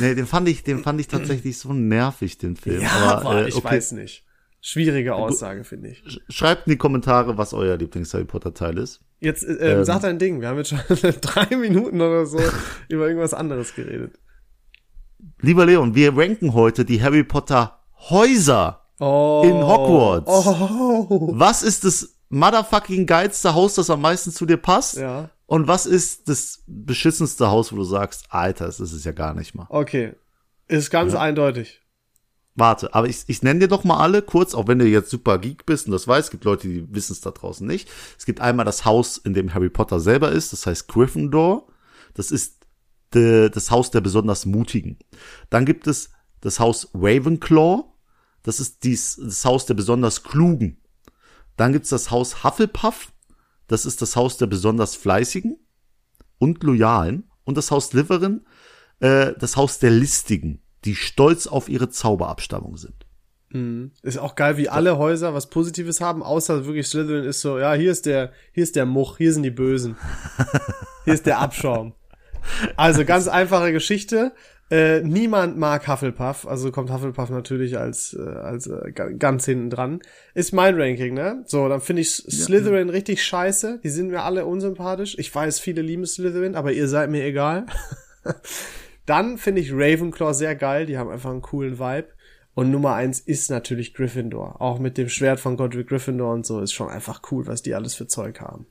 Nee, 0.00 0.14
den 0.14 0.26
fand 0.26 0.48
ich, 0.48 0.62
den 0.62 0.82
fand 0.82 0.98
ich 1.00 1.08
tatsächlich 1.08 1.58
so 1.58 1.74
nervig, 1.74 2.38
den 2.38 2.56
Film. 2.56 2.80
ja, 2.80 2.90
aber, 2.90 3.30
aber 3.30 3.42
äh, 3.42 3.48
ich 3.48 3.56
okay. 3.56 3.76
weiß 3.76 3.92
nicht. 3.92 4.24
Schwierige 4.66 5.14
Aussage, 5.14 5.62
finde 5.62 5.90
ich. 5.90 5.98
Sch- 5.98 6.20
Schreibt 6.30 6.66
in 6.66 6.70
die 6.72 6.78
Kommentare, 6.78 7.36
was 7.36 7.52
euer 7.52 7.76
Lieblings-Harry 7.76 8.24
Potter-Teil 8.24 8.78
ist. 8.78 9.00
Jetzt, 9.20 9.42
äh, 9.44 9.52
ähm, 9.52 9.78
Ähm. 9.80 9.84
sag 9.84 10.00
dein 10.00 10.18
Ding. 10.18 10.40
Wir 10.40 10.48
haben 10.48 10.56
jetzt 10.56 10.70
schon 10.70 10.80
drei 11.20 11.54
Minuten 11.54 12.00
oder 12.00 12.24
so 12.24 12.38
über 12.88 13.06
irgendwas 13.06 13.34
anderes 13.34 13.74
geredet. 13.74 14.18
Lieber 15.42 15.66
Leon, 15.66 15.94
wir 15.94 16.16
ranken 16.16 16.54
heute 16.54 16.86
die 16.86 17.02
Harry 17.02 17.24
Potter 17.24 17.78
Häuser. 18.08 18.80
Oh. 19.00 19.42
In 19.44 19.52
Hogwarts. 19.66 20.30
Oh. 20.30 21.30
Was 21.34 21.62
ist 21.62 21.84
das 21.84 22.16
motherfucking 22.30 23.04
geilste 23.06 23.52
Haus, 23.54 23.74
das 23.74 23.90
am 23.90 24.00
meisten 24.00 24.30
zu 24.30 24.46
dir 24.46 24.56
passt? 24.56 24.96
Ja. 24.96 25.28
Und 25.46 25.68
was 25.68 25.84
ist 25.84 26.26
das 26.30 26.62
beschissenste 26.66 27.50
Haus, 27.50 27.70
wo 27.70 27.76
du 27.76 27.84
sagst, 27.84 28.24
Alter, 28.30 28.64
das 28.64 28.80
ist 28.80 28.92
es 28.92 29.04
ja 29.04 29.12
gar 29.12 29.34
nicht 29.34 29.54
mal. 29.54 29.66
Okay. 29.68 30.14
Ist 30.68 30.90
ganz 30.90 31.14
eindeutig. 31.14 31.82
Warte, 32.56 32.94
aber 32.94 33.08
ich, 33.08 33.24
ich 33.26 33.42
nenne 33.42 33.60
dir 33.60 33.68
doch 33.68 33.82
mal 33.82 33.98
alle 33.98 34.22
kurz, 34.22 34.54
auch 34.54 34.68
wenn 34.68 34.78
du 34.78 34.86
jetzt 34.86 35.10
super 35.10 35.38
Geek 35.38 35.66
bist 35.66 35.86
und 35.86 35.92
das 35.92 36.06
weißt, 36.06 36.26
es 36.26 36.30
gibt 36.30 36.44
Leute, 36.44 36.68
die 36.68 36.94
wissen 36.94 37.12
es 37.12 37.20
da 37.20 37.32
draußen 37.32 37.66
nicht. 37.66 37.88
Es 38.16 38.26
gibt 38.26 38.40
einmal 38.40 38.64
das 38.64 38.84
Haus, 38.84 39.16
in 39.16 39.34
dem 39.34 39.52
Harry 39.54 39.70
Potter 39.70 39.98
selber 39.98 40.30
ist, 40.30 40.52
das 40.52 40.66
heißt 40.66 40.86
Gryffindor. 40.86 41.66
Das 42.14 42.30
ist 42.30 42.64
de, 43.12 43.50
das 43.50 43.72
Haus 43.72 43.90
der 43.90 44.00
besonders 44.00 44.46
Mutigen. 44.46 44.98
Dann 45.50 45.64
gibt 45.64 45.88
es 45.88 46.10
das 46.40 46.60
Haus 46.60 46.90
Ravenclaw. 46.94 47.84
Das 48.44 48.60
ist 48.60 48.84
dies, 48.84 49.16
das 49.16 49.44
Haus 49.44 49.66
der 49.66 49.74
besonders 49.74 50.22
Klugen. 50.22 50.80
Dann 51.56 51.72
gibt's 51.72 51.88
das 51.88 52.12
Haus 52.12 52.44
Hufflepuff. 52.44 53.12
Das 53.66 53.84
ist 53.84 54.00
das 54.00 54.14
Haus 54.14 54.36
der 54.36 54.46
besonders 54.46 54.94
Fleißigen 54.94 55.58
und 56.38 56.62
Loyalen. 56.62 57.30
Und 57.44 57.56
das 57.56 57.70
Haus 57.70 57.88
Slytherin, 57.88 58.46
äh, 59.00 59.32
das 59.38 59.56
Haus 59.56 59.78
der 59.78 59.90
Listigen, 59.90 60.63
die 60.84 60.94
stolz 60.94 61.46
auf 61.46 61.68
ihre 61.68 61.88
Zauberabstammung 61.90 62.76
sind. 62.76 62.94
Ist 64.02 64.18
auch 64.18 64.34
geil, 64.34 64.56
wie 64.56 64.68
alle 64.68 64.98
Häuser 64.98 65.32
was 65.32 65.48
Positives 65.48 66.00
haben, 66.00 66.24
außer 66.24 66.66
wirklich 66.66 66.88
Slytherin 66.88 67.22
ist 67.24 67.40
so, 67.40 67.56
ja, 67.58 67.72
hier 67.74 67.92
ist 67.92 68.04
der, 68.04 68.32
hier 68.52 68.64
ist 68.64 68.74
der 68.74 68.84
Much, 68.84 69.16
hier 69.18 69.32
sind 69.32 69.44
die 69.44 69.50
Bösen. 69.52 69.96
Hier 71.04 71.12
ist 71.14 71.26
der 71.26 71.38
Abschaum. 71.38 71.92
Also 72.76 73.04
ganz 73.04 73.28
einfache 73.28 73.72
Geschichte. 73.72 74.32
Äh, 74.70 75.02
niemand 75.02 75.58
mag 75.58 75.86
Hufflepuff, 75.86 76.46
also 76.46 76.72
kommt 76.72 76.90
Hufflepuff 76.90 77.28
natürlich 77.28 77.76
als, 77.76 78.14
äh, 78.18 78.22
als 78.22 78.66
äh, 78.66 78.90
ga- 78.92 79.10
ganz 79.10 79.44
hinten 79.44 79.68
dran. 79.68 80.00
Ist 80.32 80.54
mein 80.54 80.80
Ranking, 80.80 81.12
ne? 81.12 81.44
So, 81.46 81.68
dann 81.68 81.82
finde 81.82 82.00
ich 82.00 82.10
Slytherin 82.14 82.88
richtig 82.88 83.22
scheiße. 83.22 83.80
Die 83.84 83.90
sind 83.90 84.08
mir 84.10 84.22
alle 84.22 84.46
unsympathisch. 84.46 85.14
Ich 85.18 85.32
weiß, 85.32 85.60
viele 85.60 85.82
lieben 85.82 86.06
Slytherin, 86.06 86.54
aber 86.56 86.72
ihr 86.72 86.88
seid 86.88 87.10
mir 87.10 87.22
egal. 87.24 87.66
Dann 89.06 89.38
finde 89.38 89.60
ich 89.60 89.72
Ravenclaw 89.72 90.32
sehr 90.32 90.54
geil, 90.54 90.86
die 90.86 90.98
haben 90.98 91.10
einfach 91.10 91.30
einen 91.30 91.42
coolen 91.42 91.78
Vibe. 91.78 92.08
Und 92.54 92.70
Nummer 92.70 92.94
eins 92.94 93.18
ist 93.18 93.50
natürlich 93.50 93.94
Gryffindor. 93.94 94.60
Auch 94.60 94.78
mit 94.78 94.96
dem 94.96 95.08
Schwert 95.08 95.40
von 95.40 95.56
Godric 95.56 95.88
Gryffindor 95.88 96.32
und 96.32 96.46
so 96.46 96.60
ist 96.60 96.72
schon 96.72 96.88
einfach 96.88 97.22
cool, 97.30 97.46
was 97.46 97.62
die 97.62 97.74
alles 97.74 97.94
für 97.94 98.06
Zeug 98.06 98.40
haben. 98.40 98.66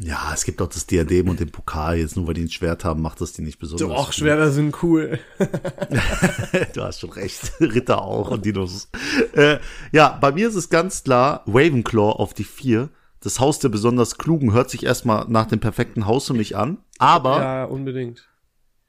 Ja, 0.00 0.30
es 0.32 0.44
gibt 0.44 0.62
auch 0.62 0.68
das 0.68 0.86
Diadem 0.86 1.28
und 1.28 1.40
den 1.40 1.50
Pokal. 1.50 1.96
Jetzt 1.96 2.16
nur 2.16 2.26
weil 2.26 2.34
die 2.34 2.42
ein 2.42 2.50
Schwert 2.50 2.84
haben, 2.84 3.02
macht 3.02 3.20
das 3.20 3.32
die 3.32 3.42
nicht 3.42 3.58
besonders. 3.58 3.88
So, 3.88 3.94
auch 3.94 4.12
Schwerter 4.12 4.52
sind 4.52 4.82
cool. 4.82 5.18
du 6.74 6.82
hast 6.82 7.00
schon 7.00 7.10
recht. 7.10 7.52
Ritter 7.60 8.02
auch 8.02 8.30
und 8.30 8.44
Dinos. 8.44 8.88
Äh, 9.34 9.58
ja, 9.90 10.16
bei 10.20 10.30
mir 10.30 10.48
ist 10.48 10.54
es 10.54 10.68
ganz 10.68 11.02
klar 11.02 11.42
Ravenclaw 11.46 12.12
auf 12.12 12.32
die 12.32 12.44
vier. 12.44 12.90
Das 13.20 13.40
Haus 13.40 13.58
der 13.58 13.70
besonders 13.70 14.18
Klugen 14.18 14.52
hört 14.52 14.70
sich 14.70 14.86
erstmal 14.86 15.26
nach 15.28 15.46
dem 15.46 15.58
perfekten 15.58 16.06
Haus 16.06 16.28
für 16.28 16.34
mich 16.34 16.56
an. 16.56 16.78
Aber 16.98 17.40
ja, 17.40 17.64
unbedingt. 17.64 18.28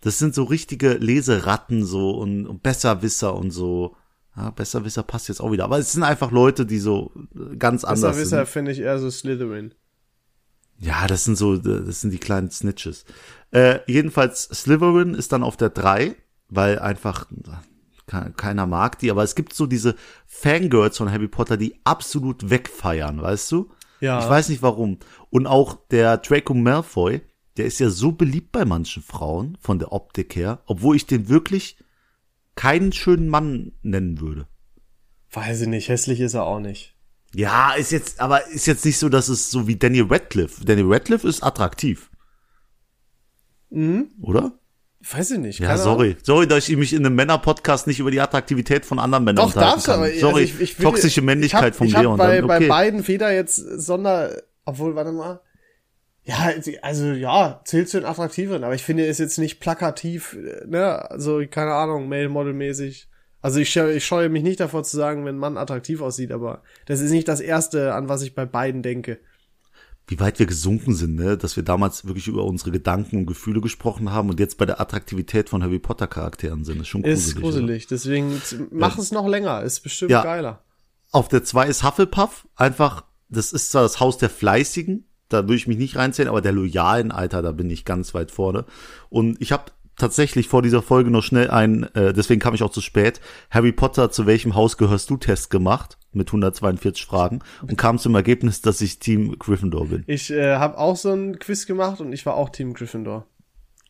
Das 0.02 0.18
sind 0.20 0.34
so 0.34 0.44
richtige 0.44 0.94
Leseratten 0.94 1.86
so 1.86 2.12
und, 2.12 2.48
und 2.48 2.64
Besserwisser 2.64 3.36
und 3.36 3.52
so. 3.52 3.96
Ja, 4.36 4.52
Besserwisser 4.52 5.04
passt 5.04 5.28
jetzt 5.28 5.42
auch 5.42 5.52
wieder. 5.52 5.66
Aber 5.66 5.80
es 5.80 5.92
sind 5.92 6.04
einfach 6.04 6.32
Leute, 6.32 6.66
die 6.66 6.80
so 6.80 7.12
äh, 7.36 7.56
ganz 7.58 7.84
anders 7.84 8.16
Besserwisser 8.16 8.38
sind. 8.46 8.48
finde 8.48 8.72
ich 8.72 8.80
eher 8.80 8.98
so 9.00 9.10
Slytherin. 9.10 9.74
Ja, 10.78 11.08
das 11.08 11.26
sind 11.26 11.36
so, 11.36 11.58
das 11.58 12.00
sind 12.02 12.12
die 12.12 12.20
kleinen 12.20 12.50
Snitches. 12.52 13.04
Äh, 13.52 13.80
jedenfalls 13.88 14.44
Slytherin 14.44 15.14
ist 15.14 15.34
dann 15.34 15.44
auf 15.44 15.58
der 15.58 15.70
drei, 15.72 16.16
weil 16.48 16.80
einfach 16.80 17.26
ke- 18.08 18.32
keiner 18.38 18.66
mag 18.66 18.98
die, 19.00 19.12
aber 19.12 19.24
es 19.24 19.36
gibt 19.36 19.54
so 19.54 19.66
diese 19.66 19.96
Fangirls 20.26 20.98
von 20.98 21.12
Harry 21.12 21.28
Potter, 21.28 21.58
die 21.58 21.76
absolut 21.84 22.50
wegfeiern, 22.50 23.22
weißt 23.22 23.52
du? 23.52 23.70
Ja. 24.00 24.20
Ich 24.24 24.30
weiß 24.30 24.48
nicht 24.48 24.62
warum. 24.62 25.00
Und 25.30 25.48
auch 25.48 25.76
der 25.92 26.18
Draco 26.18 26.54
Malfoy, 26.54 27.22
der 27.60 27.66
ist 27.66 27.80
ja 27.80 27.90
so 27.90 28.14
beliebt 28.14 28.54
bei 28.54 28.64
manchen 28.64 29.04
Frauen 29.04 29.58
von 29.60 29.80
der 29.80 29.92
Optik 29.92 30.36
her, 30.38 30.62
obwohl 30.66 30.96
ich 30.96 31.06
den 31.06 31.28
wirklich 31.28 31.78
keinen 32.56 32.94
schönen 32.94 33.28
Mann 33.28 33.74
nennen 33.82 34.22
würde. 34.22 34.48
Weiß 35.32 35.62
ich 35.62 35.68
nicht, 35.68 35.90
hässlich 35.90 36.22
ist 36.22 36.36
er 36.36 36.46
auch 36.46 36.62
nicht. 36.62 36.96
Ja, 37.36 37.74
ist 37.74 37.92
jetzt, 37.92 38.22
aber 38.22 38.48
ist 38.48 38.66
jetzt 38.66 38.86
nicht 38.86 38.98
so, 38.98 39.10
dass 39.10 39.28
es 39.28 39.52
so 39.52 39.68
wie 39.68 39.76
Daniel 39.76 40.06
Radcliffe. 40.10 40.64
Daniel 40.64 40.88
Radcliffe 40.88 41.28
ist 41.28 41.44
attraktiv. 41.44 42.10
Oder? 44.22 44.54
Weiß 45.02 45.32
ich 45.32 45.40
nicht. 45.40 45.60
Ja, 45.60 45.78
sorry. 45.78 46.16
Sorry, 46.24 46.48
dass 46.48 46.70
ich 46.70 46.78
mich 46.78 46.94
in 46.94 47.06
einem 47.06 47.16
Männer-Podcast 47.16 47.88
nicht 47.88 48.00
über 48.00 48.10
die 48.10 48.22
Attraktivität 48.22 48.86
von 48.86 49.00
anderen 49.00 49.26
Männern 49.26 49.48
Doch, 49.48 49.48
unterhalten 49.48 49.74
darfst 49.76 49.88
du, 49.88 49.92
kann. 49.92 50.00
aber 50.00 50.14
sorry, 50.14 50.44
also 50.44 50.56
ich, 50.56 50.62
ich 50.62 50.80
will, 50.80 50.86
toxische 50.86 51.22
Männlichkeit 51.22 51.62
ich 51.62 51.68
hab, 51.72 51.76
von 51.76 51.88
ich 51.88 51.96
hab 51.96 52.04
Leon. 52.04 52.18
Bei, 52.18 52.38
dann, 52.38 52.48
bei 52.48 52.56
okay. 52.56 52.68
beiden 52.68 53.08
weder 53.08 53.34
jetzt 53.34 53.58
Sonder, 53.58 54.42
obwohl, 54.64 54.96
warte 54.96 55.12
mal. 55.12 55.42
Ja, 56.30 56.52
also 56.84 57.06
ja, 57.08 57.62
zählt 57.66 57.90
zu 57.90 58.00
den 58.00 58.06
attraktiveren, 58.08 58.64
aber 58.64 58.76
ich 58.76 58.84
finde, 58.84 59.06
ist 59.06 59.20
jetzt 59.20 59.40
nicht 59.40 59.60
plakativ, 59.60 60.34
äh, 60.34 60.66
ne, 60.68 61.10
also 61.10 61.42
keine 61.50 61.74
Ahnung, 61.74 62.08
Male-Model-mäßig. 62.08 63.08
Also 63.42 63.60
ich, 63.60 63.70
scheue- 63.72 63.94
ich 63.94 64.06
scheue 64.06 64.30
mich 64.30 64.44
nicht 64.44 64.60
davor 64.60 64.84
zu 64.84 64.96
sagen, 64.98 65.26
wenn 65.26 65.36
ein 65.36 65.40
Mann 65.40 65.58
attraktiv 65.58 66.02
aussieht, 66.02 66.32
aber 66.32 66.62
das 66.86 67.00
ist 67.00 67.12
nicht 67.12 67.28
das 67.28 67.40
Erste, 67.40 67.94
an 67.96 68.10
was 68.10 68.22
ich 68.22 68.36
bei 68.36 68.46
beiden 68.46 68.84
denke. 68.84 69.20
Wie 70.08 70.20
weit 70.20 70.40
wir 70.40 70.46
gesunken 70.46 70.94
sind, 70.94 71.16
ne? 71.16 71.38
dass 71.38 71.56
wir 71.56 71.64
damals 71.64 72.06
wirklich 72.06 72.28
über 72.28 72.44
unsere 72.44 72.72
Gedanken 72.72 73.18
und 73.18 73.26
Gefühle 73.26 73.62
gesprochen 73.62 74.12
haben 74.12 74.30
und 74.30 74.40
jetzt 74.40 74.58
bei 74.58 74.66
der 74.66 74.82
Attraktivität 74.82 75.50
von 75.50 75.64
Harry 75.64 75.80
Potter 75.80 76.08
Charakteren 76.08 76.64
sind. 76.66 76.82
Ist 76.82 76.88
schon 76.90 77.02
gruselig. 77.04 77.28
Ist 77.28 77.34
oder? 77.38 77.42
gruselig, 77.44 77.88
deswegen 77.88 78.42
z- 78.44 78.72
mach 78.72 78.98
es 78.98 79.12
noch 79.12 79.28
länger, 79.28 79.62
ist 79.64 79.80
bestimmt 79.82 80.12
Ja. 80.12 80.24
geiler. 80.24 80.64
Auf 81.12 81.28
der 81.28 81.44
2 81.44 81.68
ist 81.68 81.84
Hufflepuff. 81.84 82.48
Einfach, 82.56 83.06
das 83.30 83.52
ist 83.54 83.72
zwar 83.72 83.84
das 83.84 84.00
Haus 84.00 84.18
der 84.18 84.30
Fleißigen, 84.30 85.06
da 85.30 85.44
würde 85.44 85.56
ich 85.56 85.68
mich 85.68 85.78
nicht 85.78 85.96
reinzählen, 85.96 86.30
aber 86.30 86.42
der 86.42 86.52
loyalen 86.52 87.12
Alter, 87.12 87.42
da 87.42 87.52
bin 87.52 87.70
ich 87.70 87.86
ganz 87.86 88.14
weit 88.14 88.32
vorne. 88.32 88.66
Und 89.10 89.42
ich 89.42 89.52
habe 89.52 89.72
tatsächlich 90.00 90.48
vor 90.48 90.62
dieser 90.62 90.82
Folge 90.82 91.12
noch 91.12 91.24
schnell 91.24 91.52
ein, 91.52 91.84
äh, 91.94 92.14
deswegen 92.14 92.40
kam 92.40 92.56
ich 92.56 92.64
auch 92.64 92.72
zu 92.72 92.82
spät, 92.82 93.22
Harry 93.52 93.72
Potter, 93.72 94.10
zu 94.10 94.26
welchem 94.26 94.56
Haus 94.56 94.78
gehörst 94.78 95.10
du 95.10 95.18
Test 95.18 95.50
gemacht 95.50 95.98
mit 96.12 96.30
142 96.30 97.06
Fragen 97.06 97.40
und 97.62 97.78
kam 97.78 98.00
zum 98.00 98.16
Ergebnis, 98.16 98.62
dass 98.62 98.82
ich 98.82 99.00
Team 99.00 99.38
Gryffindor 99.38 99.88
bin. 99.88 100.04
Ich 100.08 100.32
äh, 100.32 100.56
habe 100.56 100.78
auch 100.78 100.96
so 100.96 101.12
ein 101.12 101.38
Quiz 101.38 101.68
gemacht 101.68 102.02
und 102.02 102.14
ich 102.14 102.26
war 102.26 102.36
auch 102.36 102.50
Team 102.50 102.74
Gryffindor. 102.74 103.28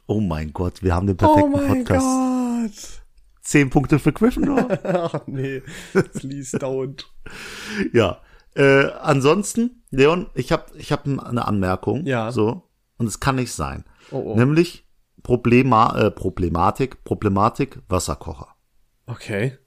Oh 0.07 0.19
mein 0.19 0.51
Gott, 0.51 0.83
wir 0.83 0.95
haben 0.95 1.07
den 1.07 1.17
perfekten 1.17 1.51
Podcast. 1.53 2.05
Gott. 2.05 3.01
Zehn 3.41 3.69
Punkte 3.69 3.99
für 3.99 4.11
Gryffindor. 4.11 4.67
Ach 4.83 5.21
nee, 5.27 5.61
please 6.13 6.57
don't. 6.57 7.05
ja. 7.93 8.19
Äh, 8.55 8.85
ansonsten, 9.01 9.83
Leon, 9.91 10.29
ich 10.33 10.51
habe 10.51 10.65
ich 10.75 10.91
hab 10.91 11.05
eine 11.05 11.47
Anmerkung. 11.47 12.05
Ja. 12.05 12.31
So. 12.31 12.63
und 12.97 13.07
es 13.07 13.19
kann 13.19 13.35
nicht 13.35 13.53
sein. 13.53 13.85
Oh, 14.11 14.17
oh. 14.17 14.35
Nämlich 14.35 14.85
Problema 15.23 15.97
äh, 15.97 16.11
Problematik, 16.11 17.03
Problematik 17.03 17.79
Wasserkocher. 17.87 18.55
Okay. 19.05 19.57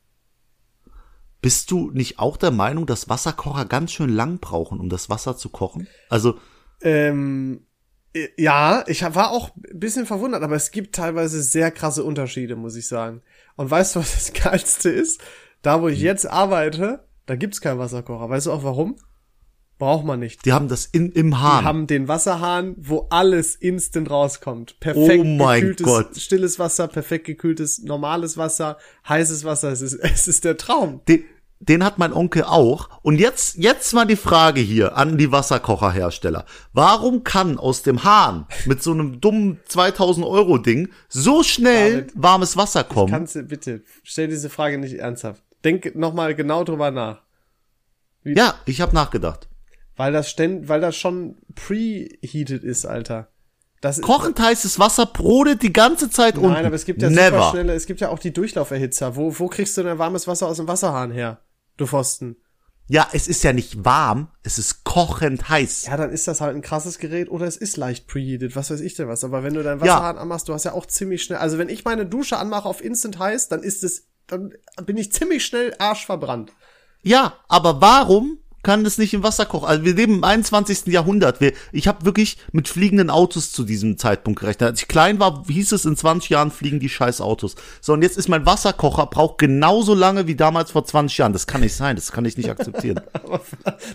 Bist 1.41 1.71
du 1.71 1.91
nicht 1.91 2.19
auch 2.21 2.37
der 2.37 2.53
Meinung, 2.53 2.87
dass 2.87 3.09
Wasserkocher 3.09 3.65
ganz 3.65 3.93
schön 3.93 4.11
lang 4.11 4.39
brauchen, 4.39 4.79
um 4.79 4.89
das 4.89 5.11
Wasser 5.11 5.37
zu 5.37 5.49
kochen? 5.49 5.89
Also, 6.09 6.39
Ähm, 6.83 7.67
äh, 8.15 8.29
ja, 8.37 8.85
ich 8.87 9.03
war 9.03 9.31
auch 9.31 9.51
ein 9.57 9.81
bisschen 9.81 10.07
verwundert, 10.07 10.43
aber 10.43 10.55
es 10.57 10.71
gibt 10.71 10.95
teilweise 10.95 11.43
sehr 11.43 11.71
krasse 11.71 12.05
Unterschiede, 12.05 12.55
muss 12.57 12.77
ich 12.77 12.87
sagen. 12.87 13.23
Und 13.57 13.71
weißt 13.71 13.97
du, 13.97 14.01
was 14.01 14.13
das 14.15 14.33
Geilste 14.43 14.91
ist? 14.91 15.21
Da, 15.63 15.81
wo 15.83 15.89
ich 15.89 16.01
jetzt 16.01 16.27
arbeite, 16.27 17.05
da 17.27 17.37
gibt's 17.37 17.61
keinen 17.61 17.79
Wasserkocher. 17.79 18.29
Weißt 18.29 18.47
du 18.47 18.53
auch 18.53 18.65
warum? 18.65 18.97
Braucht 19.79 20.05
man 20.05 20.21
nicht. 20.21 20.45
die 20.47 20.53
haben 20.53 20.69
das 20.69 20.87
in, 20.87 21.11
im 21.11 21.31
Die 21.31 21.37
Hahn. 21.37 21.65
haben 21.65 21.87
den 21.89 22.07
Wasserhahn, 22.07 22.77
wo 22.79 23.09
alles 23.11 23.57
instant 23.57 24.11
rauskommt. 24.11 24.79
Perfekt 24.79 25.21
Oh 25.21 25.25
mein 25.25 25.61
gekühltes, 25.61 25.87
Gott. 25.87 26.17
stilles 26.17 26.59
Wasser, 26.61 26.87
perfekt 26.87 27.25
gekühltes, 27.27 27.83
normales 27.83 28.37
Wasser, 28.37 28.79
heißes 29.09 29.45
Wasser. 29.45 29.73
Es 29.73 29.83
ist, 29.83 29.95
es 30.01 30.29
ist 30.29 30.45
der 30.45 30.57
Traum. 30.57 31.01
den, 31.09 31.25
den 31.59 31.83
hat 31.85 31.99
mein 31.99 32.13
Onkel 32.13 32.45
auch. 32.45 32.91
Und 33.03 33.19
jetzt, 33.19 33.57
jetzt 33.57 33.93
mal 33.93 34.05
die 34.05 34.15
Frage 34.17 34.61
hier 34.61 34.97
an 34.97 35.19
die 35.19 35.33
Wasserkocherhersteller. 35.33 36.45
Warum 36.73 37.25
kann 37.25 37.59
aus 37.59 37.83
dem 37.83 38.05
Hahn 38.05 38.47
mit 38.67 38.83
so 38.85 38.93
einem 38.93 39.21
dummen 39.21 39.59
2000 39.67 40.25
Euro 40.27 40.59
Ding 40.59 40.91
so 41.09 41.43
schnell 41.43 42.03
David, 42.03 42.13
warmes 42.15 42.57
Wasser 42.57 42.85
kommen? 42.85 43.11
Kannst 43.11 43.35
du 43.35 43.43
bitte, 43.43 43.83
stell 44.05 44.29
diese 44.29 44.49
Frage 44.51 44.79
nicht 44.79 44.95
ernsthaft. 44.95 45.43
Denk 45.65 45.95
nochmal 45.95 46.35
genau 46.35 46.65
drüber 46.65 46.91
nach. 46.91 47.23
Ja, 48.25 48.55
ich 48.67 48.81
habe 48.81 48.95
nachgedacht. 48.95 49.49
Weil 49.97 50.13
das 50.13 50.31
ständ, 50.31 50.69
weil 50.69 50.81
das 50.81 50.97
schon 50.97 51.37
preheated 51.55 52.65
ist, 52.65 52.87
Alter. 52.87 53.29
Das 53.81 53.99
ist, 53.99 54.05
Kochend 54.05 54.39
heißes 54.39 54.79
Wasser 54.79 55.07
brodelt 55.07 55.63
die 55.63 55.73
ganze 55.73 56.09
Zeit 56.09 56.37
unten. 56.37 56.53
Nein, 56.53 56.67
aber 56.67 56.77
es 56.77 56.85
gibt 56.85 57.03
ja 57.03 57.11
super 57.11 57.21
Never. 57.21 57.51
schnelle, 57.51 57.75
es 57.75 57.87
gibt 57.87 58.01
ja 58.01 58.11
auch 58.11 58.21
die 58.21 58.33
Durchlauferhitzer. 58.33 59.17
Wo, 59.17 59.39
wo 59.39 59.49
kriegst 59.49 59.77
du 59.77 59.83
denn 59.83 59.99
warmes 59.99 60.29
Wasser 60.29 60.47
aus 60.47 60.59
dem 60.59 60.69
Wasserhahn 60.69 61.11
her? 61.11 61.41
Du 61.77 61.87
Pfosten. 61.87 62.37
Ja, 62.89 63.09
es 63.13 63.27
ist 63.27 63.43
ja 63.43 63.53
nicht 63.53 63.85
warm, 63.85 64.29
es 64.43 64.59
ist 64.59 64.85
kochend 64.85 65.49
heiß. 65.49 65.87
Ja, 65.87 65.97
dann 65.97 66.11
ist 66.11 66.29
das 66.29 66.41
halt 66.41 66.55
ein 66.55 66.63
krasses 66.63 66.99
Gerät 66.99 67.31
oder 67.31 67.47
es 67.47 67.57
ist 67.57 67.77
leicht 67.77 68.07
preheated, 68.07 68.55
was 68.55 68.71
weiß 68.71 68.81
ich 68.81 68.95
denn 68.95 69.09
was. 69.09 69.25
Aber 69.25 69.43
wenn 69.43 69.55
du 69.55 69.63
deinen 69.63 69.81
Wasserhahn 69.81 70.19
anmachst, 70.19 70.49
du 70.49 70.53
hast 70.53 70.65
ja 70.65 70.73
auch 70.73 70.87
ziemlich 70.87 71.23
schnell, 71.23 71.39
also 71.39 71.59
wenn 71.59 71.69
ich 71.69 71.85
meine 71.85 72.07
Dusche 72.07 72.37
anmache 72.37 72.69
auf 72.69 72.85
Instant 72.85 73.19
heiß, 73.19 73.49
dann 73.49 73.63
ist 73.63 73.83
es, 73.83 74.09
dann 74.27 74.53
bin 74.85 74.97
ich 74.97 75.13
ziemlich 75.13 75.45
schnell 75.45 75.75
arschverbrannt. 75.79 76.53
Ja, 77.03 77.35
aber 77.49 77.81
warum 77.81 78.39
kann 78.63 78.85
das 78.85 78.97
nicht 78.97 79.13
im 79.13 79.23
Wasser 79.23 79.45
kochen? 79.45 79.67
Also 79.67 79.85
wir 79.85 79.95
leben 79.95 80.15
im 80.15 80.25
21. 80.25 80.87
Jahrhundert. 80.87 81.41
Wir, 81.41 81.53
ich 81.73 81.89
habe 81.89 82.05
wirklich 82.05 82.39
mit 82.53 82.69
fliegenden 82.69 83.11
Autos 83.11 83.51
zu 83.51 83.65
diesem 83.65 83.99
Zeitpunkt 83.99 84.41
gerechnet. 84.41 84.71
Als 84.71 84.81
ich 84.81 84.89
klein 84.89 85.19
war, 85.19 85.45
hieß 85.49 85.73
es, 85.73 85.85
in 85.85 85.97
20 85.97 86.31
Jahren 86.31 86.51
fliegen 86.53 86.79
die 86.79 86.89
scheiß 86.89 87.21
Autos. 87.21 87.57
So, 87.81 87.93
und 87.93 88.03
jetzt 88.03 88.17
ist 88.17 88.29
mein 88.29 88.47
Wasserkocher, 88.47 89.07
braucht 89.07 89.39
genauso 89.39 89.95
lange 89.95 90.29
wie 90.29 90.37
damals 90.37 90.71
vor 90.71 90.85
20 90.85 91.19
Jahren. 91.19 91.33
Das 91.33 91.49
kann 91.49 91.61
nicht 91.61 91.75
sein, 91.75 91.97
das 91.97 92.13
kann 92.13 92.25
ich 92.25 92.37
nicht 92.37 92.51
akzeptieren. 92.51 93.01
Aber 93.13 93.41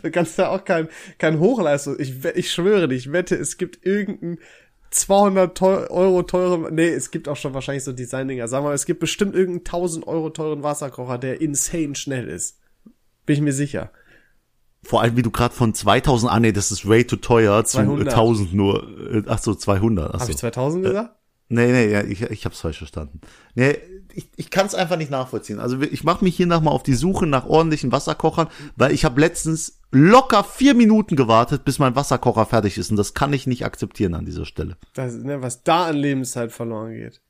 du 0.04 0.12
kannst 0.12 0.38
ja 0.38 0.50
auch 0.50 0.66
kein, 0.66 0.90
kein 1.18 1.40
Hochleistung. 1.40 1.96
Ich, 1.98 2.26
ich 2.26 2.52
schwöre 2.52 2.90
dich, 2.90 3.08
ich 3.08 3.12
wette, 3.14 3.36
es 3.36 3.58
gibt 3.58 3.86
irgendeinen 3.86 4.40
200 4.92 5.58
teu 5.58 5.88
Euro 5.88 6.24
teuren, 6.24 6.74
nee, 6.74 6.90
es 6.90 7.12
gibt 7.12 7.28
auch 7.28 7.36
schon 7.36 7.54
wahrscheinlich 7.54 7.84
so 7.84 7.94
Design-Dinger. 7.94 8.48
Sagen 8.48 8.66
wir 8.66 8.70
mal, 8.70 8.76
es 8.76 8.86
gibt 8.86 9.00
bestimmt 9.00 9.36
irgendeinen 9.36 9.66
1000 9.66 10.08
Euro 10.08 10.30
teuren 10.30 10.64
Wasserkocher, 10.64 11.18
der 11.18 11.42
insane 11.42 11.96
schnell 11.96 12.28
ist. 12.28 12.60
Bin 13.26 13.36
ich 13.36 13.42
mir 13.42 13.54
sicher. 13.54 13.92
Vor 14.84 15.02
allem, 15.02 15.18
wie 15.18 15.22
du 15.22 15.32
gerade 15.32 15.54
von 15.54 15.74
2000, 15.74 16.32
ah 16.32 16.40
nee, 16.40 16.52
das 16.52 16.72
ist 16.72 16.88
way 16.88 17.04
too 17.04 17.18
teuer, 17.18 17.66
zu 17.66 17.78
200. 17.78 18.08
1000 18.08 18.54
nur, 18.54 18.84
äh, 19.14 19.24
ach 19.28 19.40
so, 19.40 19.54
200. 19.54 20.16
Ach 20.16 20.22
so. 20.22 20.32
ich 20.32 20.38
2000 20.38 20.86
gesagt? 20.86 21.16
Nee, 21.50 21.72
nee, 21.72 21.92
ja, 21.92 22.04
ich, 22.04 22.22
ich 22.22 22.46
hab's 22.46 22.60
falsch 22.60 22.78
verstanden. 22.78 23.22
Nee, 23.56 23.78
ich, 24.14 24.30
ich 24.36 24.50
kann 24.50 24.66
es 24.66 24.76
einfach 24.76 24.98
nicht 24.98 25.12
nachvollziehen. 25.12 25.60
Also 25.60 25.82
ich 25.82 26.04
mache 26.04 26.24
mich 26.24 26.36
hier 26.36 26.48
noch 26.48 26.62
mal 26.62 26.72
auf 26.72 26.84
die 26.84 26.94
Suche 26.94 27.26
nach 27.26 27.46
ordentlichen 27.46 27.92
Wasserkochern, 27.92 28.48
weil 28.76 28.92
ich 28.92 29.06
habe 29.06 29.22
letztens 29.22 29.77
locker 29.92 30.44
vier 30.44 30.74
Minuten 30.74 31.16
gewartet, 31.16 31.66
bis 31.66 31.80
mein 31.80 31.96
Wasserkocher 31.96 32.46
fertig 32.46 32.78
ist. 32.78 32.92
Und 32.92 32.98
das 32.98 33.14
kann 33.14 33.34
ich 33.34 33.48
nicht 33.48 33.66
akzeptieren 33.66 34.14
an 34.14 34.26
dieser 34.26 34.46
Stelle. 34.46 34.78
Das, 34.94 35.14
ne, 35.14 35.42
was 35.42 35.64
da 35.64 35.86
an 35.88 35.96
Lebenszeit 35.96 36.52
verloren 36.52 36.94
geht. 36.94 37.22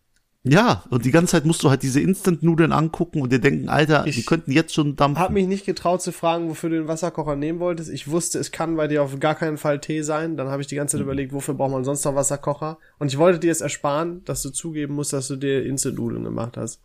Ja, 0.43 0.83
und 0.89 1.03
die 1.03 1.11
ganze 1.11 1.31
Zeit 1.31 1.45
musst 1.45 1.63
du 1.63 1.69
halt 1.69 1.83
diese 1.83 1.99
Instant-Nudeln 1.99 2.71
angucken 2.71 3.21
und 3.21 3.33
dir 3.33 3.39
denken, 3.39 3.67
Alter, 3.67 4.03
die 4.03 4.11
Ich 4.11 4.25
könnten 4.25 4.51
jetzt 4.51 4.73
schon 4.73 4.95
dampfen. 4.95 5.21
Hab 5.21 5.31
mich 5.31 5.47
nicht 5.47 5.65
getraut 5.65 6.01
zu 6.01 6.13
fragen, 6.13 6.49
wofür 6.49 6.69
du 6.69 6.77
den 6.77 6.87
Wasserkocher 6.87 7.35
nehmen 7.35 7.59
wolltest. 7.59 7.89
Ich 7.89 8.09
wusste, 8.09 8.39
es 8.39 8.51
kann 8.51 8.77
bei 8.77 8.87
dir 8.87 9.03
auf 9.03 9.19
gar 9.19 9.35
keinen 9.35 9.57
Fall 9.57 9.81
Tee 9.81 10.03
sein. 10.03 10.37
Dann 10.37 10.47
habe 10.47 10.61
ich 10.61 10.67
die 10.67 10.75
ganze 10.75 10.95
Zeit 10.95 11.03
überlegt, 11.03 11.33
wofür 11.33 11.53
braucht 11.53 11.71
man 11.71 11.83
sonst 11.83 12.05
noch 12.05 12.15
Wasserkocher? 12.15 12.77
Und 12.97 13.07
ich 13.07 13.17
wollte 13.17 13.39
dir 13.39 13.51
es 13.51 13.61
ersparen, 13.61 14.23
dass 14.23 14.41
du 14.41 14.49
zugeben 14.49 14.95
musst, 14.95 15.11
dass 15.11 15.27
du 15.27 15.35
dir 15.35 15.65
Instant-Nudeln 15.65 16.23
gemacht 16.23 16.55
hast. 16.55 16.81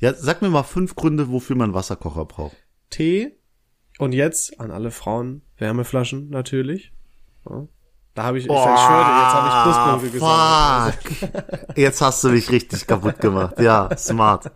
Ja, 0.00 0.12
sag 0.14 0.42
mir 0.42 0.50
mal 0.50 0.64
fünf 0.64 0.96
Gründe, 0.96 1.30
wofür 1.30 1.54
man 1.54 1.74
Wasserkocher 1.74 2.24
braucht. 2.24 2.56
Tee 2.90 3.36
und 4.02 4.12
jetzt 4.12 4.58
an 4.60 4.70
alle 4.70 4.90
Frauen 4.90 5.42
Wärmeflaschen 5.58 6.28
natürlich. 6.30 6.92
Ja. 7.48 7.66
Da 8.14 8.24
habe 8.24 8.38
ich, 8.38 8.44
ich, 8.44 8.50
ich 8.50 8.56
schwöre, 8.58 9.04
dir, 9.04 9.22
jetzt 9.22 9.34
habe 9.34 9.48
ich 9.48 10.12
Pluspunkte 10.12 11.28
gesagt. 11.30 11.76
Jetzt 11.78 12.00
hast 12.02 12.22
du 12.24 12.28
mich 12.28 12.50
richtig 12.50 12.86
kaputt 12.86 13.20
gemacht. 13.20 13.58
Ja, 13.58 13.96
smart. 13.96 14.50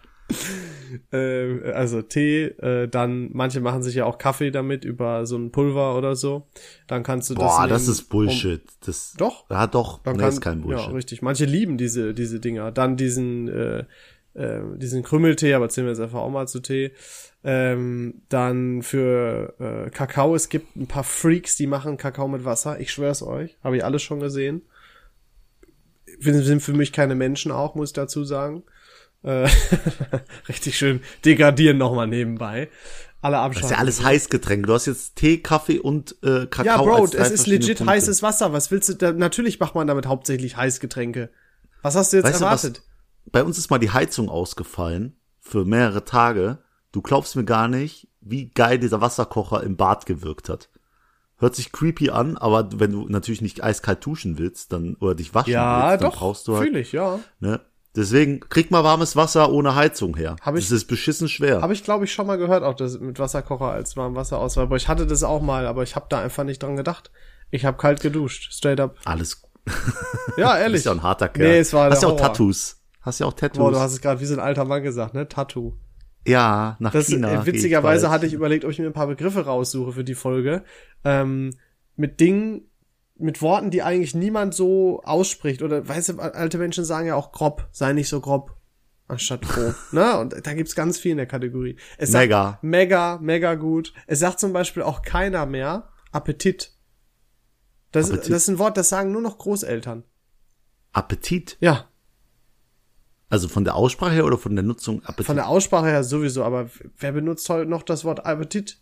Äh, 1.10 1.72
also 1.72 2.02
Tee, 2.02 2.44
äh, 2.44 2.86
dann 2.86 3.30
manche 3.32 3.60
machen 3.60 3.82
sich 3.82 3.94
ja 3.94 4.04
auch 4.04 4.18
Kaffee 4.18 4.50
damit 4.50 4.84
über 4.84 5.24
so 5.24 5.36
ein 5.36 5.52
Pulver 5.52 5.96
oder 5.96 6.16
so. 6.16 6.48
Dann 6.86 7.02
kannst 7.02 7.30
du 7.30 7.34
das. 7.34 7.56
Boah, 7.56 7.66
das 7.66 7.88
ist 7.88 8.02
um- 8.02 8.08
Bullshit. 8.08 8.62
Das, 8.84 9.14
Doch. 9.16 9.48
Ja, 9.48 9.66
doch. 9.66 10.04
Man 10.04 10.16
nee, 10.16 10.22
kann, 10.22 10.28
ist 10.28 10.40
kein 10.42 10.60
Bullshit. 10.60 10.88
Ja, 10.88 10.92
richtig. 10.92 11.22
Manche 11.22 11.46
lieben 11.46 11.78
diese, 11.78 12.12
diese 12.12 12.40
Dinger. 12.40 12.72
Dann 12.72 12.96
diesen, 12.98 13.48
äh, 13.48 13.84
äh, 14.34 14.60
diesen 14.76 15.02
Krümmeltee, 15.02 15.54
aber 15.54 15.70
zählen 15.70 15.86
wir 15.86 15.92
jetzt 15.92 16.00
einfach 16.00 16.20
auch 16.20 16.30
mal 16.30 16.46
zu 16.46 16.60
Tee. 16.60 16.92
Ähm, 17.48 18.22
dann 18.28 18.82
für 18.82 19.54
äh, 19.86 19.90
Kakao, 19.90 20.34
es 20.34 20.48
gibt 20.48 20.74
ein 20.74 20.88
paar 20.88 21.04
Freaks, 21.04 21.54
die 21.56 21.68
machen 21.68 21.96
Kakao 21.96 22.26
mit 22.26 22.44
Wasser. 22.44 22.80
Ich 22.80 22.90
schwör's 22.92 23.22
euch. 23.22 23.56
Habe 23.62 23.76
ich 23.76 23.84
alles 23.84 24.02
schon 24.02 24.18
gesehen. 24.18 24.62
Wir 26.18 26.34
sind 26.42 26.60
für 26.60 26.72
mich 26.72 26.92
keine 26.92 27.14
Menschen 27.14 27.52
auch, 27.52 27.76
muss 27.76 27.90
ich 27.90 27.92
dazu 27.94 28.24
sagen. 28.24 28.64
Äh, 29.22 29.48
richtig 30.48 30.76
schön 30.76 31.00
degradieren 31.24 31.78
nochmal 31.78 32.06
nebenbei. 32.08 32.68
Alle 33.22 33.36
Das 33.36 33.44
abschalten. 33.44 33.66
ist 33.66 33.70
ja 33.70 33.78
alles 33.78 34.02
Heißgetränke. 34.04 34.66
Du 34.66 34.72
hast 34.74 34.86
jetzt 34.86 35.14
Tee, 35.16 35.38
Kaffee 35.38 35.78
und 35.78 36.16
äh, 36.24 36.46
Kakao. 36.46 36.64
Ja, 36.64 36.76
Bro, 36.78 37.04
es 37.16 37.30
ist 37.30 37.46
legit 37.46 37.78
Punkte. 37.78 37.92
heißes 37.94 38.22
Wasser. 38.22 38.52
Was 38.52 38.70
willst 38.72 38.88
du 38.88 38.94
da? 38.94 39.12
Natürlich 39.12 39.60
macht 39.60 39.74
man 39.76 39.86
damit 39.86 40.06
hauptsächlich 40.06 40.56
Heißgetränke. 40.56 41.30
Was 41.82 41.94
hast 41.94 42.12
du 42.12 42.16
jetzt 42.18 42.24
Weißt 42.26 42.40
du, 42.40 42.44
was- 42.44 42.64
erwartet? 42.64 42.82
Bei 43.32 43.42
uns 43.42 43.56
ist 43.58 43.70
mal 43.70 43.78
die 43.78 43.90
Heizung 43.90 44.28
ausgefallen 44.28 45.16
für 45.40 45.64
mehrere 45.64 46.04
Tage. 46.04 46.58
Du 46.96 47.02
glaubst 47.02 47.36
mir 47.36 47.44
gar 47.44 47.68
nicht, 47.68 48.08
wie 48.22 48.48
geil 48.48 48.78
dieser 48.78 49.02
Wasserkocher 49.02 49.62
im 49.62 49.76
Bad 49.76 50.06
gewirkt 50.06 50.48
hat. 50.48 50.70
Hört 51.36 51.54
sich 51.54 51.70
creepy 51.70 52.08
an, 52.08 52.38
aber 52.38 52.70
wenn 52.80 52.90
du 52.90 53.06
natürlich 53.06 53.42
nicht 53.42 53.62
eiskalt 53.62 54.02
duschen 54.06 54.38
willst, 54.38 54.72
dann 54.72 54.94
oder 54.98 55.14
dich 55.14 55.34
waschen 55.34 55.52
ja, 55.52 55.90
willst, 55.90 56.02
dann 56.02 56.10
doch. 56.10 56.16
brauchst 56.16 56.48
du 56.48 56.56
halt. 56.56 56.66
Fühl 56.66 56.76
ich, 56.78 56.92
ja. 56.92 57.18
Ne? 57.38 57.60
Deswegen 57.94 58.40
krieg 58.40 58.70
mal 58.70 58.82
warmes 58.82 59.14
Wasser 59.14 59.52
ohne 59.52 59.74
Heizung 59.74 60.16
her. 60.16 60.36
Hab 60.40 60.56
ich- 60.56 60.64
das 60.64 60.72
ist 60.72 60.86
beschissen 60.86 61.28
schwer. 61.28 61.60
Habe 61.60 61.74
ich, 61.74 61.84
glaube 61.84 62.06
ich, 62.06 62.14
schon 62.14 62.26
mal 62.26 62.38
gehört, 62.38 62.62
auch 62.62 62.72
das 62.74 62.98
mit 62.98 63.18
Wasserkocher 63.18 63.66
als 63.70 63.94
warm 63.98 64.14
Wasser 64.14 64.38
aus. 64.38 64.56
Aber 64.56 64.76
ich 64.76 64.88
hatte 64.88 65.06
das 65.06 65.22
auch 65.22 65.42
mal, 65.42 65.66
aber 65.66 65.82
ich 65.82 65.96
habe 65.96 66.06
da 66.08 66.20
einfach 66.22 66.44
nicht 66.44 66.62
dran 66.62 66.76
gedacht. 66.76 67.10
Ich 67.50 67.66
habe 67.66 67.76
kalt 67.76 68.00
geduscht, 68.00 68.54
straight 68.54 68.80
up. 68.80 68.96
Alles. 69.04 69.42
Ja, 70.38 70.54
Du 70.54 70.60
ehrlich. 70.60 70.72
bist 70.76 70.86
ja 70.86 70.92
ein 70.92 71.02
harter 71.02 71.28
Kerl. 71.28 71.46
Nee, 71.48 71.58
es 71.58 71.74
war 71.74 71.90
Hast 71.90 72.02
ja 72.02 72.08
auch. 72.08 72.16
Tattoos. 72.18 72.80
Hast 73.02 73.20
ja 73.20 73.26
auch 73.26 73.34
Tattoos. 73.34 73.58
Boah, 73.58 73.70
du 73.72 73.78
hast 73.80 73.92
es 73.92 74.00
gerade 74.00 74.18
wie 74.22 74.26
so 74.26 74.32
ein 74.34 74.40
alter 74.40 74.64
Mann 74.64 74.82
gesagt, 74.82 75.12
ne? 75.12 75.28
Tattoo. 75.28 75.74
Ja, 76.28 76.76
nach 76.78 76.92
Das, 76.92 77.06
China. 77.06 77.42
äh, 77.42 77.46
witzigerweise 77.46 78.06
bald. 78.06 78.14
hatte 78.14 78.26
ich 78.26 78.32
überlegt, 78.32 78.64
ob 78.64 78.70
ich 78.70 78.78
mir 78.78 78.86
ein 78.86 78.92
paar 78.92 79.06
Begriffe 79.06 79.44
raussuche 79.46 79.92
für 79.92 80.04
die 80.04 80.14
Folge. 80.14 80.64
Ähm, 81.04 81.50
mit 81.96 82.20
Dingen, 82.20 82.68
mit 83.16 83.40
Worten, 83.42 83.70
die 83.70 83.82
eigentlich 83.82 84.14
niemand 84.14 84.54
so 84.54 85.02
ausspricht. 85.04 85.62
Oder, 85.62 85.88
weißt 85.88 86.10
du, 86.10 86.18
alte 86.18 86.58
Menschen 86.58 86.84
sagen 86.84 87.06
ja 87.08 87.14
auch 87.14 87.32
grob, 87.32 87.68
sei 87.72 87.92
nicht 87.92 88.08
so 88.08 88.20
grob, 88.20 88.54
anstatt 89.08 89.42
grob. 89.42 89.74
ne? 89.92 90.18
Und 90.18 90.34
da 90.46 90.52
gibt's 90.54 90.74
ganz 90.74 90.98
viel 90.98 91.12
in 91.12 91.16
der 91.16 91.26
Kategorie. 91.26 91.76
Es 91.98 92.10
sagt 92.10 92.24
Mega. 92.24 92.58
Mega, 92.62 93.18
mega 93.22 93.54
gut. 93.54 93.94
Es 94.06 94.18
sagt 94.18 94.40
zum 94.40 94.52
Beispiel 94.52 94.82
auch 94.82 95.02
keiner 95.02 95.46
mehr 95.46 95.88
Appetit. 96.12 96.72
Das, 97.92 98.10
Appetit. 98.10 98.32
das 98.32 98.42
ist 98.42 98.48
ein 98.48 98.58
Wort, 98.58 98.76
das 98.76 98.88
sagen 98.88 99.12
nur 99.12 99.22
noch 99.22 99.38
Großeltern. 99.38 100.04
Appetit. 100.92 101.56
Ja, 101.60 101.88
Also 103.28 103.48
von 103.48 103.64
der 103.64 103.74
Aussprache 103.74 104.12
her 104.12 104.24
oder 104.24 104.38
von 104.38 104.54
der 104.54 104.62
Nutzung 104.64 105.02
Appetit? 105.04 105.26
von 105.26 105.36
der 105.36 105.48
Aussprache 105.48 105.86
her 105.86 106.04
sowieso, 106.04 106.44
aber 106.44 106.70
wer 106.98 107.12
benutzt 107.12 107.48
heute 107.48 107.68
noch 107.68 107.82
das 107.82 108.04
Wort 108.04 108.24
Appetit? 108.24 108.78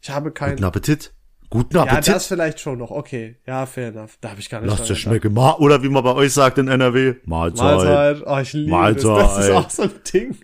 Ich 0.00 0.10
habe 0.10 0.30
keinen. 0.32 0.52
Guten 0.56 0.64
Appetit. 0.64 1.12
Guten 1.50 1.76
Ja, 1.76 1.82
Appetit. 1.82 2.14
das 2.14 2.26
vielleicht 2.26 2.60
schon 2.60 2.78
noch. 2.78 2.90
Okay, 2.90 3.36
ja, 3.46 3.66
fair 3.66 3.88
enough. 3.88 4.16
Da 4.22 4.30
habe 4.30 4.40
ich 4.40 4.48
gar 4.48 4.60
nicht 4.62 4.70
Lass 4.70 4.86
dir 4.86 4.96
schmecken. 4.96 5.34
Ma 5.34 5.52
oder 5.56 5.82
wie 5.82 5.90
man 5.90 6.02
bei 6.02 6.14
euch 6.14 6.32
sagt 6.32 6.56
in 6.56 6.68
NRW. 6.68 7.16
Mahlzeit. 7.26 7.76
Mahlzeit. 7.76 8.22
Oh, 8.26 8.38
ich 8.38 8.52
liebe 8.54 8.70
das. 8.70 9.02
Das 9.02 9.38
ist 9.44 9.50
Mahlzeit. 9.50 9.54
auch 9.54 9.70
so 9.70 9.82
ein 9.82 9.90
Ding. 10.12 10.36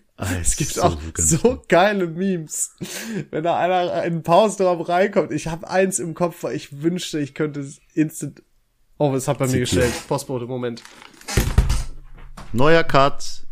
Es 0.42 0.56
gibt 0.56 0.70
so 0.72 0.82
auch 0.82 0.98
so 1.16 1.62
geile 1.68 2.06
Memes. 2.08 2.74
Wenn 3.30 3.44
da 3.44 3.56
einer 3.56 4.02
in 4.04 4.14
den 4.14 4.22
Pausenraum 4.22 4.80
reinkommt. 4.82 5.30
Ich 5.32 5.46
habe 5.46 5.70
eins 5.70 5.98
im 6.00 6.12
Kopf, 6.14 6.42
weil 6.42 6.56
ich 6.56 6.82
wünschte, 6.82 7.20
ich 7.20 7.34
könnte 7.34 7.60
es 7.60 7.80
instant 7.94 8.42
Oh, 8.98 9.14
es 9.14 9.28
hat 9.28 9.38
bei 9.38 9.46
mir 9.46 9.60
gestellt. 9.60 9.92
Postbote, 10.08 10.46
Moment. 10.46 10.82
Neuer 12.52 12.82
Cut. 12.82 13.46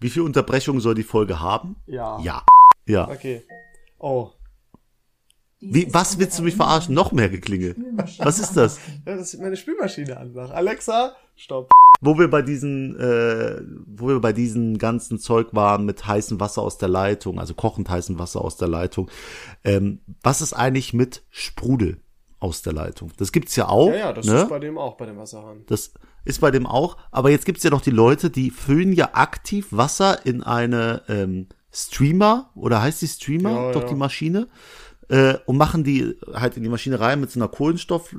Wie 0.00 0.08
viel 0.08 0.22
Unterbrechung 0.22 0.80
soll 0.80 0.94
die 0.94 1.02
Folge 1.02 1.40
haben? 1.40 1.76
Ja. 1.86 2.18
Ja. 2.20 2.44
Ja. 2.86 3.08
Okay. 3.08 3.42
Oh. 3.98 4.30
Wie, 5.60 5.86
was 5.92 6.18
willst 6.18 6.38
du 6.38 6.42
mich 6.42 6.56
verarschen? 6.56 6.94
Noch 6.94 7.12
mehr 7.12 7.28
Geklingel. 7.28 7.76
Was 8.18 8.40
ist 8.40 8.56
das? 8.56 8.80
Ja, 9.06 9.14
das 9.16 9.32
ist 9.32 9.40
meine 9.40 9.56
Spülmaschine 9.56 10.16
an. 10.16 10.36
Alexa, 10.36 11.14
stopp. 11.36 11.70
Wo 12.00 12.18
wir 12.18 12.28
bei 12.28 12.42
diesen, 12.42 12.98
äh, 12.98 13.60
wo 13.86 14.08
wir 14.08 14.20
bei 14.20 14.32
diesen 14.32 14.78
ganzen 14.78 15.20
Zeug 15.20 15.48
waren 15.52 15.84
mit 15.84 16.04
heißem 16.04 16.40
Wasser 16.40 16.62
aus 16.62 16.78
der 16.78 16.88
Leitung, 16.88 17.38
also 17.38 17.54
kochend 17.54 17.88
heißem 17.88 18.18
Wasser 18.18 18.40
aus 18.40 18.56
der 18.56 18.66
Leitung. 18.66 19.08
Ähm, 19.62 20.00
was 20.22 20.40
ist 20.40 20.52
eigentlich 20.52 20.92
mit 20.94 21.22
Sprudel 21.30 22.00
aus 22.42 22.62
der 22.62 22.72
Leitung? 22.72 23.12
Das 23.16 23.32
gibt's 23.32 23.56
ja 23.56 23.68
auch. 23.68 23.88
Ja, 23.88 23.96
ja, 23.96 24.12
das 24.12 24.26
ne? 24.26 24.42
ist 24.42 24.48
bei 24.48 24.58
dem 24.58 24.78
auch, 24.78 24.96
bei 24.96 25.06
dem 25.06 25.16
Wasserhahn. 25.16 25.62
Das 25.66 25.92
ist 26.24 26.40
bei 26.40 26.50
dem 26.50 26.66
auch. 26.66 26.96
Aber 27.10 27.30
jetzt 27.30 27.46
gibt's 27.46 27.62
ja 27.62 27.70
noch 27.70 27.80
die 27.80 27.90
Leute, 27.90 28.30
die 28.30 28.50
füllen 28.50 28.92
ja 28.92 29.10
aktiv 29.12 29.68
Wasser 29.70 30.24
in 30.26 30.42
eine 30.42 31.02
ähm, 31.08 31.46
Streamer 31.72 32.50
oder 32.54 32.82
heißt 32.82 33.02
die 33.02 33.08
Streamer? 33.08 33.50
Ja, 33.50 33.72
Doch 33.72 33.82
ja. 33.82 33.88
die 33.88 33.94
Maschine. 33.94 34.48
Äh, 35.08 35.34
und 35.46 35.56
machen 35.56 35.84
die 35.84 36.16
halt 36.32 36.56
in 36.56 36.62
die 36.62 36.68
Maschine 36.68 36.98
rein 37.00 37.20
mit 37.20 37.30
so 37.30 37.38
einer 37.38 37.48
Kohlenstoff, 37.48 38.14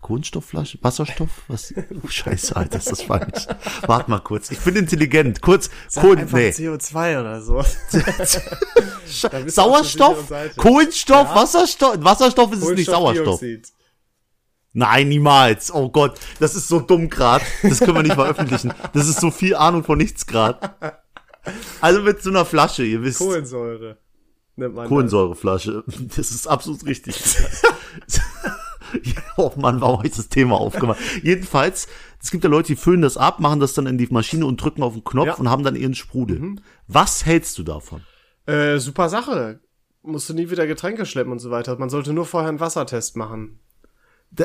Kohlenstoffflasche, 0.00 0.78
Wasserstoff? 0.82 1.28
Was? 1.48 1.74
Oh, 2.02 2.08
Scheiße, 2.08 2.56
Alter, 2.56 2.78
ist 2.78 2.90
das 2.90 3.02
falsch. 3.02 3.46
Warte 3.86 4.10
mal 4.10 4.20
kurz. 4.20 4.50
Ich 4.50 4.58
bin 4.60 4.76
intelligent. 4.76 5.40
Kurz, 5.42 5.70
Kohlen, 5.94 6.26
nee. 6.32 6.48
CO2 6.50 7.20
oder 7.20 7.42
so. 7.42 7.62
Sauerstoff. 9.46 10.32
Kohlenstoff, 10.56 11.28
Ja. 11.28 11.34
Wasserstoff. 11.34 11.96
Wasserstoff 12.02 12.52
ist 12.52 12.62
es 12.62 12.70
nicht 12.70 12.86
Sauerstoff. 12.90 13.40
Nein, 14.74 15.08
niemals. 15.10 15.72
Oh 15.72 15.90
Gott, 15.90 16.18
das 16.40 16.54
ist 16.54 16.68
so 16.68 16.80
dumm 16.80 17.10
grad. 17.10 17.42
Das 17.62 17.80
können 17.80 17.94
wir 17.94 18.02
nicht 18.02 18.14
veröffentlichen. 18.14 18.72
Das 18.94 19.06
ist 19.06 19.20
so 19.20 19.30
viel 19.30 19.54
Ahnung 19.54 19.84
von 19.84 19.98
nichts 19.98 20.26
grad. 20.26 20.76
Also 21.80 22.00
mit 22.02 22.22
so 22.22 22.30
einer 22.30 22.44
Flasche, 22.44 22.84
ihr 22.84 23.02
wisst. 23.02 23.18
Kohlensäure. 23.18 23.98
Kohlensäureflasche. 24.56 25.84
Das 26.16 26.30
ist 26.30 26.46
absolut 26.46 26.86
richtig. 26.86 27.16
oh 29.36 29.52
Mann, 29.56 29.80
warum 29.80 29.98
habe 29.98 30.06
ich 30.08 30.14
das 30.14 30.28
Thema 30.28 30.56
aufgemacht? 30.60 31.00
Jedenfalls, 31.22 31.88
es 32.22 32.30
gibt 32.30 32.44
ja 32.44 32.50
Leute, 32.50 32.68
die 32.68 32.76
füllen 32.76 33.02
das 33.02 33.16
ab, 33.16 33.40
machen 33.40 33.60
das 33.60 33.74
dann 33.74 33.86
in 33.86 33.98
die 33.98 34.06
Maschine 34.08 34.46
und 34.46 34.62
drücken 34.62 34.82
auf 34.82 34.92
den 34.92 35.04
Knopf 35.04 35.26
Ja. 35.26 35.34
Mhm. 35.34 35.40
und 35.40 35.50
haben 35.50 35.64
dann 35.64 35.76
ihren 35.76 35.94
Sprudel. 35.94 36.56
Was 36.88 37.24
hältst 37.24 37.58
du 37.58 37.62
davon? 37.62 38.02
Äh, 38.46 38.78
super 38.78 39.08
Sache. 39.08 39.60
Musst 40.02 40.28
du 40.28 40.34
nie 40.34 40.50
wieder 40.50 40.66
Getränke 40.66 41.06
schleppen 41.06 41.32
und 41.32 41.38
so 41.38 41.50
weiter. 41.50 41.76
Man 41.78 41.90
sollte 41.90 42.12
nur 42.12 42.26
vorher 42.26 42.48
einen 42.48 42.60
Wassertest 42.60 43.16
machen. 43.16 43.60
da, 44.30 44.44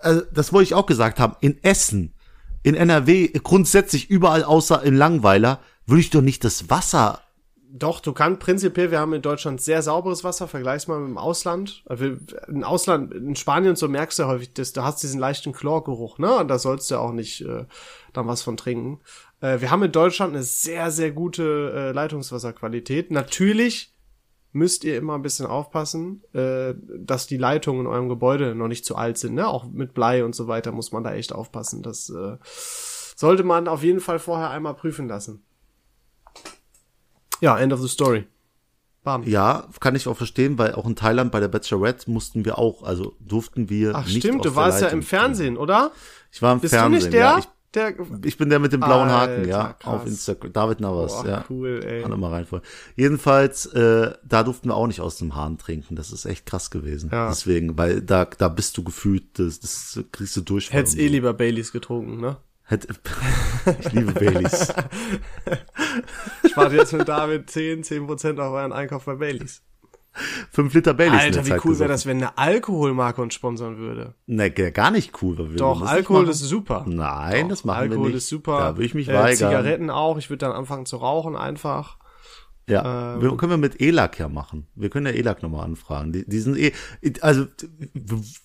also 0.00 0.22
das 0.32 0.52
wollte 0.52 0.64
ich 0.64 0.74
auch 0.74 0.86
gesagt 0.86 1.18
haben, 1.18 1.34
in 1.40 1.62
Essen, 1.64 2.14
in 2.62 2.74
NRW, 2.76 3.28
grundsätzlich 3.42 4.10
überall 4.10 4.44
außer 4.44 4.82
in 4.84 4.94
Langweiler, 4.94 5.60
würde 5.86 6.00
ich 6.00 6.10
doch 6.10 6.20
nicht 6.20 6.44
das 6.44 6.70
Wasser. 6.70 7.20
Doch, 7.70 8.00
du 8.00 8.14
kannst 8.14 8.40
prinzipiell, 8.40 8.90
wir 8.90 8.98
haben 8.98 9.12
in 9.12 9.20
Deutschland 9.20 9.60
sehr 9.60 9.82
sauberes 9.82 10.24
Wasser, 10.24 10.48
vergleichs 10.48 10.88
mal 10.88 11.00
mit 11.00 11.10
dem 11.10 11.18
Ausland. 11.18 11.82
Also 11.84 12.16
In 12.48 12.64
Ausland, 12.64 13.12
in 13.12 13.36
Spanien 13.36 13.76
so 13.76 13.88
merkst 13.88 14.18
du 14.18 14.22
ja 14.22 14.28
häufig, 14.28 14.54
dass 14.54 14.72
du 14.72 14.82
hast 14.82 15.02
diesen 15.02 15.20
leichten 15.20 15.52
Chlorgeruch, 15.52 16.18
ne? 16.18 16.34
Und 16.36 16.48
da 16.48 16.58
sollst 16.58 16.90
du 16.90 16.94
ja 16.94 17.00
auch 17.00 17.12
nicht 17.12 17.42
äh, 17.42 17.66
dann 18.14 18.26
was 18.26 18.40
von 18.40 18.56
trinken. 18.56 19.00
Äh, 19.40 19.60
wir 19.60 19.70
haben 19.70 19.82
in 19.82 19.92
Deutschland 19.92 20.34
eine 20.34 20.42
sehr, 20.42 20.90
sehr 20.90 21.10
gute 21.10 21.72
äh, 21.74 21.92
Leitungswasserqualität. 21.92 23.10
Natürlich 23.10 23.92
müsst 24.52 24.84
ihr 24.84 24.96
immer 24.96 25.14
ein 25.14 25.22
bisschen 25.22 25.46
aufpassen, 25.46 26.22
äh, 26.32 26.74
dass 26.98 27.26
die 27.26 27.36
Leitungen 27.36 27.82
in 27.82 27.86
eurem 27.86 28.08
Gebäude 28.08 28.54
noch 28.54 28.68
nicht 28.68 28.86
zu 28.86 28.96
alt 28.96 29.18
sind, 29.18 29.34
ne? 29.34 29.46
Auch 29.46 29.66
mit 29.70 29.92
Blei 29.92 30.24
und 30.24 30.34
so 30.34 30.48
weiter 30.48 30.72
muss 30.72 30.90
man 30.90 31.04
da 31.04 31.12
echt 31.12 31.34
aufpassen. 31.34 31.82
Das 31.82 32.08
äh, 32.08 32.38
sollte 33.14 33.44
man 33.44 33.68
auf 33.68 33.82
jeden 33.82 34.00
Fall 34.00 34.18
vorher 34.18 34.48
einmal 34.48 34.74
prüfen 34.74 35.06
lassen. 35.06 35.44
Ja, 37.40 37.58
end 37.58 37.72
of 37.72 37.80
the 37.80 37.88
story. 37.88 38.26
Bam. 39.04 39.22
Ja, 39.24 39.68
kann 39.80 39.94
ich 39.94 40.08
auch 40.08 40.16
verstehen, 40.16 40.58
weil 40.58 40.74
auch 40.74 40.86
in 40.86 40.96
Thailand 40.96 41.30
bei 41.32 41.40
der 41.40 41.48
Bachelorette 41.48 42.10
mussten 42.10 42.44
wir 42.44 42.58
auch, 42.58 42.82
also 42.82 43.14
durften 43.20 43.70
wir 43.70 43.94
Ach 43.94 44.06
nicht 44.06 44.18
stimmt, 44.18 44.44
du 44.44 44.54
warst 44.54 44.82
ja 44.82 44.88
im 44.88 45.02
Fernsehen, 45.02 45.56
oder? 45.56 45.92
Ich 46.32 46.42
war 46.42 46.52
im 46.52 46.60
Bist 46.60 46.74
Fernsehen. 46.74 46.92
du 46.92 47.06
nicht 47.06 47.12
der? 47.12 47.20
Ja, 47.20 47.38
ich, 47.38 47.44
der 47.74 47.94
ich 48.24 48.36
bin 48.38 48.48
der 48.50 48.58
mit 48.58 48.72
dem 48.72 48.80
blauen 48.80 49.08
Haken, 49.08 49.36
Alter, 49.36 49.48
ja, 49.48 49.72
krass. 49.74 49.94
auf 49.94 50.06
Instagram. 50.06 50.52
David 50.52 50.80
Navas, 50.80 51.22
Boah, 51.22 51.28
ja. 51.28 51.44
cool, 51.48 51.80
ey. 51.84 52.02
Kann 52.02 52.12
immer 52.12 52.32
reinfallen. 52.32 52.64
Jedenfalls, 52.96 53.66
äh, 53.66 54.12
da 54.24 54.42
durften 54.42 54.68
wir 54.68 54.74
auch 54.74 54.86
nicht 54.86 55.00
aus 55.00 55.16
dem 55.16 55.34
Hahn 55.36 55.58
trinken. 55.58 55.94
Das 55.94 56.10
ist 56.10 56.24
echt 56.24 56.44
krass 56.46 56.70
gewesen. 56.70 57.10
Ja. 57.12 57.28
Deswegen, 57.28 57.78
weil 57.78 58.02
da, 58.02 58.24
da 58.24 58.48
bist 58.48 58.76
du 58.78 58.82
gefühlt, 58.82 59.38
das, 59.38 59.60
das 59.60 60.00
kriegst 60.12 60.36
du 60.36 60.40
durch. 60.40 60.72
Hättest 60.72 60.98
eh 60.98 61.06
lieber 61.08 61.32
Baileys 61.34 61.70
getrunken, 61.72 62.20
ne? 62.20 62.38
Hätte, 62.68 62.88
ich 63.80 63.92
liebe 63.92 64.12
Baileys. 64.12 64.74
Spart 66.50 66.72
jetzt 66.72 66.92
mit 66.92 67.08
David 67.08 67.48
10, 67.48 67.82
10% 67.82 68.38
auf 68.40 68.52
euren 68.52 68.72
Einkauf 68.72 69.06
bei 69.06 69.14
Baileys. 69.14 69.62
Fünf 70.50 70.74
Liter 70.74 70.92
Baileys. 70.92 71.20
Alter, 71.20 71.46
wie 71.46 71.54
cool 71.64 71.78
wäre 71.78 71.88
das, 71.88 72.04
wenn 72.04 72.18
eine 72.18 72.36
Alkoholmarke 72.36 73.22
uns 73.22 73.32
sponsern 73.32 73.78
würde. 73.78 74.14
Ne, 74.26 74.50
gar 74.50 74.90
nicht 74.90 75.22
cool. 75.22 75.38
Wir 75.50 75.56
Doch, 75.56 75.80
Alkohol 75.80 76.28
ist 76.28 76.40
super. 76.40 76.84
Nein, 76.86 77.42
Doch, 77.42 77.48
das 77.48 77.64
machen 77.64 77.78
Alkohol 77.78 78.02
wir 78.02 78.08
nicht. 78.08 78.16
ist 78.18 78.28
super. 78.28 78.58
Da 78.58 78.76
würde 78.76 78.84
ich 78.84 78.94
mich 78.94 79.08
äh, 79.08 79.14
weigern. 79.14 79.36
Zigaretten 79.36 79.88
auch. 79.90 80.18
Ich 80.18 80.28
würde 80.28 80.44
dann 80.46 80.52
anfangen 80.52 80.84
zu 80.84 80.96
rauchen 80.96 81.36
einfach. 81.36 81.96
Ja, 82.68 83.14
Ähm. 83.14 83.22
wir, 83.22 83.36
können 83.36 83.52
wir 83.52 83.56
mit 83.56 83.80
ELAC 83.80 84.18
ja 84.18 84.28
machen. 84.28 84.66
Wir 84.74 84.90
können 84.90 85.06
ja 85.06 85.12
ELAC 85.12 85.42
nochmal 85.42 85.64
anfragen. 85.64 86.12
Die, 86.12 86.28
die 86.28 86.40
sind 86.40 86.58
eh, 86.58 86.72
also, 87.22 87.46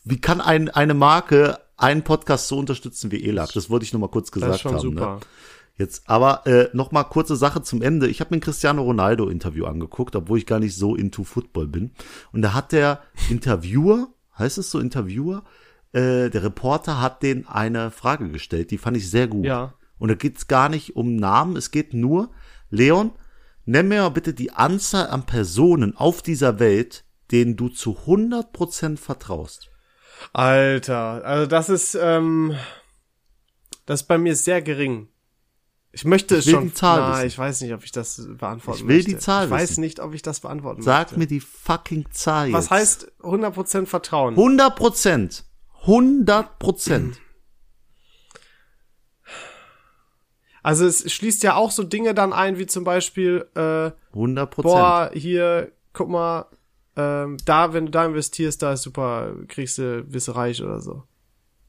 wie 0.06 0.22
kann 0.22 0.40
ein, 0.40 0.70
eine 0.70 0.94
Marke 0.94 1.60
einen 1.78 2.04
Podcast 2.04 2.48
so 2.48 2.58
unterstützen 2.58 3.12
wie 3.12 3.24
ELAC? 3.24 3.54
Das 3.54 3.70
wollte 3.70 3.86
ich 3.86 3.94
nochmal 3.94 4.10
kurz 4.10 4.28
Das 4.28 4.34
gesagt 4.34 4.56
ist 4.56 4.62
schon 4.62 4.74
haben. 4.74 4.82
super. 4.82 5.16
Ne? 5.16 5.20
Jetzt, 5.76 6.08
aber 6.08 6.46
äh, 6.46 6.70
noch 6.74 6.92
mal 6.92 7.04
kurze 7.04 7.36
Sache 7.36 7.64
zum 7.64 7.82
Ende. 7.82 8.08
Ich 8.08 8.20
habe 8.20 8.30
mir 8.32 8.38
ein 8.38 8.42
Cristiano 8.42 8.84
Ronaldo 8.84 9.28
Interview 9.28 9.66
angeguckt, 9.66 10.16
obwohl 10.16 10.38
ich 10.38 10.46
gar 10.46 10.60
nicht 10.60 10.76
so 10.76 10.96
into 10.96 11.24
Football 11.24 11.68
bin. 11.68 11.92
Und 12.32 12.44
da 12.44 12.54
hat 12.54 12.72
der 12.72 13.02
Interviewer, 13.30 14.10
heißt 14.38 14.60
es 14.60 14.70
so 14.70 14.80
Interviewer, 14.80 15.44
äh, 15.92 16.30
der 16.30 16.44
Reporter 16.44 17.02
hat 17.02 17.24
den 17.24 17.48
eine 17.48 17.90
Frage 17.90 18.30
gestellt, 18.30 18.70
die 18.70 18.78
fand 18.78 18.98
ich 18.98 19.10
sehr 19.10 19.28
gut. 19.28 19.46
Ja. 19.46 19.74
Und 19.98 20.10
da 20.10 20.16
geht's 20.16 20.48
gar 20.48 20.70
nicht 20.70 20.96
um 20.96 21.16
Namen, 21.16 21.56
es 21.56 21.72
geht 21.72 21.94
nur, 21.94 22.30
Leon, 22.70 23.12
nenn 23.66 23.88
mir 23.88 24.02
mal 24.02 24.10
bitte 24.10 24.34
die 24.34 24.52
Anzahl 24.52 25.08
an 25.08 25.26
Personen 25.26 25.96
auf 25.96 26.22
dieser 26.22 26.60
Welt, 26.60 27.04
denen 27.32 27.56
du 27.56 27.70
zu 27.70 27.98
100% 28.06 28.98
vertraust. 28.98 29.70
Alter, 30.34 31.24
also 31.26 31.46
das 31.46 31.70
ist, 31.70 31.96
ähm, 31.96 32.56
das 33.86 34.02
ist 34.02 34.08
bei 34.08 34.18
mir 34.18 34.36
sehr 34.36 34.62
gering. 34.62 35.08
Ich 35.92 36.06
möchte 36.06 36.36
es 36.38 36.48
will 36.48 36.54
schon. 36.56 36.64
die 36.70 36.74
Zahl 36.74 37.00
na, 37.02 37.12
wissen. 37.18 37.28
ich 37.28 37.38
weiß 37.38 37.62
nicht, 37.62 37.74
ob 37.74 37.84
ich 37.84 37.92
das 37.92 38.20
beantworten 38.38 38.80
Ich 38.82 38.88
will 38.88 38.96
möchte. 38.96 39.12
die 39.12 39.18
Zahl 39.20 39.46
Ich 39.46 39.52
weiß 39.52 39.70
wissen. 39.72 39.82
nicht, 39.82 40.00
ob 40.00 40.14
ich 40.16 40.24
das 40.24 40.40
beantworten 40.40 40.82
Sag 40.82 41.08
möchte. 41.10 41.20
mir 41.20 41.28
die 41.28 41.40
fucking 41.40 42.06
Zahl 42.12 42.52
Was 42.52 42.66
jetzt. 42.66 42.72
heißt 42.72 43.12
100% 43.22 43.86
Vertrauen? 43.86 44.34
100 44.34 44.76
Prozent. 44.76 45.44
100 45.82 46.58
Prozent. 46.58 47.20
Also 50.64 50.86
es 50.86 51.12
schließt 51.12 51.44
ja 51.44 51.56
auch 51.56 51.72
so 51.72 51.84
Dinge 51.84 52.14
dann 52.14 52.32
ein, 52.32 52.58
wie 52.58 52.66
zum 52.66 52.86
Beispiel, 52.86 53.46
äh, 53.56 53.92
100 54.14 54.50
Prozent. 54.50 54.74
boah, 54.74 55.12
hier, 55.14 55.72
guck 55.92 56.08
mal, 56.10 56.46
ähm, 56.96 57.38
da, 57.46 57.74
wenn 57.74 57.86
du 57.88 57.92
da 57.92 58.06
investierst, 58.06 58.62
da 58.62 58.74
ist 58.74 58.84
super, 58.84 59.34
kriegst 59.48 59.78
du, 59.78 60.04
bist 60.04 60.28
du 60.28 60.34
reich 60.34 60.62
oder 60.62 60.80
so. 60.80 61.04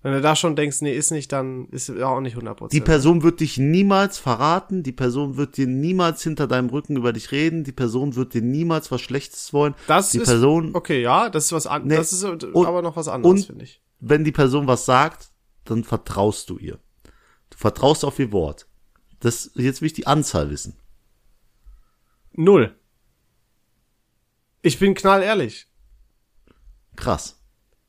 Wenn 0.03 0.13
du 0.13 0.21
da 0.21 0.37
schon 0.37 0.55
denkst, 0.55 0.83
nee, 0.83 0.95
ist 0.95 1.13
nicht, 1.13 1.33
dann 1.33 1.67
ist 1.71 1.89
es 1.89 2.03
auch 2.03 2.21
nicht 2.21 2.37
100%. 2.37 2.69
Die 2.73 2.83
Person 2.83 3.23
wird 3.23 3.41
dich 3.41 3.57
niemals 3.57 4.19
verraten, 4.19 4.83
die 4.83 4.93
Person 4.93 5.39
wird 5.39 5.57
dir 5.57 5.67
niemals 5.67 6.23
hinter 6.23 6.47
deinem 6.47 6.69
Rücken 6.69 6.97
über 6.99 7.15
dich 7.15 7.33
reden, 7.33 7.65
die 7.65 7.73
Person 7.73 8.15
wird 8.15 8.35
dir 8.35 8.43
niemals 8.43 8.91
was 8.91 9.01
Schlechtes 9.01 9.55
wollen. 9.55 9.75
das 9.87 10.11
die 10.11 10.19
ist, 10.19 10.25
Person, 10.29 10.73
okay, 10.75 11.01
ja, 11.01 11.31
das 11.31 11.47
ist 11.47 11.53
was 11.53 11.67
anderes, 11.67 11.89
Nee, 11.91 11.97
das 11.97 12.13
ist 12.13 12.45
und- 12.55 12.67
aber 12.67 12.83
noch 12.83 12.97
was 12.97 13.09
anderes, 13.09 13.47
finde 13.47 13.65
ich. 13.65 13.81
wenn 14.01 14.25
die 14.25 14.33
Person 14.33 14.67
was 14.67 14.85
sagt, 14.85 15.31
dann 15.65 15.85
vertraust 15.85 16.51
du 16.51 16.59
ihr. 16.59 16.79
Du 17.49 17.57
vertraust 17.57 18.05
auf 18.05 18.19
ihr 18.19 18.31
Wort. 18.31 18.67
Das, 19.21 19.53
jetzt 19.55 19.81
will 19.81 19.87
ich 19.87 19.95
die 19.95 20.07
Anzahl 20.07 20.51
wissen. 20.51 20.77
Null. 22.33 22.75
Ich 24.65 24.79
bin 24.79 24.95
knallehrlich. 24.95 25.67
Krass. 26.97 27.39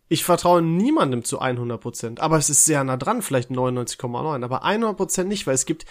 Ich 0.10 0.26
vertraue 0.26 0.62
niemandem 0.62 1.24
zu 1.24 1.42
100%, 1.42 2.20
aber 2.20 2.38
es 2.38 2.50
ist 2.50 2.66
sehr 2.66 2.84
nah 2.84 2.98
dran, 2.98 3.22
vielleicht 3.22 3.50
99,9, 3.50 4.44
aber 4.44 4.66
100% 4.66 5.24
nicht, 5.24 5.48
weil 5.48 5.56
es 5.56 5.66
gibt, 5.66 5.86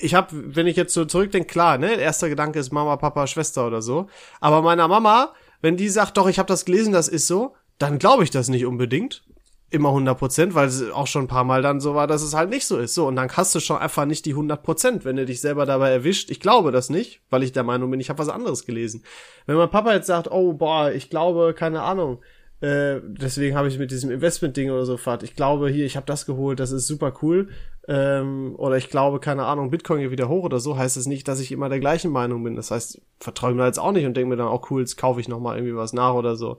ich 0.00 0.14
habe, 0.14 0.28
wenn 0.32 0.66
ich 0.66 0.76
jetzt 0.76 0.94
so 0.94 1.04
zurückdenke, 1.04 1.46
klar, 1.46 1.76
ne, 1.76 1.92
erster 1.92 2.30
Gedanke 2.30 2.58
ist 2.58 2.72
Mama, 2.72 2.96
Papa, 2.96 3.26
Schwester 3.26 3.66
oder 3.66 3.82
so, 3.82 4.08
aber 4.40 4.62
meiner 4.62 4.88
Mama, 4.88 5.34
wenn 5.60 5.76
die 5.76 5.90
sagt, 5.90 6.16
doch, 6.16 6.26
ich 6.26 6.38
habe 6.38 6.48
das 6.48 6.64
gelesen, 6.64 6.94
das 6.94 7.08
ist 7.08 7.26
so, 7.26 7.54
dann 7.76 7.98
glaube 7.98 8.24
ich 8.24 8.30
das 8.30 8.48
nicht 8.48 8.64
unbedingt, 8.64 9.22
immer 9.70 9.90
100%, 9.90 10.54
weil 10.54 10.68
es 10.68 10.90
auch 10.90 11.06
schon 11.06 11.24
ein 11.24 11.28
paar 11.28 11.44
Mal 11.44 11.62
dann 11.62 11.80
so 11.80 11.94
war, 11.94 12.06
dass 12.06 12.22
es 12.22 12.34
halt 12.34 12.50
nicht 12.50 12.66
so 12.66 12.76
ist, 12.78 12.94
so, 12.94 13.06
und 13.06 13.16
dann 13.16 13.30
hast 13.30 13.54
du 13.54 13.60
schon 13.60 13.78
einfach 13.78 14.04
nicht 14.04 14.26
die 14.26 14.34
100%, 14.34 15.04
wenn 15.04 15.16
du 15.16 15.24
dich 15.24 15.40
selber 15.40 15.64
dabei 15.66 15.90
erwischt, 15.90 16.30
ich 16.30 16.40
glaube 16.40 16.72
das 16.72 16.90
nicht, 16.90 17.20
weil 17.30 17.42
ich 17.42 17.52
der 17.52 17.62
Meinung 17.62 17.90
bin, 17.90 18.00
ich 18.00 18.08
habe 18.10 18.18
was 18.18 18.28
anderes 18.28 18.66
gelesen. 18.66 19.04
Wenn 19.46 19.56
mein 19.56 19.70
Papa 19.70 19.92
jetzt 19.94 20.08
sagt, 20.08 20.30
oh, 20.30 20.52
boah, 20.52 20.90
ich 20.90 21.08
glaube, 21.10 21.54
keine 21.54 21.82
Ahnung, 21.82 22.18
Äh, 22.62 23.00
deswegen 23.02 23.56
habe 23.56 23.68
ich 23.68 23.78
mit 23.78 23.90
diesem 23.90 24.10
Investment-Ding 24.10 24.70
oder 24.70 24.84
so 24.84 24.98
fahrt. 24.98 25.22
Ich 25.22 25.34
glaube 25.34 25.70
hier, 25.70 25.86
ich 25.86 25.96
habe 25.96 26.04
das 26.04 26.26
geholt, 26.26 26.60
das 26.60 26.72
ist 26.72 26.86
super 26.86 27.14
cool. 27.22 27.48
Ähm, 27.88 28.54
oder 28.58 28.76
ich 28.76 28.90
glaube, 28.90 29.18
keine 29.18 29.46
Ahnung, 29.46 29.70
Bitcoin 29.70 30.00
geht 30.00 30.10
wieder 30.10 30.28
hoch 30.28 30.44
oder 30.44 30.60
so, 30.60 30.76
heißt 30.76 30.98
es 30.98 31.06
nicht, 31.06 31.26
dass 31.26 31.40
ich 31.40 31.52
immer 31.52 31.70
der 31.70 31.80
gleichen 31.80 32.10
Meinung 32.12 32.44
bin. 32.44 32.56
Das 32.56 32.70
heißt, 32.70 33.00
vertraue 33.18 33.54
mir 33.54 33.64
jetzt 33.64 33.78
auch 33.78 33.92
nicht 33.92 34.04
und 34.04 34.14
denke 34.14 34.28
mir 34.28 34.36
dann 34.36 34.48
auch 34.48 34.70
cool, 34.70 34.82
jetzt 34.82 34.98
kaufe 34.98 35.20
ich 35.20 35.28
noch 35.28 35.40
mal 35.40 35.56
irgendwie 35.56 35.74
was 35.74 35.94
nach 35.94 36.12
oder 36.12 36.36
so. 36.36 36.58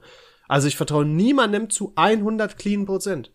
Also 0.52 0.68
ich 0.68 0.76
vertraue 0.76 1.06
niemandem 1.06 1.70
zu 1.70 1.94
100 1.96 2.58
clean 2.58 2.86
Prozent. 2.86 3.32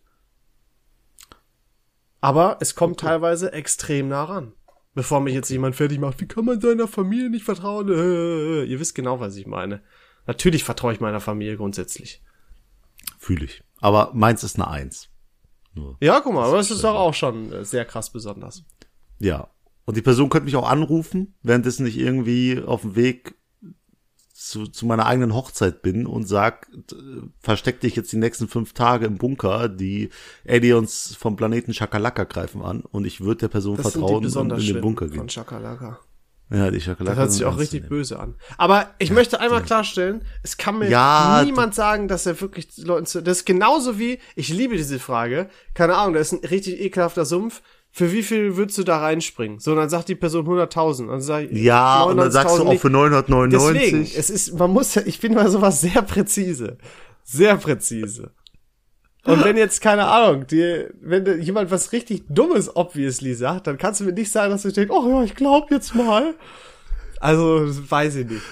Aber 2.21 2.57
es 2.59 2.75
kommt 2.75 3.01
okay. 3.01 3.07
teilweise 3.07 3.53
extrem 3.53 4.09
nah 4.09 4.25
ran. 4.25 4.53
Bevor 4.93 5.19
mich 5.19 5.33
jetzt 5.33 5.49
jemand 5.49 5.75
fertig 5.75 5.97
macht, 5.97 6.21
wie 6.21 6.27
kann 6.27 6.45
man 6.45 6.61
seiner 6.61 6.87
Familie 6.87 7.31
nicht 7.31 7.43
vertrauen? 7.43 7.89
Äh, 7.89 8.63
ihr 8.65 8.79
wisst 8.79 8.93
genau, 8.93 9.19
was 9.19 9.35
ich 9.35 9.47
meine. 9.47 9.81
Natürlich 10.27 10.63
vertraue 10.63 10.93
ich 10.93 10.99
meiner 10.99 11.19
Familie 11.19 11.57
grundsätzlich. 11.57 12.21
Fühle 13.17 13.45
ich. 13.45 13.63
Aber 13.81 14.11
meins 14.13 14.43
ist 14.43 14.57
eine 14.57 14.67
Eins. 14.67 15.09
Nur 15.73 15.97
ja, 15.99 16.19
guck 16.19 16.35
mal, 16.35 16.47
aber 16.47 16.59
es 16.59 16.69
ist 16.69 16.83
doch 16.83 16.93
auch 16.93 17.15
schon 17.15 17.51
äh, 17.51 17.65
sehr 17.65 17.85
krass 17.85 18.11
besonders. 18.11 18.63
Ja. 19.17 19.49
Und 19.85 19.97
die 19.97 20.03
Person 20.03 20.29
könnte 20.29 20.45
mich 20.45 20.55
auch 20.55 20.69
anrufen, 20.69 21.33
während 21.41 21.65
es 21.65 21.79
nicht 21.79 21.97
irgendwie 21.97 22.61
auf 22.63 22.81
dem 22.81 22.95
Weg 22.95 23.36
zu, 24.37 24.67
zu 24.67 24.85
meiner 24.85 25.07
eigenen 25.07 25.33
Hochzeit 25.33 25.81
bin 25.81 26.05
und 26.05 26.27
sag, 26.27 26.67
versteck 27.39 27.81
dich 27.81 27.95
jetzt 27.95 28.11
die 28.11 28.17
nächsten 28.17 28.47
fünf 28.47 28.73
Tage 28.73 29.07
im 29.07 29.17
Bunker, 29.17 29.67
die 29.67 30.09
Aliens 30.47 31.15
vom 31.19 31.35
Planeten 31.35 31.73
Chakalaka 31.73 32.25
greifen 32.25 32.61
an 32.61 32.81
und 32.81 33.05
ich 33.05 33.19
würde 33.19 33.39
der 33.39 33.47
Person 33.47 33.77
das 33.77 33.93
vertrauen 33.93 34.25
und 34.25 34.51
in 34.51 34.73
den 34.73 34.81
Bunker 34.81 35.07
gehen. 35.07 35.17
Von 35.17 35.27
Chakalaka. 35.27 35.99
Ja, 36.51 36.69
die 36.69 36.79
Chakalaka. 36.79 37.15
Das 37.15 37.17
hört 37.17 37.31
sich 37.31 37.45
auch 37.45 37.57
richtig 37.57 37.89
böse 37.89 38.19
an. 38.19 38.35
Aber 38.57 38.93
ich 38.99 39.09
möchte 39.09 39.39
einmal 39.39 39.63
klarstellen, 39.63 40.23
es 40.43 40.55
kann 40.55 40.77
mir 40.77 40.89
ja, 40.89 41.41
niemand 41.43 41.73
sagen, 41.73 42.07
dass 42.07 42.27
er 42.27 42.39
wirklich 42.39 42.77
Leuten 42.77 43.07
zu, 43.07 43.23
das 43.23 43.39
ist 43.39 43.45
genauso 43.45 43.97
wie, 43.97 44.19
ich 44.35 44.49
liebe 44.49 44.77
diese 44.77 44.99
Frage, 44.99 45.49
keine 45.73 45.95
Ahnung, 45.95 46.13
da 46.13 46.19
ist 46.19 46.31
ein 46.31 46.45
richtig 46.45 46.79
ekelhafter 46.79 47.25
Sumpf, 47.25 47.63
für 47.97 48.11
wie 48.11 48.21
viel 48.21 48.55
würdest 48.57 48.77
du 48.77 48.83
da 48.83 48.99
reinspringen? 48.99 49.57
So, 49.57 49.73
dann 49.73 49.89
sagt 49.89 50.07
die 50.07 50.13
Person 50.13 50.45
100.000. 50.45 51.07
Und 51.07 51.21
sag 51.21 51.45
ich, 51.45 51.63
ja, 51.63 52.03
und 52.03 52.17
dann 52.17 52.29
sagst 52.29 52.59
du 52.59 52.63
auch 52.63 52.79
für 52.79 52.91
999. 52.91 53.81
Deswegen, 53.81 54.03
es 54.03 54.29
ist, 54.29 54.53
man 54.53 54.69
muss 54.69 54.95
ich 54.97 55.19
bin 55.19 55.33
mal 55.33 55.49
sowas 55.49 55.81
sehr 55.81 56.03
präzise. 56.03 56.77
Sehr 57.23 57.57
präzise. 57.57 58.33
Und 59.25 59.43
wenn 59.43 59.57
jetzt, 59.57 59.81
keine 59.81 60.05
Ahnung, 60.05 60.45
dir, 60.45 60.93
wenn 61.01 61.41
jemand 61.41 61.71
was 61.71 61.91
richtig 61.91 62.25
Dummes 62.29 62.75
obviously 62.75 63.33
sagt, 63.33 63.65
dann 63.65 63.79
kannst 63.79 63.99
du 63.99 64.03
mir 64.03 64.13
nicht 64.13 64.31
sagen, 64.31 64.51
dass 64.51 64.61
du 64.61 64.71
denkst, 64.71 64.93
oh 64.93 65.09
ja, 65.09 65.23
ich 65.23 65.33
glaub 65.33 65.71
jetzt 65.71 65.95
mal. 65.95 66.35
Also, 67.19 67.67
weiß 67.89 68.17
ich 68.17 68.27
nicht. 68.27 68.43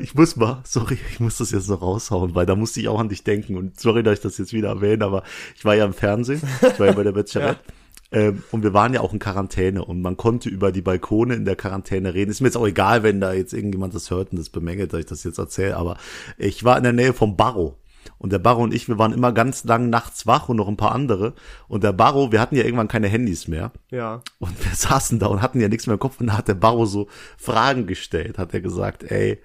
Ich 0.00 0.14
muss 0.14 0.36
mal, 0.36 0.62
sorry, 0.64 0.96
ich 1.10 1.20
muss 1.20 1.36
das 1.36 1.50
jetzt 1.50 1.68
noch 1.68 1.82
raushauen, 1.82 2.34
weil 2.34 2.46
da 2.46 2.56
musste 2.56 2.80
ich 2.80 2.88
auch 2.88 2.98
an 2.98 3.10
dich 3.10 3.24
denken 3.24 3.58
und 3.58 3.78
sorry, 3.78 4.02
dass 4.02 4.14
ich 4.14 4.20
das 4.20 4.38
jetzt 4.38 4.54
wieder 4.54 4.70
erwähne, 4.70 5.04
aber 5.04 5.22
ich 5.54 5.66
war 5.66 5.74
ja 5.74 5.84
im 5.84 5.92
Fernsehen, 5.92 6.40
ich 6.62 6.80
war 6.80 6.86
ja 6.86 6.92
bei 6.92 7.02
der 7.02 7.12
Bachelorette. 7.12 7.60
ja. 7.62 7.74
Ähm, 8.12 8.42
und 8.50 8.62
wir 8.62 8.74
waren 8.74 8.92
ja 8.94 9.00
auch 9.00 9.12
in 9.12 9.18
Quarantäne 9.18 9.84
und 9.84 10.02
man 10.02 10.16
konnte 10.16 10.48
über 10.48 10.72
die 10.72 10.82
Balkone 10.82 11.34
in 11.34 11.44
der 11.44 11.56
Quarantäne 11.56 12.14
reden. 12.14 12.30
Ist 12.30 12.40
mir 12.40 12.48
jetzt 12.48 12.56
auch 12.56 12.66
egal, 12.66 13.02
wenn 13.02 13.20
da 13.20 13.32
jetzt 13.32 13.52
irgendjemand 13.52 13.94
das 13.94 14.10
hört 14.10 14.32
und 14.32 14.38
das 14.38 14.48
bemängelt, 14.48 14.92
dass 14.92 15.00
ich 15.00 15.06
das 15.06 15.24
jetzt 15.24 15.38
erzähle, 15.38 15.76
aber 15.76 15.96
ich 16.36 16.64
war 16.64 16.76
in 16.76 16.82
der 16.82 16.92
Nähe 16.92 17.12
vom 17.12 17.36
Barrow. 17.36 17.74
Und 18.18 18.32
der 18.32 18.38
Barrow 18.38 18.62
und 18.62 18.74
ich, 18.74 18.88
wir 18.88 18.98
waren 18.98 19.12
immer 19.12 19.32
ganz 19.32 19.64
lang 19.64 19.88
nachts 19.88 20.26
wach 20.26 20.48
und 20.48 20.56
noch 20.56 20.68
ein 20.68 20.76
paar 20.76 20.92
andere. 20.92 21.34
Und 21.68 21.84
der 21.84 21.92
Barrow, 21.92 22.32
wir 22.32 22.40
hatten 22.40 22.56
ja 22.56 22.64
irgendwann 22.64 22.88
keine 22.88 23.08
Handys 23.08 23.48
mehr. 23.48 23.72
Ja. 23.90 24.22
Und 24.38 24.62
wir 24.64 24.74
saßen 24.74 25.18
da 25.18 25.26
und 25.26 25.42
hatten 25.42 25.60
ja 25.60 25.68
nichts 25.68 25.86
mehr 25.86 25.94
im 25.94 26.00
Kopf. 26.00 26.20
Und 26.20 26.26
da 26.28 26.36
hat 26.36 26.48
der 26.48 26.54
Barrow 26.54 26.86
so 26.86 27.08
Fragen 27.38 27.86
gestellt, 27.86 28.38
hat 28.38 28.52
er 28.52 28.60
gesagt, 28.60 29.04
ey, 29.04 29.40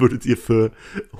würdet 0.00 0.26
ihr 0.26 0.36
für 0.36 0.70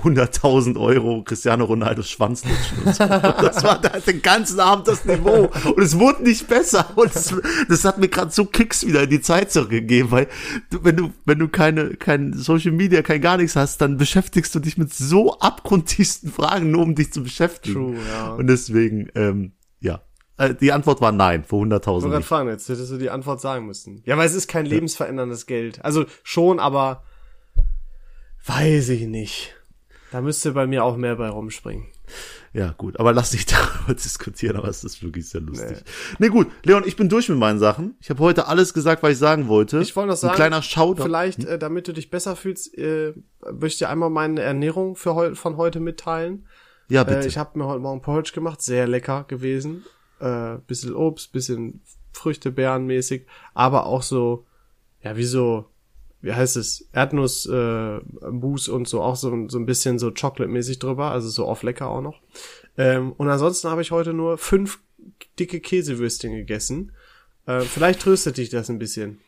100.000 0.03 0.79
Euro 0.79 1.23
Cristiano 1.23 1.65
Ronaldo 1.65 2.03
Schwanz 2.03 2.45
lutschen. 2.45 2.79
Und 2.85 2.95
so. 2.95 3.07
Das 3.07 3.63
war 3.65 3.81
da 3.81 4.01
den 4.01 4.23
ganzen 4.23 4.61
Abend 4.61 4.89
das 4.89 5.05
Niveau. 5.05 5.51
Und 5.75 5.83
es 5.83 5.99
wurde 5.99 6.23
nicht 6.23 6.49
besser. 6.49 6.91
Und 6.97 7.15
es, 7.15 7.35
das 7.69 7.85
hat 7.85 7.99
mir 7.99 8.09
gerade 8.09 8.31
so 8.31 8.45
Kicks 8.45 8.87
wieder 8.87 9.05
in 9.05 9.11
die 9.11 9.21
Zeit 9.21 9.53
zurückgegeben, 9.53 10.11
weil 10.11 10.29
du, 10.71 10.85
wenn 10.85 10.97
du, 10.97 11.13
wenn 11.25 11.39
du 11.39 11.49
keine, 11.49 11.97
kein 11.97 12.33
Social 12.33 12.73
Media, 12.73 13.03
kein 13.03 13.21
gar 13.21 13.37
nichts 13.37 13.57
hast, 13.57 13.81
dann 13.81 13.97
beschäftigst 13.97 14.55
du 14.55 14.61
dich 14.61 14.79
mit 14.79 14.93
so 14.93 15.39
abgrundtiefsten 15.39 16.31
Fragen, 16.31 16.71
nur 16.71 16.83
um 16.83 16.95
dich 16.95 17.13
zu 17.13 17.23
beschäftigen. 17.23 17.75
True, 17.75 17.97
ja. 18.09 18.33
Und 18.33 18.47
deswegen, 18.47 19.09
ähm, 19.15 19.53
ja, 19.81 20.03
äh, 20.41 20.55
die 20.55 20.73
Antwort 20.73 21.01
war 21.01 21.13
nein, 21.13 21.45
für 21.45 21.57
100.000. 21.57 22.19
Ich 22.19 22.25
fragen, 22.25 22.49
jetzt 22.49 22.69
hättest 22.69 22.91
du 22.91 22.97
die 22.97 23.11
Antwort 23.11 23.41
sagen 23.41 23.67
müssen. 23.67 24.03
Ja, 24.07 24.17
weil 24.17 24.27
es 24.27 24.35
ist 24.35 24.49
kein 24.49 24.65
lebensveränderndes 24.65 25.47
Geld. 25.47 25.85
Also 25.85 26.07
schon, 26.23 26.59
aber 26.59 27.05
Weiß 28.47 28.89
ich 28.91 29.07
nicht. 29.07 29.55
Da 30.13 30.21
müsste 30.21 30.53
bei 30.53 30.67
mir 30.67 30.85
auch 30.85 30.97
mehr 30.97 31.17
bei 31.17 31.29
rumspringen. 31.29 31.87
Ja, 32.53 32.75
gut, 32.77 32.99
aber 32.99 33.13
lass 33.13 33.31
dich 33.31 33.47
darüber 33.47 33.95
diskutieren, 33.95 34.57
aber 34.57 34.69
es 34.69 34.83
ist 34.83 35.03
wirklich 35.03 35.29
sehr 35.29 35.41
lustig. 35.41 35.79
Nee. 36.19 36.27
nee, 36.27 36.29
gut, 36.29 36.49
Leon, 36.65 36.83
ich 36.85 36.97
bin 36.97 37.09
durch 37.09 37.29
mit 37.29 37.39
meinen 37.39 37.61
Sachen. 37.61 37.95
Ich 38.01 38.11
habe 38.11 38.21
heute 38.21 38.49
alles 38.49 38.75
gesagt, 38.75 39.05
was 39.05 39.13
ich 39.13 39.19
sagen 39.19 39.47
wollte. 39.47 39.81
Ich 39.81 39.95
wollte 39.95 40.09
noch 40.09 40.17
sagen, 40.17 40.33
Ein 40.33 40.37
kleiner 40.37 40.63
Shoutout. 40.63 41.03
vielleicht, 41.05 41.45
äh, 41.45 41.59
damit 41.59 41.87
du 41.87 41.93
dich 41.93 42.11
besser 42.11 42.35
fühlst, 42.35 42.77
äh, 42.77 43.13
möchte 43.53 43.67
ich 43.67 43.79
dir 43.79 43.89
einmal 43.89 44.11
meine 44.11 44.41
Ernährung 44.41 44.97
für 44.97 45.15
heu 45.15 45.35
von 45.37 45.57
heute 45.57 45.79
mitteilen. 45.79 46.47
Ja, 46.89 47.05
bitte. 47.05 47.21
Äh, 47.21 47.27
ich 47.29 47.39
habe 47.39 47.57
mir 47.57 47.67
heute 47.67 47.81
Morgen 47.81 48.03
Porridge 48.03 48.33
gemacht, 48.35 48.61
sehr 48.63 48.89
lecker 48.89 49.25
gewesen. 49.29 49.85
Äh, 50.19 50.57
bisschen 50.67 50.97
Obst, 50.97 51.31
bisschen 51.31 51.83
Früchte, 52.13 52.51
Beeren 52.51 52.87
mäßig, 52.87 53.27
aber 53.55 53.87
auch 53.87 54.03
so, 54.03 54.45
ja, 55.03 55.17
wie 55.17 55.25
so 55.25 55.70
wie 56.23 56.33
heißt 56.33 56.57
es, 56.57 56.89
Erdnuss, 56.93 57.47
äh, 57.47 57.99
und 58.01 58.89
so 58.89 59.03
auch 59.03 59.17
so, 59.17 59.49
so 59.49 59.59
ein 59.59 59.67
bisschen 59.67 59.99
so 59.99 60.11
Chocolate-mäßig 60.11 60.79
drüber, 60.79 61.11
also 61.11 61.29
so 61.29 61.47
auf 61.47 61.63
lecker 61.63 61.89
auch 61.89 62.03
noch. 62.03 62.21
Ähm, 62.77 63.13
und 63.13 63.29
ansonsten 63.29 63.69
habe 63.69 63.83
ich 63.83 63.91
heute 63.91 64.13
nur 64.13 64.39
fünf 64.39 64.81
dicke 65.39 65.61
Käsewürstchen 65.61 66.33
gegessen. 66.33 66.93
Äh, 67.47 67.61
vielleicht 67.61 68.01
tröstet 68.01 68.37
dich 68.37 68.51
das 68.51 68.69
ein 68.71 68.79
bisschen. 68.79 69.19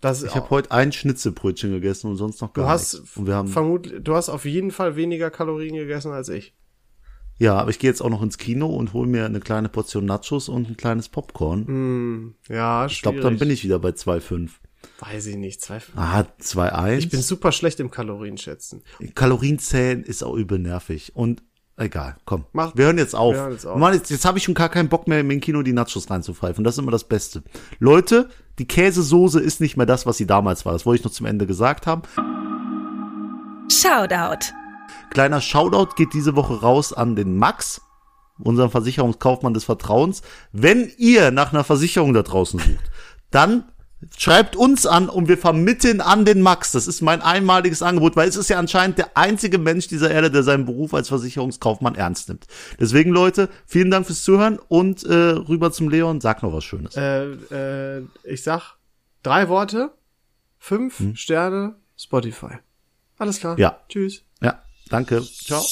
Das 0.00 0.22
ich 0.22 0.34
habe 0.34 0.50
heute 0.50 0.70
ein 0.70 0.92
Schnitzelbrötchen 0.92 1.72
gegessen 1.72 2.08
und 2.08 2.16
sonst 2.16 2.40
noch 2.40 2.52
gar 2.52 2.64
du 2.64 2.70
hast 2.70 2.94
nichts. 2.94 3.16
Und 3.16 3.26
wir 3.26 3.34
haben 3.34 3.48
vermutlich, 3.48 4.02
du 4.02 4.14
hast 4.14 4.28
auf 4.28 4.44
jeden 4.44 4.70
Fall 4.70 4.94
weniger 4.94 5.30
Kalorien 5.30 5.74
gegessen 5.74 6.12
als 6.12 6.28
ich. 6.28 6.54
Ja, 7.38 7.56
aber 7.56 7.70
ich 7.70 7.78
gehe 7.78 7.90
jetzt 7.90 8.00
auch 8.00 8.10
noch 8.10 8.22
ins 8.22 8.38
Kino 8.38 8.66
und 8.66 8.92
hole 8.92 9.08
mir 9.08 9.24
eine 9.24 9.40
kleine 9.40 9.68
Portion 9.68 10.04
Nachos 10.04 10.48
und 10.48 10.68
ein 10.68 10.76
kleines 10.76 11.08
Popcorn. 11.08 11.60
Mm, 11.66 12.34
ja, 12.48 12.86
Ich 12.86 13.02
glaube, 13.02 13.20
dann 13.20 13.38
bin 13.38 13.50
ich 13.50 13.64
wieder 13.64 13.78
bei 13.78 13.90
2,5. 13.90 14.50
Weiß 15.00 15.26
ich 15.26 15.36
nicht. 15.36 15.60
Zwei, 15.60 15.80
ah, 15.96 16.24
2,1. 16.40 16.98
Ich 16.98 17.08
bin 17.08 17.22
super 17.22 17.52
schlecht 17.52 17.80
im 17.80 17.90
Kalorienschätzen. 17.90 18.82
Kalorienzählen 19.14 20.02
ist 20.02 20.24
auch 20.24 20.34
übel 20.34 20.58
nervig. 20.58 21.14
Und 21.14 21.42
egal, 21.76 22.16
komm. 22.24 22.46
Mach, 22.52 22.76
wir 22.76 22.86
hören 22.86 22.98
jetzt 22.98 23.14
auf. 23.14 23.34
Wir 23.34 23.40
hören 23.40 23.52
jetzt, 23.52 23.66
auf. 23.66 23.78
Mann, 23.78 23.94
jetzt, 23.94 24.10
jetzt 24.10 24.24
habe 24.24 24.38
ich 24.38 24.44
schon 24.44 24.54
gar 24.54 24.68
keinen 24.68 24.88
Bock 24.88 25.06
mehr, 25.06 25.20
im 25.20 25.40
Kino 25.40 25.62
die 25.62 25.72
Nachos 25.72 26.10
reinzupfeifen. 26.10 26.64
Das 26.64 26.74
ist 26.74 26.78
immer 26.78 26.90
das 26.90 27.04
Beste. 27.04 27.42
Leute, 27.78 28.28
die 28.58 28.66
Käsesoße 28.66 29.40
ist 29.40 29.60
nicht 29.60 29.76
mehr 29.76 29.86
das, 29.86 30.04
was 30.04 30.16
sie 30.16 30.26
damals 30.26 30.66
war. 30.66 30.72
Das 30.72 30.84
wollte 30.84 31.00
ich 31.00 31.04
noch 31.04 31.12
zum 31.12 31.26
Ende 31.26 31.46
gesagt 31.46 31.86
haben. 31.86 32.02
Shoutout. 33.70 34.52
Kleiner 35.10 35.40
Shoutout 35.40 35.94
geht 35.94 36.12
diese 36.12 36.34
Woche 36.34 36.60
raus 36.60 36.92
an 36.92 37.14
den 37.14 37.36
Max, 37.36 37.80
unseren 38.38 38.70
Versicherungskaufmann 38.70 39.54
des 39.54 39.64
Vertrauens. 39.64 40.22
Wenn 40.52 40.90
ihr 40.98 41.30
nach 41.30 41.52
einer 41.52 41.64
Versicherung 41.64 42.14
da 42.14 42.22
draußen 42.22 42.58
sucht, 42.58 42.90
dann 43.30 43.64
Schreibt 44.16 44.54
uns 44.54 44.86
an 44.86 45.08
und 45.08 45.28
wir 45.28 45.38
vermitteln 45.38 46.00
an 46.00 46.24
den 46.24 46.40
Max. 46.40 46.72
Das 46.72 46.86
ist 46.86 47.02
mein 47.02 47.20
einmaliges 47.20 47.82
Angebot, 47.82 48.14
weil 48.14 48.28
es 48.28 48.36
ist 48.36 48.48
ja 48.48 48.58
anscheinend 48.58 48.98
der 48.98 49.16
einzige 49.16 49.58
Mensch 49.58 49.88
dieser 49.88 50.10
Erde, 50.10 50.30
der 50.30 50.44
seinen 50.44 50.66
Beruf 50.66 50.94
als 50.94 51.08
Versicherungskaufmann 51.08 51.96
ernst 51.96 52.28
nimmt. 52.28 52.46
Deswegen, 52.78 53.10
Leute, 53.10 53.48
vielen 53.66 53.90
Dank 53.90 54.06
fürs 54.06 54.22
Zuhören 54.22 54.58
und 54.68 55.02
äh, 55.04 55.14
rüber 55.14 55.72
zum 55.72 55.88
Leon. 55.88 56.20
Sag 56.20 56.42
noch 56.42 56.52
was 56.52 56.64
Schönes. 56.64 56.96
Äh, 56.96 57.24
äh, 57.24 58.04
ich 58.22 58.44
sag 58.44 58.76
drei 59.24 59.48
Worte, 59.48 59.90
fünf 60.58 61.00
hm. 61.00 61.16
Sterne, 61.16 61.74
Spotify. 61.96 62.58
Alles 63.18 63.40
klar. 63.40 63.58
Ja. 63.58 63.80
Tschüss. 63.88 64.22
Ja, 64.40 64.62
danke. 64.90 65.22
Ciao. 65.22 65.64